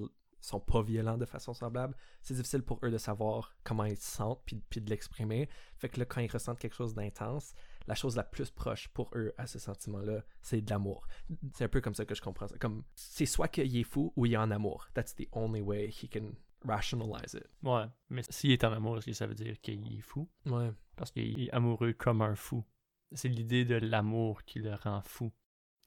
sont 0.43 0.61
pas 0.61 0.83
violents 0.83 1.19
de 1.19 1.25
façon 1.25 1.55
semblable. 1.55 1.97
C'est 2.21 2.35
difficile 2.35 2.63
pour 2.63 2.79
eux 2.85 2.91
de 2.91 2.99
savoir 2.99 3.57
comment 3.65 3.85
ils 3.85 3.97
se 3.97 4.17
sentent 4.17 4.43
puis, 4.45 4.63
puis 4.69 4.81
de 4.81 4.91
l'exprimer. 4.91 5.49
Fait 5.77 5.89
que 5.89 5.99
là, 6.01 6.05
quand 6.05 6.21
ils 6.21 6.31
ressentent 6.31 6.59
quelque 6.59 6.75
chose 6.75 6.95
d'intense, 6.95 7.55
la 7.87 7.95
chose 7.95 8.17
la 8.17 8.25
plus 8.25 8.51
proche 8.51 8.89
pour 8.89 9.11
eux 9.15 9.33
à 9.39 9.47
ce 9.47 9.59
sentiment-là, 9.59 10.25
c'est 10.41 10.61
de 10.61 10.71
l'amour. 10.71 11.07
C'est 11.55 11.65
un 11.65 11.69
peu 11.69 11.81
comme 11.81 11.95
ça 11.95 12.05
que 12.05 12.15
je 12.15 12.23
comprends 12.23 12.49
ça. 12.49 12.59
Comme, 12.59 12.85
c'est 12.95 13.27
soit 13.27 13.49
qu'il 13.49 13.77
est 13.77 13.85
fou 13.85 14.13
ou 14.17 14.27
il 14.27 14.35
est 14.35 14.37
en 14.37 14.51
amour. 14.51 14.89
That's 14.95 15.15
the 15.15 15.29
only 15.33 15.61
way 15.61 15.89
he 15.89 16.09
can 16.11 16.33
rationalize 16.65 17.35
it. 17.35 17.49
Ouais, 17.63 17.87
mais 18.11 18.23
s'il 18.29 18.51
est 18.51 18.65
en 18.65 18.73
amour, 18.73 18.99
est-ce 18.99 19.07
que 19.07 19.13
ça 19.13 19.27
veut 19.27 19.35
dire 19.35 19.61
qu'il 19.61 19.97
est 19.97 20.01
fou? 20.01 20.29
Ouais. 20.47 20.73
Parce 20.97 21.11
qu'il 21.11 21.41
est 21.41 21.51
amoureux 21.51 21.93
comme 21.93 22.23
un 22.23 22.35
fou. 22.35 22.65
C'est 23.13 23.29
l'idée 23.29 23.65
de 23.65 23.75
l'amour 23.75 24.45
qui 24.45 24.59
le 24.59 24.75
rend 24.75 25.03
fou. 25.03 25.33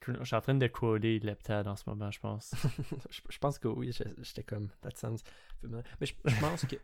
Je 0.06 0.24
suis 0.24 0.36
en 0.36 0.40
train 0.40 0.54
de 0.54 0.66
coder 0.66 1.18
Leptad 1.20 1.66
en 1.66 1.76
ce 1.76 1.84
moment, 1.86 2.10
je 2.10 2.20
pense. 2.20 2.54
je, 3.10 3.20
je 3.28 3.38
pense 3.38 3.58
que 3.58 3.68
oui, 3.68 3.92
j'étais 4.18 4.42
comme 4.42 4.68
that 4.82 4.90
sounds 4.96 5.22
familiar. 5.60 5.84
Mais 6.00 6.06
je, 6.06 6.14
je 6.24 6.40
pense 6.40 6.64
que 6.64 6.76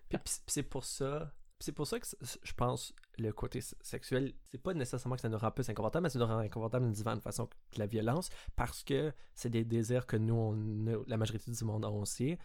c'est 0.47 0.63
pour 0.63 0.85
ça, 0.85 1.33
c'est 1.61 1.73
pour 1.73 1.87
ça 1.87 2.01
que 2.01 2.07
je 2.43 2.53
pense 2.55 2.95
le 3.19 3.31
côté 3.33 3.61
sexuel, 3.81 4.35
c'est 4.45 4.59
pas 4.59 4.75
nécessairement 4.75 5.15
que 5.15 5.23
ça 5.23 5.29
nous 5.29 5.39
rend 5.39 5.51
plus 5.51 5.69
inconfortable, 5.69 6.05
mais 6.05 6.11
ça 6.11 6.19
nous 6.19 6.27
rend 6.27 6.39
inconfortable 6.39 6.85
d'une 6.87 6.95
différente 6.95 7.23
façon 7.23 7.47
que 7.47 7.79
la 7.79 7.87
violence, 7.87 8.31
parce 8.57 8.83
que 8.83 9.13
c'est 9.35 9.51
des 9.51 9.65
désirs 9.65 10.07
que 10.07 10.17
nous, 10.17 10.35
on 10.35 11.05
la 11.07 11.17
majorité 11.17 11.51
du 11.51 11.65
monde 11.65 11.85
a 11.85 11.91
aussi. 11.91 12.37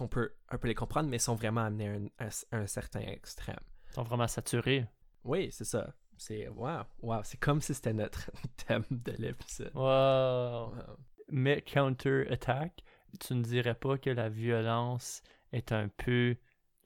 On 0.00 0.08
peut 0.08 0.32
un 0.48 0.56
peu 0.56 0.68
les 0.68 0.74
comprendre, 0.74 1.10
mais 1.10 1.18
sont 1.18 1.34
vraiment 1.34 1.60
amenés 1.60 1.88
à 2.18 2.24
un, 2.24 2.28
à 2.52 2.56
un 2.56 2.66
certain 2.66 3.00
extrême. 3.00 3.60
Ils 3.90 3.94
sont 3.94 4.02
vraiment 4.02 4.26
saturés. 4.26 4.86
Oui, 5.24 5.50
c'est 5.52 5.64
ça. 5.64 5.94
C'est 6.16 6.48
wow, 6.48 6.82
wow, 7.02 7.20
c'est 7.24 7.38
comme 7.38 7.60
si 7.60 7.74
c'était 7.74 7.92
notre 7.92 8.30
thème 8.66 8.84
de 8.90 9.12
l'épisode. 9.18 9.72
Wow. 9.74 10.74
Wow. 10.74 10.96
Mais 11.30 11.62
counter-attack, 11.62 12.82
tu 13.20 13.34
ne 13.34 13.42
dirais 13.42 13.74
pas 13.74 13.98
que 13.98 14.10
la 14.10 14.28
violence 14.28 15.22
est 15.52 15.72
un 15.72 15.88
peu 15.88 16.36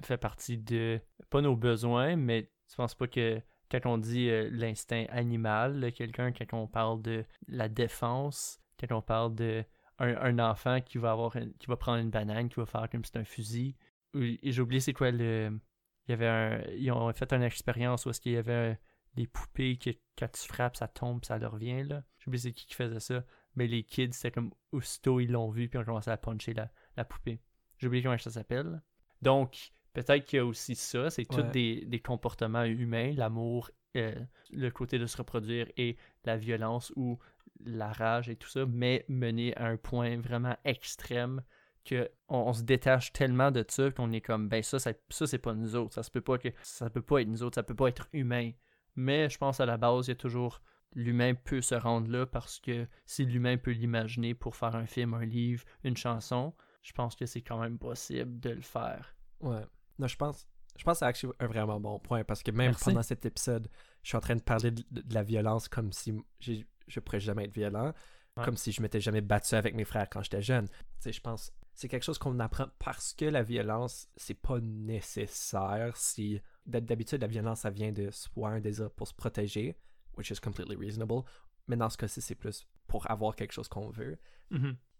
fait 0.00 0.16
partie 0.18 0.58
de 0.58 1.00
pas 1.30 1.40
nos 1.40 1.56
besoins, 1.56 2.16
mais 2.16 2.44
tu 2.68 2.76
penses 2.76 2.94
pas 2.94 3.08
que 3.08 3.40
quand 3.70 3.80
on 3.86 3.98
dit 3.98 4.30
euh, 4.30 4.48
l'instinct 4.52 5.04
animal 5.10 5.80
de 5.80 5.90
quelqu'un, 5.90 6.32
quand 6.32 6.56
on 6.56 6.66
parle 6.68 7.02
de 7.02 7.24
la 7.48 7.68
défense, 7.68 8.60
quand 8.78 8.94
on 8.96 9.02
parle 9.02 9.34
de 9.34 9.64
un, 9.98 10.14
un 10.16 10.38
enfant 10.38 10.80
qui 10.80 10.98
va 10.98 11.10
avoir 11.10 11.34
une- 11.36 11.52
qui 11.54 11.66
va 11.66 11.76
prendre 11.76 11.98
une 12.00 12.10
banane, 12.10 12.48
qui 12.48 12.54
va 12.60 12.66
faire 12.66 12.88
comme 12.88 13.02
si 13.04 13.08
c'était 13.08 13.18
un 13.18 13.24
fusil. 13.24 13.74
et 14.14 14.38
J'ai 14.52 14.62
oublié 14.62 14.80
c'est 14.80 14.92
quoi 14.92 15.10
le. 15.10 15.58
Il 16.06 16.12
y 16.12 16.14
avait 16.14 16.28
un. 16.28 16.60
Ils 16.76 16.90
ont 16.92 17.12
fait 17.12 17.32
une 17.32 17.42
expérience 17.42 18.06
où 18.06 18.10
est-ce 18.10 18.20
qu'il 18.20 18.32
y 18.32 18.36
avait 18.36 18.52
un- 18.54 18.76
des 19.18 19.26
poupées 19.26 19.76
que 19.76 19.90
quand 20.16 20.28
tu 20.30 20.46
frappes, 20.46 20.76
ça 20.76 20.86
tombe, 20.88 21.24
ça 21.24 21.38
leur 21.38 21.52
revient 21.52 21.82
là. 21.82 22.04
J'ai 22.18 22.28
oublié 22.28 22.40
c'est 22.42 22.52
qui 22.52 22.66
qui 22.66 22.74
faisait 22.74 23.00
ça. 23.00 23.24
Mais 23.56 23.66
les 23.66 23.82
kids, 23.82 24.12
c'était 24.12 24.30
comme 24.30 24.52
aussitôt 24.70 25.18
ils 25.18 25.30
l'ont 25.32 25.50
vu, 25.50 25.68
puis 25.68 25.78
ont 25.78 25.84
commencé 25.84 26.10
à 26.10 26.16
puncher 26.16 26.54
la, 26.54 26.70
la 26.96 27.04
poupée. 27.04 27.40
J'ai 27.78 27.88
oublié 27.88 28.02
comment 28.02 28.16
ça 28.18 28.30
s'appelle. 28.30 28.80
Donc, 29.20 29.72
peut-être 29.92 30.24
qu'il 30.24 30.36
y 30.36 30.40
a 30.40 30.46
aussi 30.46 30.76
ça. 30.76 31.10
C'est 31.10 31.24
tous 31.24 31.38
Ouais. 31.38 31.50
des, 31.50 31.84
des 31.86 31.98
comportements 32.00 32.62
humains, 32.64 33.12
l'amour, 33.16 33.70
euh, 33.96 34.14
le 34.50 34.70
côté 34.70 34.98
de 35.00 35.06
se 35.06 35.16
reproduire 35.16 35.66
et 35.76 35.96
la 36.24 36.36
violence 36.36 36.92
ou 36.94 37.18
la 37.64 37.92
rage 37.92 38.28
et 38.28 38.36
tout 38.36 38.48
ça, 38.48 38.66
mais 38.66 39.04
mené 39.08 39.56
à 39.56 39.66
un 39.66 39.76
point 39.76 40.16
vraiment 40.20 40.56
extrême 40.64 41.42
que 41.84 42.08
on, 42.28 42.38
on 42.38 42.52
se 42.52 42.62
détache 42.62 43.12
tellement 43.12 43.50
de 43.50 43.64
ça 43.66 43.90
qu'on 43.90 44.12
est 44.12 44.20
comme 44.20 44.48
ben 44.48 44.62
ça 44.62 44.78
ça, 44.78 44.92
ça 45.08 45.26
c'est 45.26 45.38
pas 45.38 45.54
nous 45.54 45.74
autres 45.74 45.94
ça 45.94 46.02
se 46.02 46.10
peut 46.10 46.20
pas 46.20 46.36
que 46.38 46.50
ça 46.62 46.90
peut 46.90 47.02
pas 47.02 47.22
être 47.22 47.28
nous 47.28 47.42
autres 47.42 47.54
ça 47.56 47.62
peut 47.62 47.74
pas 47.74 47.88
être 47.88 48.08
humain 48.12 48.52
mais 48.98 49.30
je 49.30 49.38
pense 49.38 49.60
à 49.60 49.66
la 49.66 49.76
base 49.78 50.06
il 50.06 50.10
y 50.10 50.12
a 50.12 50.16
toujours 50.16 50.60
l'humain 50.94 51.34
peut 51.34 51.60
se 51.60 51.74
rendre 51.74 52.10
là 52.10 52.26
parce 52.26 52.58
que 52.60 52.86
si 53.06 53.24
l'humain 53.24 53.56
peut 53.56 53.70
l'imaginer 53.72 54.34
pour 54.34 54.56
faire 54.56 54.74
un 54.74 54.86
film 54.86 55.14
un 55.14 55.24
livre 55.24 55.64
une 55.84 55.96
chanson 55.96 56.54
je 56.82 56.92
pense 56.92 57.14
que 57.14 57.24
c'est 57.26 57.42
quand 57.42 57.60
même 57.60 57.78
possible 57.78 58.40
de 58.40 58.50
le 58.50 58.60
faire 58.62 59.14
Ouais. 59.40 59.64
Non, 60.00 60.08
je 60.08 60.16
pense. 60.16 60.48
Je 60.76 60.82
pense 60.82 60.94
que 60.94 60.98
c'est 61.00 61.04
actually 61.04 61.32
un 61.38 61.46
vraiment 61.46 61.78
bon 61.78 61.98
point 62.00 62.24
parce 62.24 62.42
que 62.42 62.50
même 62.50 62.70
Merci. 62.70 62.84
pendant 62.86 63.02
cet 63.02 63.24
épisode, 63.24 63.68
je 64.02 64.08
suis 64.08 64.16
en 64.16 64.20
train 64.20 64.34
de 64.36 64.42
parler 64.42 64.72
de, 64.72 64.82
de 64.90 65.14
la 65.14 65.22
violence 65.22 65.68
comme 65.68 65.92
si 65.92 66.12
je 66.40 67.00
pourrais 67.00 67.20
jamais 67.20 67.44
être 67.44 67.54
violent, 67.54 67.92
Ouais. 68.36 68.44
comme 68.44 68.56
si 68.56 68.70
je 68.72 68.80
m'étais 68.82 69.00
jamais 69.00 69.20
battu 69.20 69.54
avec 69.56 69.74
mes 69.74 69.84
frères 69.84 70.08
quand 70.10 70.22
j'étais 70.22 70.42
jeune. 70.42 70.68
Tu 70.68 70.74
sais, 71.00 71.12
je 71.12 71.20
pense 71.20 71.52
c'est 71.74 71.86
quelque 71.88 72.04
chose 72.04 72.18
qu'on 72.18 72.38
apprend 72.40 72.66
parce 72.80 73.12
que 73.12 73.24
la 73.26 73.42
violence, 73.44 74.08
c'est 74.16 74.34
pas 74.34 74.58
nécessaire 74.60 75.96
si 75.96 76.40
d'habitude 76.68 77.20
la 77.22 77.26
violence 77.26 77.60
ça 77.60 77.70
vient 77.70 77.92
de 77.92 78.10
soit 78.10 78.50
un 78.50 78.60
désir 78.60 78.90
pour 78.90 79.08
se 79.08 79.14
protéger, 79.14 79.76
which 80.16 80.30
is 80.30 80.36
completely 80.36 80.76
reasonable, 80.76 81.22
mais 81.66 81.76
dans 81.76 81.88
ce 81.90 81.96
cas-ci 81.96 82.20
c'est 82.20 82.34
plus 82.34 82.66
pour 82.86 83.10
avoir 83.10 83.34
quelque 83.36 83.52
chose 83.52 83.68
qu'on 83.68 83.90
veut 83.90 84.18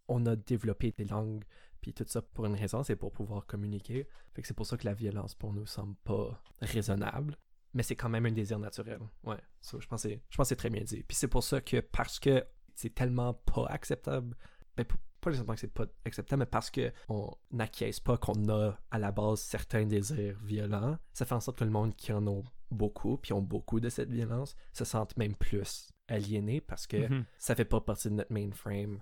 on 0.09 0.25
a 0.27 0.37
développé 0.37 0.93
des 0.97 1.05
langues 1.05 1.45
puis 1.81 1.93
tout 1.95 2.05
ça 2.09 2.23
pour 2.23 2.47
une 2.47 2.55
raison, 2.57 2.83
c'est 2.83 2.97
pour 2.97 3.13
pouvoir 3.13 3.47
communiquer. 3.47 4.07
Fait 4.35 4.43
que 4.43 4.49
c'est 4.49 4.55
pour 4.55 4.67
ça 4.67 4.77
que 4.77 4.85
la 4.85 4.95
violence 4.95 5.35
pour 5.35 5.53
nous 5.53 5.65
semble 5.67 5.95
pas 6.03 6.43
raisonnable, 6.61 7.37
mais 7.75 7.83
c'est 7.85 7.95
quand 7.95 8.09
même 8.09 8.27
un 8.27 8.33
désir 8.33 8.59
naturel. 8.59 8.99
Ouais, 9.23 9.37
So, 9.61 9.81
je 9.81 9.87
pense 9.87 10.03
que 10.03 10.09
c'est- 10.43 10.57
très 10.57 10.71
bien 10.71 10.83
dit. 10.83 11.03
Puis 11.05 11.17
c'est 11.17 11.29
pour 11.29 11.45
ça 11.45 11.61
que 11.61 11.79
parce 11.81 12.19
que 12.19 12.45
c'est 12.75 12.95
tellement 12.95 13.35
pas 13.35 13.67
acceptable, 13.67 14.35
ben 14.77 14.85
pas 15.29 15.53
nécessairement 15.53 15.55
que 15.55 15.61
c'est 15.61 15.73
pas 15.73 15.87
acceptable, 16.05 16.41
mais 16.41 16.47
parce 16.47 16.71
que 16.71 16.93
on 17.09 17.31
n'acquiesce 17.51 18.01
pas 18.01 18.17
qu'on 18.17 18.49
a 18.49 18.79
à 18.91 18.99
la 18.99 19.13
base 19.13 19.41
certains 19.41 19.87
désirs 19.87 20.39
violents, 20.43 20.99
ça 21.13 21.25
fait 21.25 21.35
en 21.35 21.41
sorte 21.41 21.59
que 21.59 21.65
le 21.65 21.71
monde 21.71 21.95
qui 21.97 22.13
en 22.13 22.27
ont 22.27 22.45
beaucoup, 22.71 23.17
puis 23.17 23.33
ont 23.33 23.43
beaucoup 23.43 23.81
de 23.81 23.89
cette 23.89 24.11
violence, 24.11 24.55
se 24.73 24.85
sentent 24.85 25.17
même 25.17 25.35
plus 25.35 25.91
aliénés 26.09 26.61
parce 26.61 26.87
que 26.87 27.09
Mhm. 27.09 27.25
ça 27.39 27.55
fait 27.55 27.65
pas 27.65 27.81
partie 27.81 28.09
de 28.09 28.15
notre 28.15 28.33
mainframe. 28.33 29.01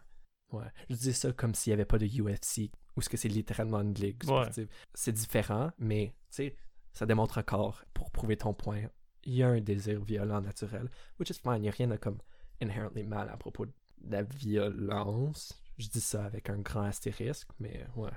Ouais. 0.52 0.66
Je 0.90 0.94
dis 0.96 1.12
ça 1.12 1.32
comme 1.32 1.54
s'il 1.54 1.70
n'y 1.70 1.74
avait 1.74 1.84
pas 1.84 1.98
de 1.98 2.06
UFC, 2.06 2.70
ou 2.96 3.02
ce 3.02 3.08
que 3.08 3.16
c'est 3.16 3.28
littéralement 3.28 3.80
une 3.80 3.94
ligue 3.94 4.22
Ouais. 4.28 4.48
C'est 4.94 5.12
différent, 5.12 5.70
mais 5.78 6.14
tu 6.30 6.36
sais, 6.36 6.56
ça 6.92 7.04
démontre 7.06 7.38
encore, 7.38 7.84
pour 7.92 8.10
prouver 8.12 8.36
ton 8.36 8.54
point, 8.54 8.82
il 9.24 9.34
y 9.34 9.42
a 9.42 9.48
un 9.48 9.60
désir 9.60 10.00
violent 10.04 10.40
naturel, 10.40 10.88
which 11.18 11.30
is 11.30 11.34
fine. 11.42 11.56
Il 11.56 11.62
n'y 11.62 11.68
a 11.68 11.72
rien 11.72 11.88
de 11.88 11.96
comme 11.96 12.18
inherently 12.62 13.02
mal 13.02 13.28
à 13.28 13.36
propos 13.36 13.66
la 14.08 14.22
violence. 14.22 15.60
Je 15.78 15.88
dis 15.88 16.00
ça 16.00 16.24
avec 16.24 16.48
un 16.50 16.58
grand 16.58 16.82
astérisque, 16.84 17.48
mais 17.58 17.84
ouais. 17.96 18.10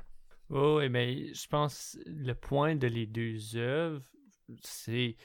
Oh, 0.49 0.81
mais 0.89 1.33
je 1.33 1.47
pense 1.47 1.97
le 2.05 2.33
point 2.33 2.75
de 2.75 2.87
les 2.87 3.05
deux 3.05 3.55
œuvres, 3.57 4.03
c'est 4.63 5.15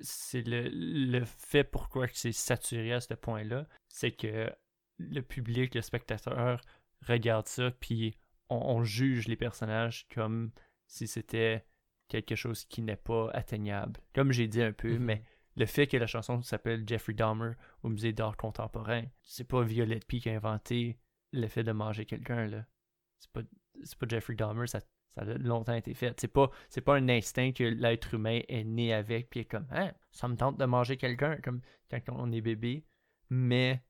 c'est 0.00 0.42
le, 0.46 0.68
le 0.70 1.24
fait 1.24 1.64
pourquoi 1.64 2.06
c'est 2.12 2.32
saturé 2.32 2.92
à 2.92 3.00
ce 3.00 3.14
point-là, 3.14 3.66
c'est 3.88 4.12
que 4.12 4.50
le 4.98 5.20
public, 5.22 5.74
le 5.74 5.82
spectateur 5.82 6.60
regarde 7.06 7.48
ça, 7.48 7.70
puis 7.72 8.16
on, 8.48 8.84
juge 8.84 9.26
les 9.28 9.36
personnages 9.36 10.06
comme 10.14 10.52
si 10.86 11.06
c'était 11.08 11.64
quelque 12.08 12.36
chose 12.36 12.64
qui 12.64 12.82
n'est 12.82 12.96
pas 12.96 13.30
atteignable. 13.32 13.98
Comme 14.14 14.30
j'ai 14.30 14.46
dit 14.46 14.62
un 14.62 14.72
peu, 14.72 14.94
Mhm. 14.98 15.04
mais 15.04 15.24
le 15.56 15.66
fait 15.66 15.86
que 15.86 15.96
la 15.96 16.06
chanson 16.06 16.42
s'appelle 16.42 16.84
Jeffrey 16.86 17.14
Dahmer 17.14 17.52
au 17.82 17.88
musée 17.88 18.12
d'art 18.12 18.36
contemporain, 18.36 19.04
c'est 19.22 19.48
pas 19.48 19.62
Violette 19.62 20.06
P 20.06 20.20
qui 20.20 20.28
a 20.30 20.34
inventé 20.36 20.98
le 21.32 21.46
fait 21.48 21.64
de 21.64 21.72
manger 21.72 22.04
quelqu'un 22.06 22.46
là. 22.46 22.64
C'est 23.18 23.30
pas 23.32 23.42
pas 23.98 24.06
Jeffrey 24.08 24.34
Dahmer, 24.34 24.66
ça, 24.66 24.80
ça 25.14 25.22
a 25.22 25.24
longtemps 25.38 25.74
été 25.74 25.94
fait. 25.94 26.18
C'est 26.20 26.28
pas 26.28 26.50
pas 26.84 26.96
un 26.96 27.08
instinct 27.08 27.52
que 27.52 27.64
l'être 27.64 28.14
humain 28.14 28.40
est 28.48 28.64
né 28.64 28.92
avec 28.92 29.30
puis 29.30 29.40
est 29.40 29.44
comme 29.44 29.66
hein, 29.70 29.92
ça 30.10 30.28
me 30.28 30.36
tente 30.36 30.58
de 30.58 30.64
manger 30.64 30.96
quelqu'un 30.96 31.36
comme 31.38 31.60
quand 31.90 32.00
on 32.16 32.32
est 32.32 32.40
bébé, 32.40 32.84
mais 33.30 33.82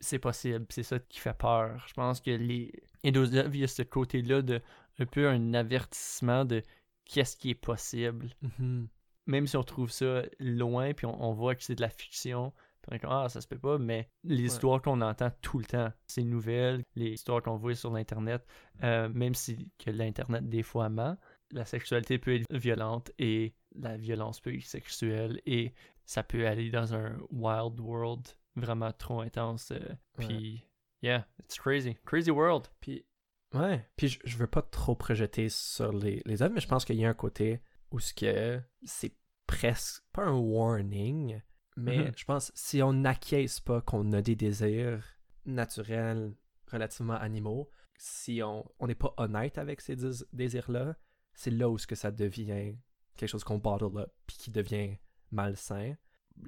c'est 0.00 0.18
possible, 0.18 0.66
c'est 0.70 0.82
ça 0.82 0.98
qui 0.98 1.20
fait 1.20 1.36
peur. 1.36 1.84
Je 1.86 1.94
pense 1.94 2.20
que 2.20 2.30
les 2.30 2.72
Indonesia, 3.04 3.44
il 3.52 3.56
y 3.60 3.64
a 3.64 3.68
ce 3.68 3.82
côté-là 3.82 4.42
de 4.42 4.60
un 4.98 5.06
peu 5.06 5.28
un 5.28 5.54
avertissement 5.54 6.44
de 6.44 6.62
qu'est-ce 7.04 7.36
qui 7.36 7.50
est 7.50 7.54
possible 7.54 8.30
Mhm. 8.58 8.88
même 9.26 9.46
si 9.46 9.56
on 9.56 9.62
trouve 9.62 9.90
ça 9.90 10.22
loin, 10.40 10.92
puis 10.94 11.06
on, 11.06 11.22
on 11.22 11.32
voit 11.32 11.54
que 11.54 11.62
c'est 11.62 11.74
de 11.76 11.80
la 11.80 11.88
fiction, 11.90 12.52
puis 12.82 13.00
on 13.04 13.10
ah, 13.10 13.28
ça 13.28 13.40
se 13.40 13.46
peut 13.48 13.58
pas, 13.58 13.78
mais 13.78 14.08
les 14.24 14.42
histoires 14.44 14.82
qu'on 14.82 15.00
entend 15.00 15.30
tout 15.40 15.58
le 15.58 15.64
temps, 15.64 15.92
ces 16.06 16.24
nouvelles, 16.24 16.82
les 16.94 17.10
histoires 17.10 17.42
qu'on 17.42 17.56
voit 17.56 17.74
sur 17.74 17.90
l'Internet, 17.92 18.44
euh, 18.82 19.08
même 19.08 19.34
si 19.34 19.70
que 19.78 19.90
l'Internet 19.90 20.48
des 20.48 20.62
fois 20.62 20.88
ment, 20.88 21.16
la 21.52 21.64
sexualité 21.64 22.18
peut 22.18 22.34
être 22.34 22.46
violente 22.52 23.10
et 23.18 23.54
la 23.74 23.96
violence 23.96 24.40
peut 24.40 24.54
être 24.54 24.64
sexuelle 24.66 25.40
et 25.46 25.72
ça 26.04 26.22
peut 26.22 26.46
aller 26.46 26.70
dans 26.70 26.94
un 26.94 27.16
wild 27.30 27.78
world 27.80 28.26
vraiment 28.56 28.92
trop 28.92 29.20
intense. 29.20 29.70
euh, 29.70 29.78
Ouais. 30.18 30.26
puis, 30.26 30.66
yeah, 31.02 31.26
it's 31.40 31.58
crazy. 31.58 31.96
Crazy 32.04 32.30
world. 32.30 32.68
Puis, 32.80 33.04
ouais. 33.54 33.88
Puis, 33.96 34.08
je, 34.08 34.18
je 34.24 34.36
veux 34.36 34.46
pas 34.46 34.62
trop 34.62 34.94
projeter 34.94 35.48
sur 35.48 35.92
les, 35.92 36.22
les 36.26 36.42
œuvres, 36.42 36.54
mais 36.54 36.60
je 36.60 36.68
pense 36.68 36.84
qu'il 36.84 36.96
y 36.96 37.04
a 37.04 37.08
un 37.08 37.14
côté 37.14 37.60
où 37.90 37.98
ce 38.00 38.12
que 38.12 38.60
c'est 38.84 39.14
presque 39.46 40.02
pas 40.12 40.24
un 40.24 40.32
warning, 40.38 41.40
mais 41.76 41.98
Mhm. 42.06 42.12
je 42.16 42.24
pense 42.24 42.52
si 42.54 42.82
on 42.82 42.92
n'acquiesce 42.92 43.60
pas 43.60 43.80
qu'on 43.80 44.12
a 44.12 44.22
des 44.22 44.36
désirs 44.36 45.04
naturels 45.46 46.34
relativement 46.70 47.14
animaux, 47.14 47.70
si 47.96 48.42
on 48.42 48.64
on 48.78 48.86
n'est 48.86 48.94
pas 48.94 49.14
honnête 49.16 49.58
avec 49.58 49.80
ces 49.80 49.96
dés- 49.96 50.24
désirs-là, 50.32 50.96
c'est 51.34 51.50
là 51.50 51.68
où 51.68 51.78
ce 51.78 51.86
que 51.86 51.94
ça 51.94 52.10
devient 52.10 52.74
quelque 53.16 53.28
chose 53.28 53.44
qu'on 53.44 53.58
bottle 53.58 53.98
up 53.98 54.12
puis 54.26 54.36
qui 54.36 54.50
devient 54.50 54.96
malsain. 55.30 55.94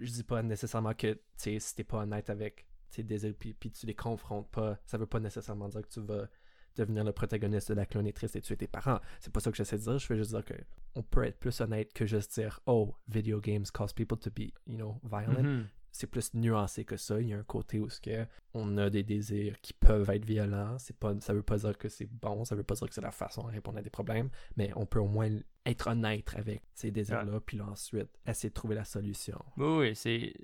Je 0.01 0.11
dis 0.11 0.25
pas 0.25 0.43
nécessairement 0.43 0.95
que 0.95 1.21
si 1.37 1.59
t'es 1.75 1.85
pas 1.85 1.99
honnête 1.99 2.31
avec 2.31 2.67
tes 2.91 3.03
désirs 3.03 3.35
puis, 3.39 3.55
puis 3.55 3.71
tu 3.71 3.87
les 3.87 3.95
confrontes 3.95 4.51
pas, 4.51 4.79
ça 4.87 4.97
veut 4.99 5.07
pas 5.07 5.21
nécessairement 5.21 5.69
dire 5.69 5.83
que 5.83 5.89
tu 5.89 6.01
vas 6.01 6.29
devenir 6.77 7.05
le 7.05 7.13
protagoniste 7.13 7.69
de 7.71 7.75
la 7.75 7.87
clonitrice 7.87 8.35
et 8.37 8.41
tuer 8.41 8.57
tes 8.57 8.67
parents. 8.67 9.01
C'est 9.21 9.33
pas 9.33 9.41
ça 9.41 9.51
que 9.51 9.57
j'essaie 9.57 9.79
de 9.79 9.83
dire. 9.83 9.99
Je 9.99 10.09
veux 10.09 10.17
juste 10.19 10.31
dire 10.31 10.45
que 10.45 10.55
on 10.95 11.03
peut 11.03 11.25
être 11.25 11.39
plus 11.39 11.61
honnête 11.61 11.93
que 11.93 12.07
juste 12.07 12.35
dire 12.35 12.61
oh 12.67 12.95
video 13.09 13.41
games 13.41 13.65
cause 13.73 13.93
people 13.93 14.19
to 14.19 14.31
be 14.31 14.53
you 14.67 14.77
know 14.77 15.01
violent. 15.05 15.43
Mhm. 15.43 15.69
C'est 15.97 16.09
plus 16.09 16.35
nuancé 16.35 16.85
que 16.85 16.97
ça. 16.97 17.21
Il 17.21 17.29
y 17.29 17.33
a 17.33 17.39
un 17.39 17.45
côté 17.45 17.79
où 17.79 17.89
ce 17.89 18.01
que 18.01 18.27
on 18.53 18.77
a 18.79 18.91
des 18.91 19.05
désirs 19.05 19.61
qui 19.61 19.73
peuvent 19.73 20.11
être 20.11 20.25
violents. 20.25 20.77
C'est 20.79 20.97
pas 20.97 21.15
ça 21.21 21.33
veut 21.33 21.43
pas 21.43 21.59
dire 21.59 21.79
que 21.79 21.89
c'est 21.89 22.07
bon. 22.11 22.45
Ça 22.45 22.57
veut 22.57 22.65
pas 22.65 22.75
dire 22.75 22.89
que 22.89 22.95
c'est 22.95 23.01
la 23.01 23.13
façon 23.13 23.47
à 23.47 23.51
répondre 23.51 23.79
à 23.79 23.83
des 23.83 23.91
problèmes. 23.91 24.29
Mais 24.57 24.73
on 24.75 24.87
peut 24.87 24.99
au 24.99 25.07
moins 25.07 25.31
être 25.65 25.87
honnête 25.87 26.33
avec 26.35 26.63
ces 26.75 26.91
désirs-là 26.91 27.41
puis 27.41 27.57
là, 27.59 27.67
ensuite 27.67 28.09
essayer 28.27 28.49
de 28.49 28.55
trouver 28.55 28.75
la 28.75 28.85
solution. 28.85 29.41
Oui, 29.57 29.77
oui, 29.79 29.97
c'est 29.97 30.35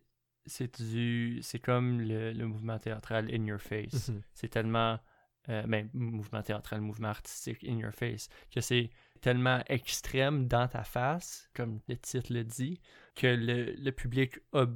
c'est 0.46 0.80
du 0.80 1.40
c'est 1.42 1.58
comme 1.58 2.00
le, 2.00 2.32
le 2.32 2.46
mouvement 2.46 2.78
théâtral 2.78 3.28
in 3.32 3.44
your 3.44 3.60
face. 3.60 4.08
Mhm. 4.08 4.22
C'est 4.34 4.48
tellement 4.48 5.00
euh, 5.48 5.62
ben, 5.66 5.88
mouvement 5.94 6.42
théâtral, 6.42 6.80
mouvement 6.80 7.08
artistique 7.08 7.64
in 7.64 7.78
your 7.78 7.92
face 7.92 8.28
que 8.50 8.60
c'est 8.60 8.90
tellement 9.20 9.62
extrême 9.66 10.46
dans 10.46 10.68
ta 10.68 10.84
face, 10.84 11.48
comme 11.54 11.80
le 11.88 11.96
titre 11.96 12.32
le 12.32 12.44
dit, 12.44 12.80
que 13.14 13.26
le, 13.26 13.72
le 13.72 13.90
public 13.92 14.38
a, 14.52 14.66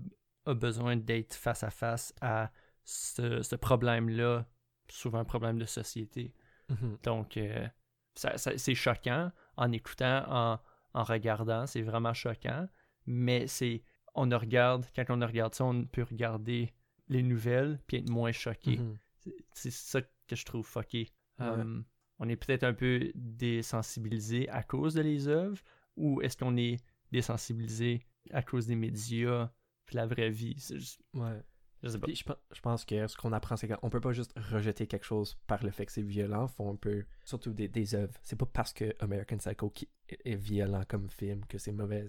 a 0.46 0.54
besoin 0.54 0.96
d'être 0.96 1.34
face 1.34 1.62
à 1.62 1.70
face 1.70 2.14
à 2.20 2.50
ce, 2.84 3.42
ce 3.42 3.56
problème-là, 3.56 4.46
souvent 4.88 5.18
un 5.20 5.24
problème 5.24 5.58
de 5.58 5.64
société. 5.64 6.34
Mhm. 6.68 6.98
Donc, 7.02 7.36
euh, 7.36 7.66
ça- 8.14 8.36
ça- 8.38 8.56
c'est 8.58 8.74
choquant 8.74 9.32
en 9.56 9.72
écoutant, 9.72 10.24
en, 10.28 10.60
en 10.92 11.02
regardant, 11.04 11.66
c'est 11.66 11.82
vraiment 11.82 12.12
choquant. 12.14 12.68
Mais 13.06 13.46
c'est, 13.46 13.82
on 14.14 14.28
regarde, 14.28 14.86
quand 14.94 15.04
on 15.08 15.20
regarde 15.26 15.54
ça, 15.54 15.64
on 15.64 15.84
peut 15.84 16.02
regarder 16.04 16.72
les 17.08 17.22
nouvelles 17.22 17.78
puis 17.86 17.98
être 17.98 18.10
moins 18.10 18.32
choqué. 18.32 18.78
Mhm. 18.78 18.98
C'est- 19.20 19.34
C'est 19.52 19.70
ça 19.70 20.00
que 20.26 20.36
je 20.36 20.44
trouve 20.44 20.66
fucké. 20.66 21.08
Ouais. 21.38 21.46
Um, 21.46 21.84
on 22.18 22.28
est 22.28 22.36
peut-être 22.36 22.64
un 22.64 22.74
peu 22.74 23.10
désensibilisé 23.14 24.48
à 24.48 24.62
cause 24.62 24.94
de 24.94 25.00
les 25.02 25.28
œuvres 25.28 25.60
ou 25.96 26.20
est-ce 26.22 26.36
qu'on 26.36 26.56
est 26.56 26.76
désensibilisé 27.10 28.06
à 28.30 28.42
cause 28.42 28.66
des 28.66 28.76
médias 28.76 29.50
puis 29.86 29.96
la 29.96 30.06
vraie 30.06 30.30
vie? 30.30 30.54
C'est 30.58 30.78
juste- 30.78 31.00
Ouais. 31.12 31.42
je 31.82 31.88
sais 31.88 31.98
pas. 31.98 32.06
Puis 32.06 32.16
je, 32.16 32.24
pen- 32.24 32.36
je 32.52 32.60
pense 32.60 32.84
que 32.84 33.06
ce 33.06 33.16
qu'on 33.16 33.32
apprend, 33.32 33.56
c'est 33.56 33.68
qu'on 33.68 33.90
peut 33.90 34.00
pas 34.00 34.12
juste 34.12 34.32
rejeter 34.36 34.86
quelque 34.86 35.04
chose 35.04 35.36
par 35.46 35.62
le 35.64 35.70
fait 35.70 35.86
que 35.86 35.92
c'est 35.92 36.02
violent. 36.02 36.46
Faut 36.48 36.68
un 36.68 36.76
peu, 36.76 37.04
surtout 37.24 37.52
des, 37.52 37.68
des 37.68 37.94
œuvres. 37.94 38.14
C'est 38.22 38.36
pas 38.38 38.46
parce 38.46 38.72
que 38.72 38.94
American 39.00 39.36
Psycho 39.38 39.70
qui 39.70 39.88
est 40.24 40.36
violent 40.36 40.84
comme 40.88 41.08
film 41.10 41.44
que 41.46 41.58
c'est 41.58 41.72
mauvais. 41.72 42.08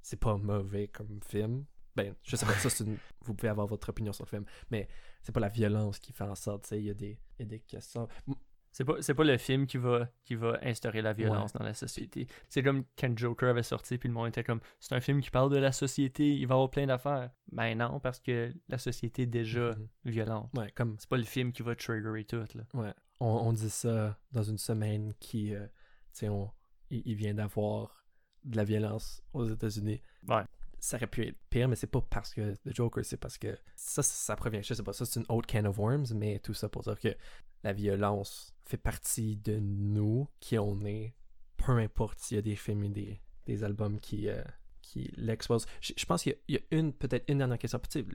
C'est 0.00 0.18
pas 0.18 0.36
mauvais 0.36 0.88
comme 0.88 1.20
film. 1.22 1.64
Ben, 1.96 2.14
je 2.22 2.36
sais 2.36 2.46
pas, 2.46 2.52
ça 2.54 2.70
c'est 2.70 2.84
une... 2.84 2.96
Vous 3.24 3.34
pouvez 3.34 3.48
avoir 3.48 3.66
votre 3.66 3.88
opinion 3.90 4.12
sur 4.12 4.24
le 4.24 4.30
film, 4.30 4.44
mais 4.70 4.88
c'est 5.22 5.32
pas 5.32 5.40
la 5.40 5.48
violence 5.48 5.98
qui 5.98 6.12
fait 6.12 6.24
en 6.24 6.34
sorte, 6.34 6.62
tu 6.64 6.68
sais, 6.70 6.78
il 6.78 6.84
y 6.86 6.90
a 6.90 6.94
des, 6.94 7.18
y 7.38 7.42
a 7.42 7.46
des 7.46 7.60
questions. 7.60 8.08
C'est 8.74 8.86
pas, 8.86 8.94
c'est 9.02 9.12
pas 9.12 9.24
le 9.24 9.36
film 9.36 9.66
qui 9.66 9.76
va, 9.76 10.08
qui 10.24 10.34
va 10.34 10.58
instaurer 10.62 11.02
la 11.02 11.12
violence 11.12 11.52
dans 11.52 11.62
la 11.62 11.74
société. 11.74 12.26
C'est 12.48 12.62
comme 12.62 12.84
quand 12.98 13.16
Joker 13.18 13.50
avait 13.50 13.62
sorti, 13.62 13.98
puis 13.98 14.08
le 14.08 14.14
monde 14.14 14.28
était 14.28 14.42
comme 14.44 14.60
c'est 14.80 14.94
un 14.94 15.00
film 15.02 15.20
qui 15.20 15.30
parle 15.30 15.50
de 15.50 15.58
la 15.58 15.72
société, 15.72 16.34
il 16.34 16.46
va 16.46 16.54
avoir 16.54 16.70
plein 16.70 16.86
d'affaires. 16.86 17.30
Ben 17.50 17.76
non, 17.76 18.00
parce 18.00 18.18
que 18.18 18.50
la 18.68 18.78
société 18.78 19.22
est 19.24 19.26
déjà 19.26 19.72
Mhm. 19.74 19.88
violente. 20.06 20.50
Ouais, 20.56 20.72
comme 20.74 20.96
C'est 20.98 21.08
pas 21.10 21.18
le 21.18 21.24
film 21.24 21.52
qui 21.52 21.62
va 21.62 21.76
triggerer 21.76 22.24
tout. 22.24 22.46
Là. 22.54 22.62
Ouais, 22.72 22.94
on, 23.20 23.26
on 23.26 23.52
dit 23.52 23.68
ça 23.68 24.18
dans 24.32 24.42
une 24.42 24.56
semaine 24.56 25.12
qui, 25.20 25.54
euh, 25.54 25.66
tu 25.66 26.20
sais, 26.20 26.28
on- 26.30 26.50
il, 26.88 27.02
il 27.04 27.14
vient 27.14 27.34
d'avoir 27.34 28.06
de 28.44 28.56
la 28.56 28.64
violence 28.64 29.22
aux 29.34 29.46
États-Unis. 29.50 30.00
Ouais. 30.28 30.44
Ça 30.84 30.96
aurait 30.96 31.06
pu 31.06 31.28
être 31.28 31.36
pire, 31.48 31.68
mais 31.68 31.76
c'est 31.76 31.86
pas 31.86 32.00
parce 32.00 32.34
que 32.34 32.54
The 32.64 32.74
Joker, 32.74 33.04
c'est 33.04 33.16
parce 33.16 33.38
que 33.38 33.56
ça, 33.76 34.02
ça 34.02 34.34
provient, 34.34 34.62
je 34.62 34.74
sais 34.74 34.82
pas, 34.82 34.92
ça 34.92 35.04
c'est 35.06 35.20
une 35.20 35.26
autre 35.28 35.46
can 35.46 35.64
of 35.64 35.78
worms, 35.78 36.12
mais 36.12 36.40
tout 36.40 36.54
ça 36.54 36.68
pour 36.68 36.82
dire 36.82 36.98
que 36.98 37.14
la 37.62 37.72
violence 37.72 38.52
fait 38.64 38.78
partie 38.78 39.36
de 39.36 39.60
nous, 39.60 40.26
qui 40.40 40.58
on 40.58 40.84
est, 40.84 41.14
peu 41.56 41.78
importe 41.78 42.18
s'il 42.18 42.34
y 42.34 42.38
a 42.38 42.42
des 42.42 42.56
films 42.56 42.82
et 42.82 42.88
des, 42.88 43.20
des 43.46 43.62
albums 43.62 44.00
qui, 44.00 44.28
euh, 44.28 44.42
qui 44.80 45.12
l'exposent. 45.16 45.66
Je, 45.80 46.04
pense 46.04 46.24
qu'il 46.24 46.36
y 46.48 46.56
a- 46.56 46.60
une, 46.72 46.92
peut-être 46.92 47.30
une 47.30 47.38
dernière 47.38 47.58
question. 47.58 47.78
Tu 47.88 48.00
sais, 48.00 48.06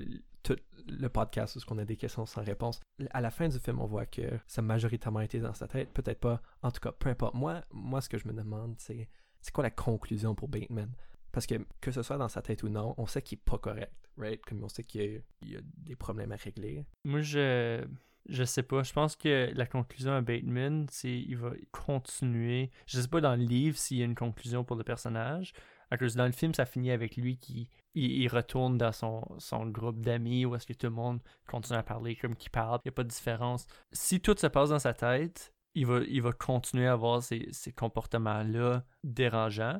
tout 0.43 0.57
le 0.89 1.07
podcast 1.07 1.55
où 1.55 1.59
on 1.73 1.77
a 1.77 1.85
des 1.85 1.95
questions 1.95 2.25
sans 2.25 2.43
réponse. 2.43 2.81
À 3.11 3.21
la 3.21 3.31
fin 3.31 3.47
du 3.47 3.59
film, 3.59 3.79
on 3.79 3.85
voit 3.85 4.05
que 4.05 4.23
ça 4.45 4.59
a 4.59 4.63
majoritairement 4.63 5.21
été 5.21 5.39
dans 5.39 5.53
sa 5.53 5.69
tête. 5.69 5.93
Peut-être 5.93 6.19
pas. 6.19 6.41
En 6.61 6.71
tout 6.71 6.81
cas, 6.81 6.91
peu 6.91 7.07
importe. 7.09 7.33
Moi, 7.33 7.63
moi 7.71 8.01
ce 8.01 8.09
que 8.09 8.17
je 8.17 8.27
me 8.27 8.33
demande, 8.33 8.75
c'est 8.77 9.07
c'est 9.39 9.53
quoi 9.53 9.63
la 9.63 9.71
conclusion 9.71 10.35
pour 10.35 10.49
Bateman? 10.49 10.91
Parce 11.37 11.45
que 11.45 11.53
que 11.81 11.91
ce 11.91 12.01
soit 12.01 12.17
dans 12.17 12.29
sa 12.29 12.41
tête 12.41 12.63
ou 12.63 12.69
non, 12.69 12.95
on 12.97 13.05
sait 13.05 13.21
qu'il 13.21 13.37
est 13.37 13.41
pas 13.45 13.59
correct, 13.59 13.93
right? 14.17 14.43
Comme 14.43 14.63
on 14.63 14.69
sait 14.69 14.83
qu'il 14.83 15.21
y, 15.43 15.55
a- 15.55 15.61
des 15.61 15.95
problèmes 15.95 16.31
à 16.31 16.35
régler. 16.35 16.83
Moi, 17.03 17.21
je 17.21 17.85
je 18.27 18.43
sais 18.43 18.63
pas. 18.63 18.81
Je 18.81 18.91
pense 18.91 19.15
que 19.15 19.51
la 19.53 19.67
conclusion 19.67 20.13
à 20.13 20.21
Bateman, 20.21 20.87
c'est 20.89 21.13
il 21.15 21.37
va 21.37 21.51
continuer. 21.71 22.71
Je 22.87 22.99
sais 22.99 23.07
pas 23.07 23.21
dans 23.21 23.35
le 23.35 23.43
livre 23.43 23.77
s'il 23.77 23.97
y 23.97 24.01
a 24.01 24.05
une 24.05 24.15
conclusion 24.15 24.63
pour 24.63 24.77
le 24.77 24.83
personnage. 24.83 25.53
À 25.91 25.97
cause 25.99 26.15
dans 26.15 26.25
le 26.25 26.31
film, 26.31 26.55
ça 26.55 26.65
finit 26.65 26.89
avec 26.89 27.17
lui 27.17 27.37
qui 27.37 27.69
il 27.93 28.27
retourne 28.29 28.79
dans 28.79 28.91
son, 28.91 29.23
son 29.37 29.67
groupe 29.67 30.01
d'amis 30.01 30.43
où 30.43 30.55
est-ce 30.55 30.65
que 30.65 30.73
tout 30.73 30.87
le 30.87 30.93
monde 30.93 31.19
continue 31.47 31.77
à 31.77 31.83
parler 31.83 32.15
comme 32.15 32.35
qu'il 32.35 32.49
parle. 32.49 32.79
Il 32.83 32.87
n'y 32.87 32.93
a 32.93 32.93
pas 32.93 33.03
de 33.03 33.09
différence. 33.09 33.67
Si 33.91 34.19
tout 34.21 34.35
se 34.39 34.47
passe 34.47 34.69
dans 34.69 34.79
sa 34.79 34.95
tête, 34.95 35.53
il 35.75 35.85
va, 35.85 35.99
il 35.99 36.23
va 36.23 36.31
continuer 36.31 36.87
à 36.87 36.93
avoir 36.93 37.21
ces, 37.21 37.47
ces 37.51 37.71
comportements-là 37.71 38.83
dérangeants. 39.03 39.79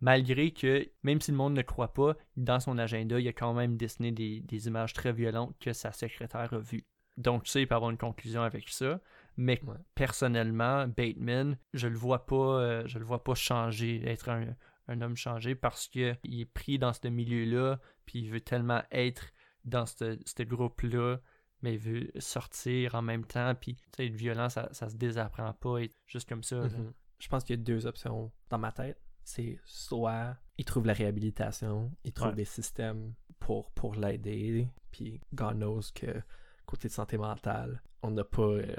Malgré 0.00 0.52
que, 0.52 0.88
même 1.02 1.20
si 1.20 1.30
le 1.32 1.36
monde 1.36 1.54
ne 1.54 1.62
croit 1.62 1.92
pas, 1.92 2.16
dans 2.36 2.60
son 2.60 2.78
agenda, 2.78 3.18
il 3.18 3.26
a 3.28 3.32
quand 3.32 3.52
même 3.54 3.76
dessiné 3.76 4.12
des, 4.12 4.40
des 4.40 4.66
images 4.68 4.92
très 4.92 5.12
violentes 5.12 5.56
que 5.58 5.72
sa 5.72 5.92
secrétaire 5.92 6.52
a 6.52 6.58
vues. 6.58 6.86
Donc, 7.16 7.44
tu 7.44 7.50
sais, 7.50 7.62
il 7.62 7.66
peut 7.66 7.74
avoir 7.74 7.90
une 7.90 7.98
conclusion 7.98 8.42
avec 8.42 8.68
ça. 8.68 9.00
Mais 9.36 9.60
Ouais. 9.64 9.74
personnellement, 9.94 10.86
Bateman, 10.86 11.58
je 11.74 11.88
le 11.88 11.96
vois 11.96 12.26
pas, 12.26 12.60
euh, 12.60 12.82
je 12.86 12.98
le 12.98 13.04
vois 13.04 13.24
pas 13.24 13.34
changer, 13.34 14.04
être 14.08 14.28
un, 14.28 14.54
un 14.88 15.00
homme 15.00 15.16
changé 15.16 15.54
parce 15.54 15.88
que 15.88 16.14
il 16.24 16.40
est 16.40 16.44
pris 16.44 16.78
dans 16.78 16.92
ce 16.92 17.08
milieu-là, 17.08 17.80
puis 18.06 18.20
il 18.20 18.30
veut 18.30 18.40
tellement 18.40 18.82
être 18.90 19.32
dans 19.64 19.86
ce 19.86 20.18
ce 20.24 20.42
groupe-là 20.44 21.18
mais 21.62 21.74
il 21.74 21.78
veut 21.80 22.10
sortir 22.20 22.94
en 22.94 23.02
même 23.02 23.24
temps, 23.24 23.52
puis 23.54 23.76
être 23.98 24.14
violent, 24.14 24.48
ça, 24.48 24.68
ça 24.72 24.88
se 24.88 24.96
désapprend 24.96 25.52
pas, 25.54 25.78
être 25.82 25.96
juste 26.06 26.28
comme 26.28 26.42
ça. 26.44 26.56
Mhm. 26.60 26.92
Je 27.18 27.28
pense 27.28 27.42
qu'il 27.42 27.56
y 27.56 27.58
a 27.58 27.62
deux 27.62 27.86
options 27.86 28.30
dans 28.48 28.58
ma 28.58 28.70
tête. 28.70 28.96
C'est 29.30 29.58
soit 29.66 30.36
il 30.56 30.64
trouve 30.64 30.86
la 30.86 30.94
réhabilitation, 30.94 31.92
il 32.02 32.12
trouve 32.12 32.28
Ouais. 32.30 32.34
des 32.34 32.44
systèmes 32.46 33.12
pour, 33.38 33.70
pour 33.72 33.94
l'aider, 33.94 34.66
puis 34.90 35.20
God 35.34 35.56
knows 35.56 35.82
que 35.94 36.22
côté 36.64 36.88
de 36.88 36.92
santé 36.94 37.18
mentale, 37.18 37.82
on 38.02 38.10
n'a 38.10 38.24
pas 38.24 38.42
euh, 38.42 38.74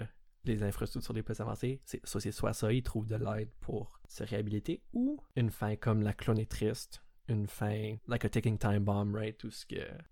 les 0.45 0.64
infrastructures 0.64 1.14
les 1.14 1.22
plus 1.22 1.39
avancées. 1.39 1.82
C'est, 1.86 2.04
ça, 2.06 2.20
c'est 2.20 2.32
soit 2.32 2.54
ça, 2.54 2.74
il 2.74 2.82
trouve 2.82 3.06
de 3.06 3.16
l'aide 3.16 3.52
pour 3.62 4.00
se 4.08 4.24
réhabiliter, 4.24 4.82
ou 4.91 5.20
une 5.36 5.52
fin 5.52 5.76
comme 5.76 6.02
la 6.02 6.14
clone 6.14 6.39
est 6.39 6.50
triste, 6.52 7.04
une 7.28 7.45
fin 7.45 7.95
like 8.08 8.26
a 8.26 8.30
ticking 8.30 8.58
time 8.58 8.80
bomb, 8.84 9.14
right? 9.16 9.41
Où 9.43 9.50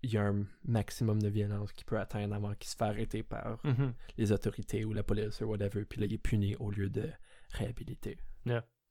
il 0.02 0.10
y 0.12 0.16
a 0.16 0.22
un 0.24 0.46
maximum 0.64 1.20
de 1.20 1.28
violence 1.28 1.72
qui 1.72 1.84
peut 1.84 1.98
atteindre 1.98 2.34
avant 2.36 2.54
qu'il 2.54 2.70
se 2.70 2.76
fait 2.76 2.84
arrêter 2.84 3.22
par 3.24 3.58
Mhm. 3.64 3.92
les 4.16 4.30
autorités 4.30 4.84
ou 4.84 4.92
la 4.92 5.02
police 5.02 5.40
ou 5.40 5.46
whatever, 5.46 5.84
puis 5.84 5.98
là 6.00 6.06
il 6.06 6.14
est 6.14 6.18
puni 6.18 6.54
au 6.56 6.70
lieu 6.70 6.88
de 6.88 7.10
réhabiliter. 7.50 8.18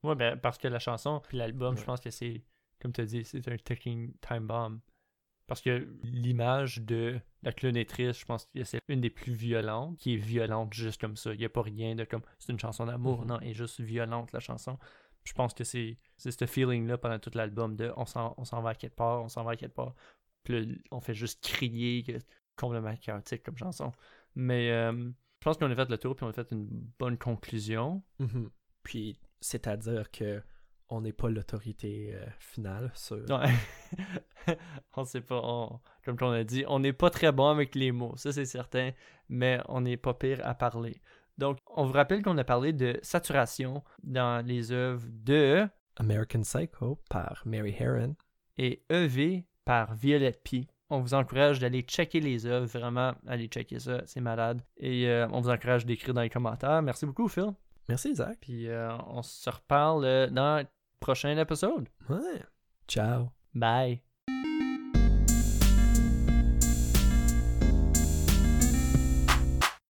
Ouais, 0.08 0.16
ben, 0.16 0.38
parce 0.38 0.58
que 0.58 0.68
la 0.68 0.80
chanson, 0.80 1.22
puis 1.28 1.38
l'album, 1.38 1.78
je 1.78 1.84
pense 1.84 2.00
que 2.00 2.10
c'est, 2.10 2.44
comme 2.82 2.94
tu 2.94 3.02
as 3.02 3.06
dit, 3.06 3.24
c'est 3.26 3.48
un 3.48 3.58
ticking 3.58 4.14
time 4.22 4.48
bomb. 4.48 4.80
Parce 5.48 5.62
que 5.62 5.88
l'image 6.04 6.82
de 6.82 7.20
la 7.42 7.54
clonétrice, 7.54 8.20
je 8.20 8.26
pense 8.26 8.46
que 8.54 8.64
c'est 8.66 8.82
une 8.90 9.00
des 9.00 9.10
plus 9.10 9.32
violentes, 9.32 9.98
qui 9.98 10.14
est 10.16 10.18
violente 10.18 10.74
juste 10.74 11.00
comme 11.00 11.16
ça. 11.16 11.34
Il 11.34 11.40
n'y 11.40 11.46
a 11.46 11.50
pas 11.50 11.62
rien 11.62 11.96
de 11.96 12.04
comme, 12.04 12.22
c'est 12.38 12.52
une 12.52 12.60
chanson 12.60 12.86
d'amour, 12.86 13.22
Mhm. 13.22 13.28
non, 13.28 13.40
elle 13.40 13.50
est 13.50 13.54
juste 13.54 13.80
violente, 13.80 14.32
la 14.34 14.42
chanson. 14.42 14.78
Je 15.24 15.32
pense 15.34 15.54
que 15.54 15.64
c'est 15.64 15.98
c'est 16.18 16.32
ce 16.32 16.46
feeling-là 16.46 16.98
pendant 16.98 17.20
tout 17.20 17.32
l'album 17.34 17.76
de 17.76 17.94
on 17.98 18.06
s'en 18.06 18.34
on 18.38 18.44
s'en 18.46 18.62
va 18.62 18.72
à 18.72 18.76
quelque 18.76 18.96
part, 18.96 19.24
on 19.24 19.30
s'en 19.30 19.44
va 19.44 19.52
à 19.52 19.56
quelque 19.56 19.74
part. 19.76 19.94
Puis 20.44 20.66
là, 20.66 20.76
on 20.92 21.00
fait 21.00 21.14
juste 21.14 21.42
crier, 21.44 22.04
que 22.04 22.14
complètement 22.58 22.96
chaotique 22.98 23.44
comme 23.44 23.58
chanson. 23.58 23.94
Mais 24.36 24.72
euh, 24.72 24.92
je 24.94 25.44
pense 25.44 25.58
qu'on 25.58 25.70
a 25.72 25.76
fait 25.76 25.90
le 25.90 25.98
tour, 25.98 26.16
puis 26.16 26.26
on 26.26 26.30
a 26.30 26.34
fait 26.34 26.52
une 26.52 26.68
bonne 27.00 27.18
conclusion. 27.18 28.04
Mhm. 28.20 28.50
Puis, 28.84 29.20
c'est-à-dire 29.42 30.12
que 30.12 30.42
on 30.90 31.02
n'est 31.02 31.12
pas 31.14 31.28
l'autorité 31.30 32.12
euh, 32.14 32.26
finale 32.40 32.92
sur... 32.96 33.18
Ouais. 33.30 33.52
on 34.96 35.04
sait 35.04 35.20
pas, 35.22 35.42
on- 35.44 35.80
comme 36.06 36.16
on 36.22 36.32
a 36.32 36.44
dit, 36.46 36.64
on 36.68 36.80
n'est 36.80 36.94
pas 36.94 37.10
très 37.10 37.32
bon 37.34 37.48
avec 37.50 37.76
les 37.76 37.92
mots, 37.92 38.16
ça 38.16 38.32
c'est 38.32 38.46
certain, 38.46 38.92
mais 39.28 39.60
on 39.68 39.82
n'est 39.82 39.98
pas 39.98 40.14
pire 40.14 40.40
à 40.46 40.56
parler. 40.56 41.02
Donc, 41.38 41.58
on 41.76 41.86
vous 41.86 41.92
rappelle 41.94 42.24
qu'on 42.24 42.38
a 42.38 42.44
parlé 42.46 42.72
de 42.74 42.98
saturation 43.04 43.84
dans 44.02 44.46
les 44.46 44.72
œuvres 44.72 45.06
de 45.12 45.68
American 45.98 46.42
Psycho 46.42 47.02
par 47.10 47.44
Mary 47.46 47.76
Herron. 47.78 48.16
et 48.58 48.84
EV 48.90 49.44
par 49.66 49.94
Violette 49.94 50.42
P. 50.50 50.68
On 50.90 51.02
vous 51.02 51.14
encourage 51.14 51.60
d'aller 51.60 51.82
checker 51.82 52.22
les 52.22 52.46
œuvres, 52.46 52.66
vraiment, 52.66 53.14
allez 53.28 53.48
checker 53.48 53.80
ça, 53.80 54.02
c'est 54.06 54.22
malade. 54.22 54.62
Et 54.78 55.10
euh, 55.10 55.28
on 55.34 55.42
vous 55.42 55.50
encourage 55.50 55.86
d'écrire 55.86 56.14
dans 56.14 56.22
les 56.22 56.30
commentaires. 56.30 56.82
Merci 56.82 57.06
beaucoup, 57.06 57.28
Phil. 57.28 57.52
Merci, 57.90 58.16
Zach. 58.16 58.38
Puis 58.42 58.68
euh, 58.68 58.96
on 59.08 59.24
se 59.24 59.50
reparle 59.50 60.06
euh, 60.06 60.28
dans 60.28 60.62
le 60.62 60.68
prochain 61.00 61.38
épisode. 61.38 61.88
Ouais. 62.10 62.42
Ciao. 62.88 63.30
Bye. 63.54 64.07